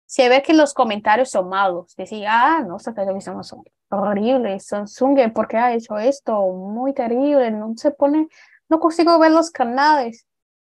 se 0.07 0.29
ve 0.29 0.43
que 0.43 0.55
los 0.55 0.75
comentarios 0.75 1.31
son 1.31 1.49
malos, 1.51 1.95
decir, 1.95 2.25
ah, 2.29 2.65
no, 2.67 2.79
esta 2.79 2.95
televisión 2.95 3.45
son 3.45 3.63
horribles, 3.91 4.67
Samsung, 4.67 5.33
¿por 5.33 5.47
qué 5.47 5.57
ha 5.57 5.73
hecho 5.73 5.99
esto? 5.99 6.35
Muy 6.49 6.95
terrible, 6.95 7.53
no 7.53 7.75
se 7.77 7.93
pone, 7.93 8.27
no 8.69 8.81
consigo 8.81 9.21
ver 9.21 9.31
los 9.31 9.53
canales. 9.53 10.27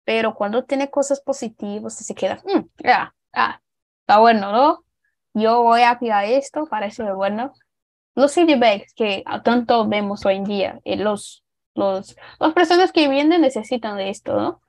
Pero 0.04 0.34
cuando 0.34 0.64
tiene 0.64 0.90
cosas 0.90 1.20
positivas, 1.20 1.94
se 1.94 2.14
queda, 2.14 2.38
"Mm, 2.44 2.60
ya, 2.84 3.14
ah, 3.32 3.60
está 4.00 4.18
bueno, 4.18 4.52
¿no? 4.52 4.84
Yo 5.34 5.62
voy 5.62 5.82
a 5.82 5.98
pillar 5.98 6.24
esto, 6.26 6.66
parece 6.66 7.02
bueno. 7.12 7.52
Los 8.14 8.34
feedbacks 8.34 8.94
que 8.94 9.24
tanto 9.44 9.88
vemos 9.88 10.24
hoy 10.26 10.36
en 10.36 10.44
día, 10.44 10.80
eh, 10.84 10.96
los, 10.96 11.44
los, 11.74 12.16
las 12.38 12.52
personas 12.54 12.92
que 12.92 13.08
vienen 13.08 13.40
necesitan 13.40 13.96
de 13.96 14.10
esto, 14.10 14.36
¿no? 14.36 14.60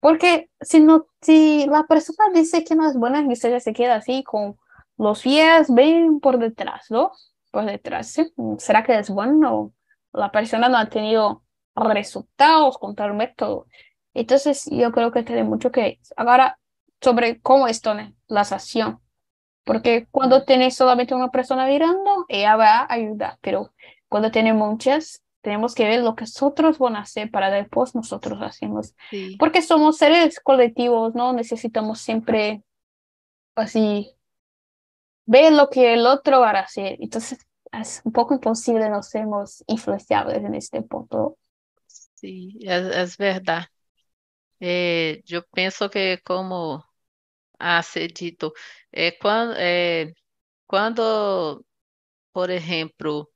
Porque 0.00 0.50
si 0.60 0.80
no, 0.80 1.06
si 1.20 1.66
la 1.66 1.84
persona 1.84 2.30
dice 2.34 2.64
que 2.64 2.74
no 2.74 2.88
es 2.88 2.96
buena, 2.96 3.22
y 3.22 3.32
usted 3.32 3.58
se 3.60 3.72
queda 3.72 3.96
así 3.96 4.24
con 4.24 4.58
los 4.96 5.22
pies 5.22 5.72
ven 5.72 6.20
por 6.20 6.38
detrás, 6.38 6.86
¿no? 6.90 7.12
Por 7.50 7.64
detrás. 7.66 8.16
¿Será 8.58 8.82
que 8.84 8.98
es 8.98 9.10
bueno? 9.10 9.72
La 10.12 10.30
persona 10.32 10.68
no 10.68 10.78
ha 10.78 10.88
tenido 10.88 11.44
resultados 11.74 12.78
con 12.78 12.94
tal 12.94 13.14
método. 13.14 13.66
Entonces, 14.14 14.68
yo 14.70 14.92
creo 14.92 15.12
que 15.12 15.22
tiene 15.22 15.44
mucho 15.44 15.70
que 15.70 16.00
ahora 16.16 16.58
sobre 17.00 17.40
cómo 17.40 17.68
esto, 17.68 17.94
la 18.28 18.40
acción. 18.40 19.00
Porque 19.64 20.06
cuando 20.10 20.44
tienes 20.44 20.74
solamente 20.74 21.14
una 21.14 21.30
persona 21.30 21.66
mirando, 21.66 22.24
ella 22.28 22.56
va 22.56 22.80
a 22.80 22.92
ayudar, 22.92 23.38
pero 23.40 23.72
cuando 24.08 24.30
tiene 24.30 24.52
muchas, 24.52 25.22
tenemos 25.42 25.74
que 25.74 25.84
ver 25.84 26.02
lo 26.02 26.14
que 26.14 26.24
nosotros 26.24 26.78
van 26.78 26.96
a 26.96 27.02
hacer 27.02 27.30
para 27.30 27.50
después 27.50 27.94
nosotros 27.94 28.40
hacemos. 28.42 28.94
Porque 29.38 29.62
somos 29.62 29.96
seres 29.96 30.40
colectivos, 30.40 31.14
¿no? 31.14 31.32
Necesitamos 31.32 32.00
siempre 32.00 32.62
así 33.54 34.10
ver 35.24 35.52
lo 35.52 35.70
que 35.70 35.94
el 35.94 36.06
otro 36.06 36.40
va 36.40 36.50
a 36.50 36.60
hacer. 36.60 36.96
Entonces, 37.00 37.38
es 37.72 38.02
un 38.04 38.12
poco 38.12 38.34
imposible 38.34 38.88
no 38.88 39.02
sermos 39.02 39.62
influenciables 39.66 40.38
en 40.38 40.54
este 40.54 40.82
punto. 40.82 41.36
Sim, 42.16 42.58
é, 42.64 43.02
é 43.02 43.06
verdade. 43.18 43.68
Eu 45.28 45.42
penso 45.54 45.88
que, 45.88 46.18
como 46.18 46.82
ser 47.82 48.12
dito, 48.12 48.52
é 48.92 49.10
quando, 49.12 49.54
quando, 50.66 51.64
por 52.32 52.50
exemplo, 52.50 53.28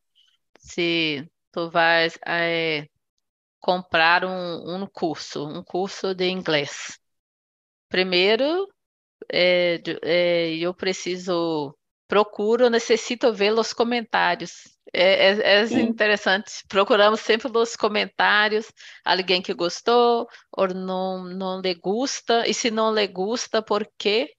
se 0.58 1.28
tu 1.52 1.70
vais 1.70 2.18
é, 2.26 2.88
comprar 3.60 4.24
um, 4.26 4.82
um 4.84 4.86
curso, 4.88 5.46
um 5.48 5.62
curso 5.64 6.14
de 6.14 6.28
inglês, 6.30 6.98
primeiro 7.88 8.68
é, 9.30 9.78
de- 9.78 10.00
é, 10.04 10.56
eu 10.58 10.74
preciso, 10.74 11.76
procuro, 12.08 12.70
necessito 12.70 13.32
ver 13.34 13.52
os 13.54 13.72
comentários. 13.74 14.73
É, 14.94 15.30
é, 15.32 15.62
é 15.62 15.64
Sim. 15.68 15.82
interessante. 15.82 16.52
Procuramos 16.68 17.20
sempre 17.20 17.50
nos 17.52 17.76
comentários 17.76 18.72
alguém 19.04 19.42
que 19.42 19.52
gostou 19.54 20.28
ou 20.56 20.68
não, 20.68 21.24
não 21.24 21.60
lhe 21.60 21.74
gusta, 21.74 22.46
e 22.48 22.54
se 22.54 22.70
não 22.70 22.94
lhe 22.94 23.06
gusta, 23.08 23.62
por 23.62 23.88
quê? 23.98 24.30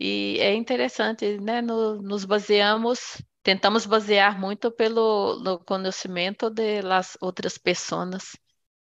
E 0.00 0.38
é 0.40 0.54
interessante, 0.54 1.38
né? 1.40 1.62
No- 1.62 2.02
nos 2.02 2.24
baseamos, 2.24 3.22
tentamos 3.42 3.86
basear 3.86 4.38
muito 4.40 4.70
pelo 4.72 5.40
no 5.42 5.58
conhecimento 5.64 6.50
de 6.50 6.82
las 6.82 7.16
outras 7.20 7.58
pessoas 7.58 8.36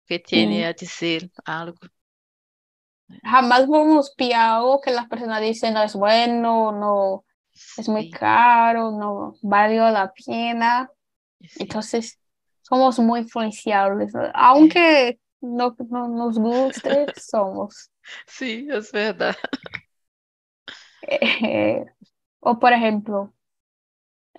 que 0.08 0.20
têm 0.20 0.66
a 0.66 0.74
dizer 0.74 1.30
algo. 1.46 1.80
Jamás 3.24 3.68
vamos 3.68 4.12
pillar 4.16 4.50
algo 4.52 4.80
que 4.82 4.92
las 4.92 5.08
personas 5.08 5.42
dicen 5.42 5.74
no 5.74 5.84
es 5.84 5.96
bueno, 5.96 6.72
no 6.72 7.25
es 7.78 7.88
muy 7.90 8.10
caro, 8.10 8.92
no 8.92 9.36
valió 9.42 9.90
la 9.90 10.12
pena. 10.14 10.90
Entonces, 11.58 12.20
somos 12.62 13.00
muy 13.00 13.22
influenciables. 13.22 14.14
Aunque 14.34 15.20
no, 15.42 15.76
no 15.90 16.08
nos 16.08 16.38
guste, 16.38 17.08
somos. 17.18 17.90
Sim, 18.28 18.70
é 18.70 18.80
verdade. 18.80 19.38
Eh, 21.08 21.86
o 22.40 22.60
por 22.60 22.74
ejemplo, 22.74 23.34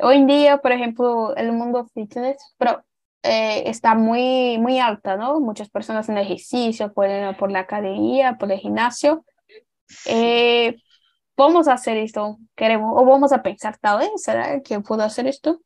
hoy 0.00 0.16
en 0.16 0.26
día, 0.26 0.58
por 0.58 0.72
ejemplo, 0.72 1.34
el 1.36 1.52
mundo 1.52 1.86
fitness 1.94 2.36
pero, 2.58 2.84
eh, 3.22 3.68
está 3.68 3.94
muy, 3.94 4.58
muy 4.58 4.78
alta, 4.78 5.16
¿no? 5.16 5.40
Muchas 5.40 5.68
personas 5.68 6.08
en 6.08 6.18
ejercicio, 6.18 6.92
pueden 6.92 7.28
ir 7.30 7.36
por 7.36 7.50
la 7.50 7.60
academia, 7.60 8.36
por 8.38 8.50
el 8.52 8.58
gimnasio. 8.58 9.24
Eh, 10.06 10.76
vamos 11.37 11.68
a 11.68 11.74
hacer 11.74 11.97
esto, 11.97 12.39
queremos, 12.55 12.95
o 12.97 13.05
vamos 13.05 13.32
a 13.32 13.43
pensar, 13.43 13.76
tal 13.78 13.99
vez, 13.99 14.11
¿será 14.16 14.61
que 14.61 14.80
puedo 14.80 15.03
hacer 15.03 15.26
esto? 15.26 15.61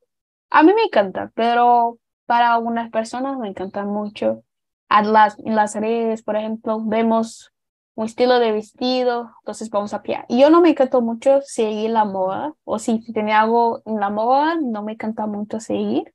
A 0.51 0.63
mí 0.63 0.73
me 0.75 0.83
encanta, 0.83 1.31
pero 1.35 1.99
para 2.27 2.55
algunas 2.55 2.91
personas 2.91 3.39
me 3.39 3.49
encanta 3.49 3.85
mucho. 3.85 4.43
En 4.89 5.13
las 5.13 5.75
redes, 5.75 6.23
por 6.23 6.37
ejemplo, 6.37 6.81
vemos 6.85 7.53
un 7.95 8.07
estilo 8.07 8.39
de 8.39 8.53
vestido, 8.53 9.31
entonces 9.43 9.71
vamos 9.71 9.95
a 9.95 10.03
pie. 10.03 10.25
Y 10.29 10.41
yo 10.41 10.51
no 10.51 10.61
me 10.61 10.71
encantó 10.71 11.01
mucho 11.01 11.41
seguir 11.43 11.91
la 11.91 12.05
moda, 12.05 12.55
o 12.65 12.79
si 12.79 13.01
tenía 13.13 13.41
algo 13.43 13.83
en 13.85 14.01
la 14.01 14.11
moda, 14.11 14.57
no 14.61 14.83
me 14.83 14.93
encanta 14.93 15.27
mucho 15.27 15.61
seguir. 15.61 16.13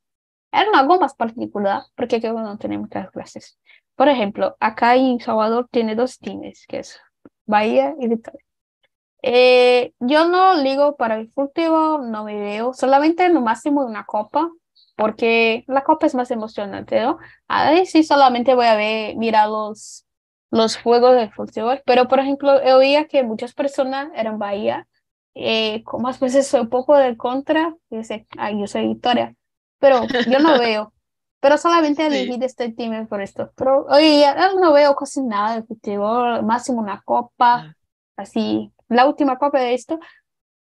Era 0.52 0.78
algo 0.78 0.98
más 0.98 1.14
particular, 1.14 1.82
porque 1.94 2.20
que 2.20 2.30
no 2.30 2.58
tenemos 2.58 2.84
muchas 2.88 3.10
clases. 3.10 3.58
Por 3.94 4.08
ejemplo, 4.08 4.56
acá 4.60 4.96
en 4.96 5.20
Salvador 5.20 5.68
tiene 5.70 5.94
dos 5.94 6.18
teams, 6.18 6.66
que 6.66 6.80
es 6.80 7.00
Bahía 7.46 7.94
y 7.98 8.08
Victoria. 8.08 8.45
Eh, 9.28 9.92
yo 9.98 10.28
no 10.28 10.54
ligo 10.54 10.96
para 10.96 11.16
el 11.16 11.32
fútbol, 11.32 12.12
no 12.12 12.22
me 12.22 12.38
veo, 12.38 12.72
solamente 12.72 13.28
lo 13.28 13.40
máximo 13.40 13.84
una 13.84 14.04
copa, 14.06 14.48
porque 14.94 15.64
la 15.66 15.82
copa 15.82 16.06
es 16.06 16.14
más 16.14 16.30
emocionante, 16.30 17.00
¿no? 17.00 17.18
Ahí 17.48 17.86
sí 17.86 18.04
solamente 18.04 18.54
voy 18.54 18.66
a 18.66 18.76
ver, 18.76 19.16
mirar 19.16 19.48
los, 19.48 20.06
los 20.52 20.76
juegos 20.76 21.16
de 21.16 21.28
fútbol, 21.32 21.82
pero 21.84 22.06
por 22.06 22.20
ejemplo, 22.20 22.52
oía 22.76 23.08
que 23.08 23.24
muchas 23.24 23.52
personas 23.52 24.10
eran 24.14 24.38
Bahía, 24.38 24.86
eh, 25.34 25.82
más 25.98 26.20
veces 26.20 26.46
soy 26.46 26.60
un 26.60 26.68
poco 26.68 26.96
de 26.96 27.16
contra, 27.16 27.74
dice, 27.90 28.28
ay, 28.38 28.60
yo 28.60 28.68
soy 28.68 28.86
Victoria, 28.86 29.34
pero 29.80 30.02
yo 30.30 30.38
no 30.38 30.56
veo, 30.56 30.92
pero 31.40 31.58
solamente 31.58 32.06
elegí 32.06 32.38
de 32.38 32.46
este 32.46 32.70
team 32.70 33.08
por 33.08 33.20
esto, 33.22 33.50
pero 33.56 33.86
hoy 33.86 34.22
no 34.60 34.72
veo 34.72 34.94
casi 34.94 35.20
nada 35.20 35.56
de 35.56 35.64
fútbol, 35.64 36.44
máximo 36.44 36.80
una 36.80 37.02
copa, 37.02 37.74
así, 38.16 38.72
la 38.88 39.06
última 39.06 39.36
copa 39.38 39.60
de 39.60 39.74
esto, 39.74 39.98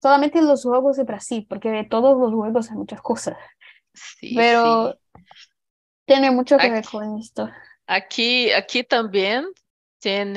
solamente 0.01 0.41
los 0.41 0.63
juegos 0.63 0.97
de 0.97 1.03
Brasil, 1.03 1.45
porque 1.49 1.69
de 1.69 1.84
todos 1.86 2.17
los 2.19 2.34
juegos 2.34 2.69
hay 2.69 2.78
muchas 2.78 3.01
cosas. 3.01 3.38
Sí, 3.93 4.34
Pero 4.36 4.91
sí. 4.91 5.21
tiene 6.05 6.32
mucho 6.32 6.57
que 6.57 6.63
Aquí- 6.67 6.71
ver 6.73 6.86
con 6.86 7.17
esto. 7.19 7.49
Aqui, 7.88 8.51
aqui 8.51 8.84
também 8.84 9.43
tem 10.01 10.34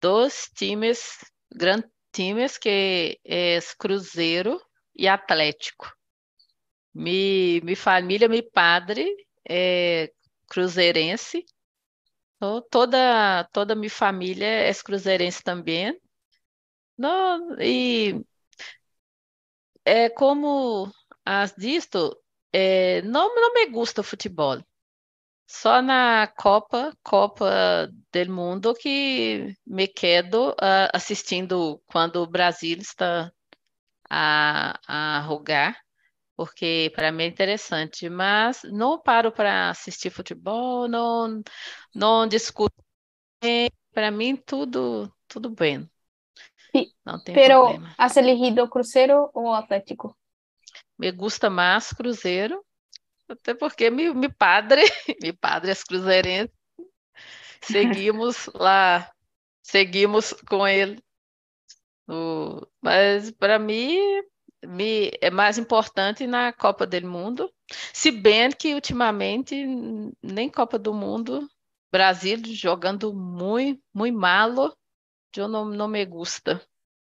dois 0.00 0.50
times, 0.54 1.24
grandes 1.54 1.88
times, 2.12 2.58
que 2.58 3.20
é 3.24 3.58
Cruzeiro 3.78 4.60
e 4.94 5.06
Atlético. 5.06 5.86
Mi, 6.92 7.60
mi 7.62 7.76
família, 7.76 8.28
mi 8.28 8.42
padre 8.42 9.06
é 9.48 10.10
cruzeirense. 10.48 11.44
Toda, 12.70 13.44
toda 13.52 13.74
minha 13.74 13.90
família 13.90 14.46
é 14.46 14.74
cruzeirense 14.74 15.42
também. 15.42 15.98
Não, 16.98 17.56
e 17.60 18.24
é 19.84 20.08
como 20.10 20.92
has 21.24 21.54
visto, 21.56 22.16
é, 22.52 23.02
não, 23.02 23.34
não 23.34 23.54
me 23.54 23.66
gusta 23.66 24.02
futebol. 24.02 24.58
Só 25.48 25.82
na 25.82 26.26
Copa, 26.28 26.92
Copa 27.04 27.88
do 28.12 28.32
Mundo 28.32 28.74
que 28.74 29.56
me 29.66 29.88
quedo 29.88 30.54
ah, 30.60 30.90
assistindo 30.94 31.82
quando 31.86 32.16
o 32.22 32.26
Brasil 32.26 32.78
está 32.78 33.32
a, 34.10 34.80
a 35.20 35.24
jogar, 35.28 35.78
porque 36.36 36.92
para 36.96 37.12
mim 37.12 37.24
é 37.24 37.28
interessante, 37.28 38.08
mas 38.10 38.62
não 38.64 39.00
paro 39.02 39.32
para 39.32 39.70
assistir 39.70 40.10
futebol, 40.10 40.88
não, 40.88 41.42
não 41.94 42.26
discuto. 42.28 42.74
Para 43.92 44.10
mim 44.12 44.36
tudo, 44.36 45.12
tudo 45.28 45.50
bem. 45.50 45.90
Não 47.04 47.18
tem 47.22 47.38
Pero, 47.38 47.56
problema. 47.56 47.96
¿has 47.98 48.16
elegido 48.16 48.70
Crucero 48.70 49.30
o 49.34 49.54
Atlético? 49.54 50.16
Me 50.98 51.10
gusta 51.12 51.48
mais 51.50 51.92
Cruzeiro, 51.92 52.64
até 53.28 53.54
porque 53.54 53.90
meu 53.90 54.14
padre, 54.32 54.82
meu 55.22 55.36
padre 55.38 55.72
é 55.72 55.76
cruzeirense, 55.76 56.52
seguimos 57.60 58.46
lá, 58.54 59.10
seguimos 59.62 60.32
com 60.48 60.66
ele. 60.66 61.02
O- 62.08 62.66
mas 62.82 63.30
para 63.32 63.58
mim 63.58 63.98
me, 64.64 65.10
é 65.20 65.30
mais 65.30 65.58
importante 65.58 66.26
na 66.26 66.52
Copa 66.52 66.86
do 66.86 67.00
Mundo, 67.08 67.52
se 67.92 68.10
bem 68.10 68.50
que 68.50 68.74
ultimamente 68.74 69.54
nem 70.22 70.48
Copa 70.50 70.78
do 70.78 70.94
Mundo, 70.94 71.48
Brasil 71.90 72.38
jogando 72.46 73.12
muito, 73.14 73.82
muito 73.94 74.16
malo, 74.18 74.76
eu 75.40 75.48
não, 75.48 75.64
não 75.66 75.88
me 75.88 76.04
gusta. 76.04 76.60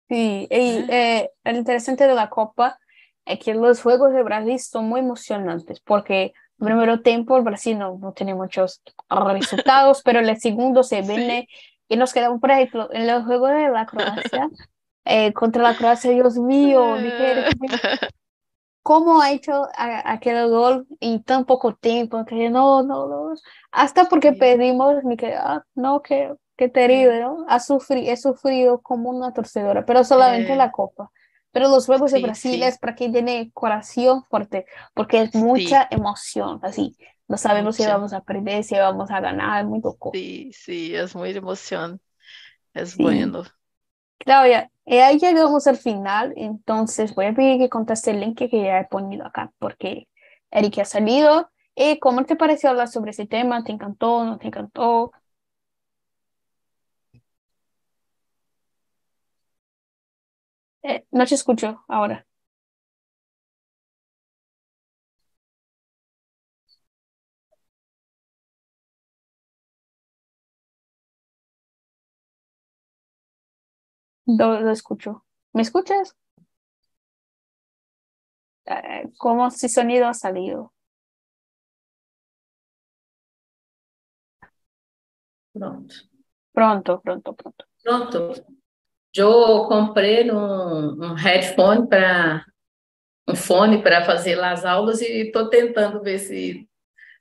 Sí, 0.10 0.48
y 0.50 0.86
eh, 0.90 1.30
lo 1.44 1.52
interesante 1.58 2.08
de 2.08 2.16
la 2.16 2.30
Copa 2.30 2.80
es 3.26 3.40
que 3.40 3.54
los 3.54 3.82
Juegos 3.82 4.12
de 4.14 4.24
Brasil 4.24 4.60
son 4.60 4.86
muy 4.90 5.02
emocionantes, 5.02 5.80
porque 5.82 6.34
el 6.60 6.66
primer 6.66 7.04
tiempo 7.04 7.38
el 7.38 7.44
Brasil 7.44 7.78
no, 7.78 7.98
no 8.00 8.14
tiene 8.14 8.34
muchos 8.34 8.82
resultados, 9.10 10.02
pero 10.04 10.20
el 10.20 10.40
segundo 10.40 10.82
se 10.84 11.04
viene 11.04 11.48
y 11.88 11.96
nos 11.98 12.14
quedamos, 12.14 12.42
por 12.42 12.50
ejemplo, 12.52 12.90
en 12.92 13.06
los 13.08 13.24
Juegos 13.26 13.52
de 13.52 13.70
la 13.70 13.86
Croacia, 13.86 14.50
eh, 15.06 15.32
contra 15.34 15.62
la 15.64 15.76
Croacia, 15.76 16.12
Dios 16.12 16.38
mío, 16.38 16.98
¿cómo 18.84 19.22
ha 19.22 19.32
hecho 19.32 19.66
a- 19.76 20.12
aquel 20.12 20.50
gol 20.50 20.88
en 21.00 21.24
tan 21.24 21.46
poco 21.46 21.76
tiempo? 21.76 22.26
Que 22.26 22.50
no, 22.50 22.84
no, 22.84 23.08
no, 23.08 23.34
hasta 23.72 24.06
porque 24.10 24.34
Sí. 24.34 24.38
perdimos, 24.40 25.04
me 25.04 25.18
quedé, 25.18 25.36
ah, 25.36 25.64
no, 25.76 26.02
qué, 26.02 26.34
qué 26.60 26.70
terrible, 26.70 27.22
¿no? 27.22 27.46
Ha 27.50 27.60
sufrido, 27.62 28.12
he 28.14 28.18
sufrido 28.18 28.82
como 28.84 29.12
una 29.12 29.34
torcedora, 29.34 29.86
pero 29.86 30.04
solamente 30.06 30.56
Eh, 30.56 30.58
la 30.58 30.72
Copa. 30.72 31.12
Pero 31.54 31.70
los 31.70 31.88
Juegos 31.88 32.12
de 32.14 32.20
sí, 32.20 32.22
Brasil 32.22 32.62
sí. 32.62 32.64
es 32.64 32.80
para 32.80 32.96
quien 32.96 33.14
tiene 33.14 33.52
corazón 33.54 34.24
fuerte, 34.30 34.68
porque 34.96 35.22
es 35.24 35.32
Sí. 35.32 35.34
mucha 35.36 35.88
emoción, 35.92 36.60
así. 36.64 36.98
No 37.30 37.38
sabemos 37.38 37.78
si 37.78 37.86
Mucha. 37.86 37.88
vamos 37.88 38.14
a 38.14 38.22
perder, 38.24 38.64
si 38.66 38.76
vamos 38.78 39.12
a 39.12 39.22
ganar, 39.22 39.64
es 39.64 39.70
muy 39.70 39.82
loco. 39.82 40.20
Sí, 40.20 40.52
sí, 40.54 40.96
es 40.96 41.16
muy 41.16 41.32
emoción. 41.32 42.02
Es 42.74 42.98
Sí. 42.98 43.00
bueno. 43.00 43.44
Claudia, 44.20 44.72
eh, 44.86 45.04
ahí 45.04 45.20
llegamos 45.20 45.68
al 45.68 45.78
final, 45.78 46.34
entonces 46.38 47.16
voy 47.16 47.28
a 47.28 47.34
pedir 47.36 47.60
que 47.60 47.70
conteste 47.70 48.12
el 48.12 48.20
link 48.22 48.38
que 48.38 48.50
ya 48.52 48.80
he 48.82 48.86
ponido 48.88 49.26
acá, 49.28 49.54
porque 49.60 50.08
Eric 50.52 50.80
ha 50.80 50.86
salido. 50.86 51.50
Eh, 51.76 52.00
¿cómo 52.00 52.26
te 52.26 52.36
pareció 52.36 52.70
hablar 52.72 52.90
sobre 52.90 53.12
ese 53.12 53.28
tema? 53.28 53.64
¿Te 53.64 53.72
encantó? 53.72 54.26
¿No 54.26 54.38
te 54.40 54.48
encantó? 54.48 55.12
Eh, 60.84 61.06
no 61.12 61.26
te 61.26 61.36
escucho 61.36 61.84
ahora. 61.88 62.26
No 74.28 74.62
lo 74.62 74.72
escucho. 74.72 75.26
¿Me 75.54 75.62
escuchas? 75.62 76.16
Eh, 78.66 79.12
como 79.18 79.52
si 79.52 79.68
sonido 79.70 80.08
ha 80.08 80.14
salido. 80.14 80.74
Pronto. 85.54 85.96
Pronto, 86.54 87.02
pronto, 87.02 87.34
pronto. 87.36 87.66
Pronto. 87.84 88.34
Eu 89.16 89.66
comprei 89.68 90.30
um, 90.32 91.12
um 91.12 91.14
headphone 91.14 91.88
para 91.88 92.46
um 93.28 93.36
fone 93.36 93.82
para 93.82 94.06
fazer 94.06 94.40
as 94.40 94.66
aulas 94.66 95.02
e 95.02 95.28
estou 95.28 95.50
tentando 95.50 96.02
ver 96.02 96.20
se 96.20 96.68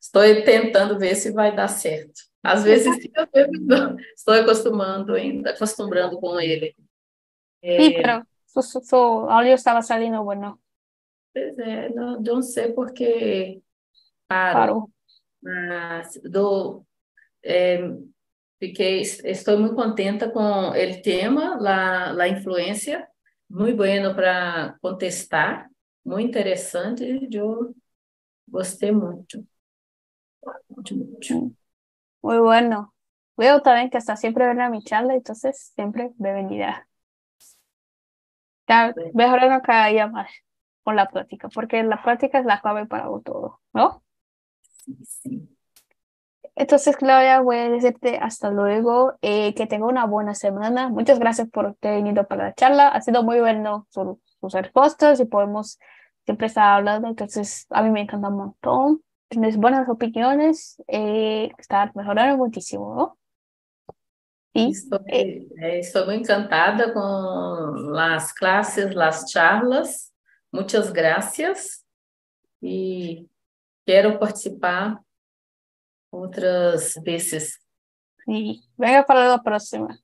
estou 0.01 0.23
tentando 0.45 0.99
ver 0.99 1.15
se 1.15 1.33
vai 1.33 1.55
dar 1.55 1.69
certo. 1.69 2.21
Às 2.43 2.63
vezes 2.65 2.95
sim, 3.03 3.11
às 3.17 3.29
vezes 3.33 3.67
não. 3.67 3.97
Estou 4.15 4.35
acostumando 4.35 5.15
ainda, 5.15 5.51
acostumando 5.51 6.19
com 6.21 6.39
ele. 6.41 6.75
Sí, 7.63 7.95
É, 7.97 8.03
pero 8.03 8.27
su, 8.47 8.63
su, 8.63 8.81
su 8.81 8.97
audio 8.97 9.55
estaba 9.55 9.83
saliendo 9.83 10.23
bueno. 10.23 10.61
pois 11.35 11.59
é, 11.59 11.89
não, 11.91 12.21
não 12.21 12.43
sei 12.43 12.73
porque 12.73 13.61
paro. 14.29 14.55
Claro. 14.55 14.93
Mas 15.43 16.21
do, 16.25 16.85
é, 17.45 17.79
fiquei, 18.59 19.01
estou 19.03 19.59
muito 19.59 19.75
contenta 19.75 20.31
com 20.31 20.71
o 20.71 21.03
tema, 21.03 21.57
la, 21.61 22.13
la 22.13 22.29
influência, 22.29 23.07
muito 23.49 23.77
bueno 23.77 24.15
para 24.15 24.77
contestar, 24.81 25.69
muito 26.05 26.29
interessante, 26.29 27.05
eu 27.33 27.75
gostei 28.49 28.93
muito. 28.93 29.47
Muito, 30.69 30.97
muito. 30.97 31.55
Muy 32.23 32.39
bueno. 32.39 32.95
Veo 33.37 33.63
también 33.63 33.91
que 33.91 33.99
hasta 33.99 34.17
siempre 34.17 34.47
ven 34.47 34.61
a 34.61 34.71
mi 34.71 34.83
charla, 34.83 35.15
entonces 35.15 35.73
siempre 35.75 36.11
bienvenida. 36.17 36.89
Ya 38.69 38.95
mejorando 39.15 39.63
cada 39.63 39.87
día 39.89 40.07
más 40.09 40.31
con 40.83 40.97
la 40.97 41.09
práctica, 41.09 41.49
porque 41.49 41.83
la 41.83 42.03
práctica 42.03 42.39
es 42.41 42.47
la 42.47 42.61
clave 42.61 42.87
para 42.87 43.05
todo, 43.25 43.61
¿no? 43.73 44.03
Sim, 44.63 44.97
sim. 45.05 45.58
Entonces, 46.61 46.97
Claudia, 46.97 47.41
voy 47.41 47.57
a 47.57 47.71
decirte 47.71 48.19
hasta 48.21 48.51
luego, 48.51 49.15
eh, 49.23 49.55
que 49.55 49.67
tenga 49.69 49.87
una 49.87 50.07
buena 50.07 50.35
semana. 50.35 50.89
Muchas 50.89 51.21
gracias 51.21 51.49
por 51.49 51.77
ter 51.77 51.95
venido 52.03 52.27
para 52.27 52.47
la 52.47 52.55
charla. 52.55 52.89
Ha 52.89 53.01
sido 53.01 53.23
muy 53.23 53.39
bueno 53.39 53.87
su- 53.91 54.21
sus 54.41 54.53
respuestas 54.55 55.21
y 55.21 55.25
podemos 55.25 55.79
siempre 56.25 56.49
estar 56.49 56.65
hablando. 56.79 57.07
Entonces, 57.09 57.67
a 57.71 57.83
mí 57.83 57.91
me 57.91 58.01
encanta 58.01 58.29
un 58.29 58.37
montón. 58.39 59.03
Tienes 59.29 59.57
buenas 59.57 59.89
opiniones, 59.89 60.83
eh, 60.89 61.51
estás 61.59 61.95
mejorando 61.95 62.37
muchísimo, 62.39 62.95
¿no? 62.97 63.19
Sí. 64.55 64.71
Estou, 64.73 65.01
eh, 65.07 65.47
estou 65.79 66.07
muito 66.07 66.25
encantada 66.25 66.93
com 66.93 67.97
as 67.97 68.33
classes, 68.33 68.97
as 68.97 69.31
charlas. 69.31 70.11
Muitas 70.53 70.91
graças. 70.91 71.85
E 72.61 73.27
quero 73.87 74.19
participar 74.19 74.99
outras 76.11 76.95
vezes. 77.03 77.59
Sí. 78.27 78.63
Venga 78.77 79.05
para 79.05 79.29
la 79.29 79.43
próxima. 79.43 79.99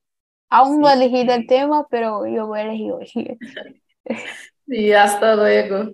Aún 0.49 0.79
no 0.79 0.89
he 0.89 0.93
elegido 0.93 1.33
el 1.33 1.47
tema, 1.47 1.85
pero 1.89 2.25
yo 2.27 2.47
voy 2.47 2.59
a 2.59 2.63
elegir 2.63 2.91
hoy. 2.93 3.11
E 4.67 4.95
hasta 4.95 5.35
luego. 5.35 5.93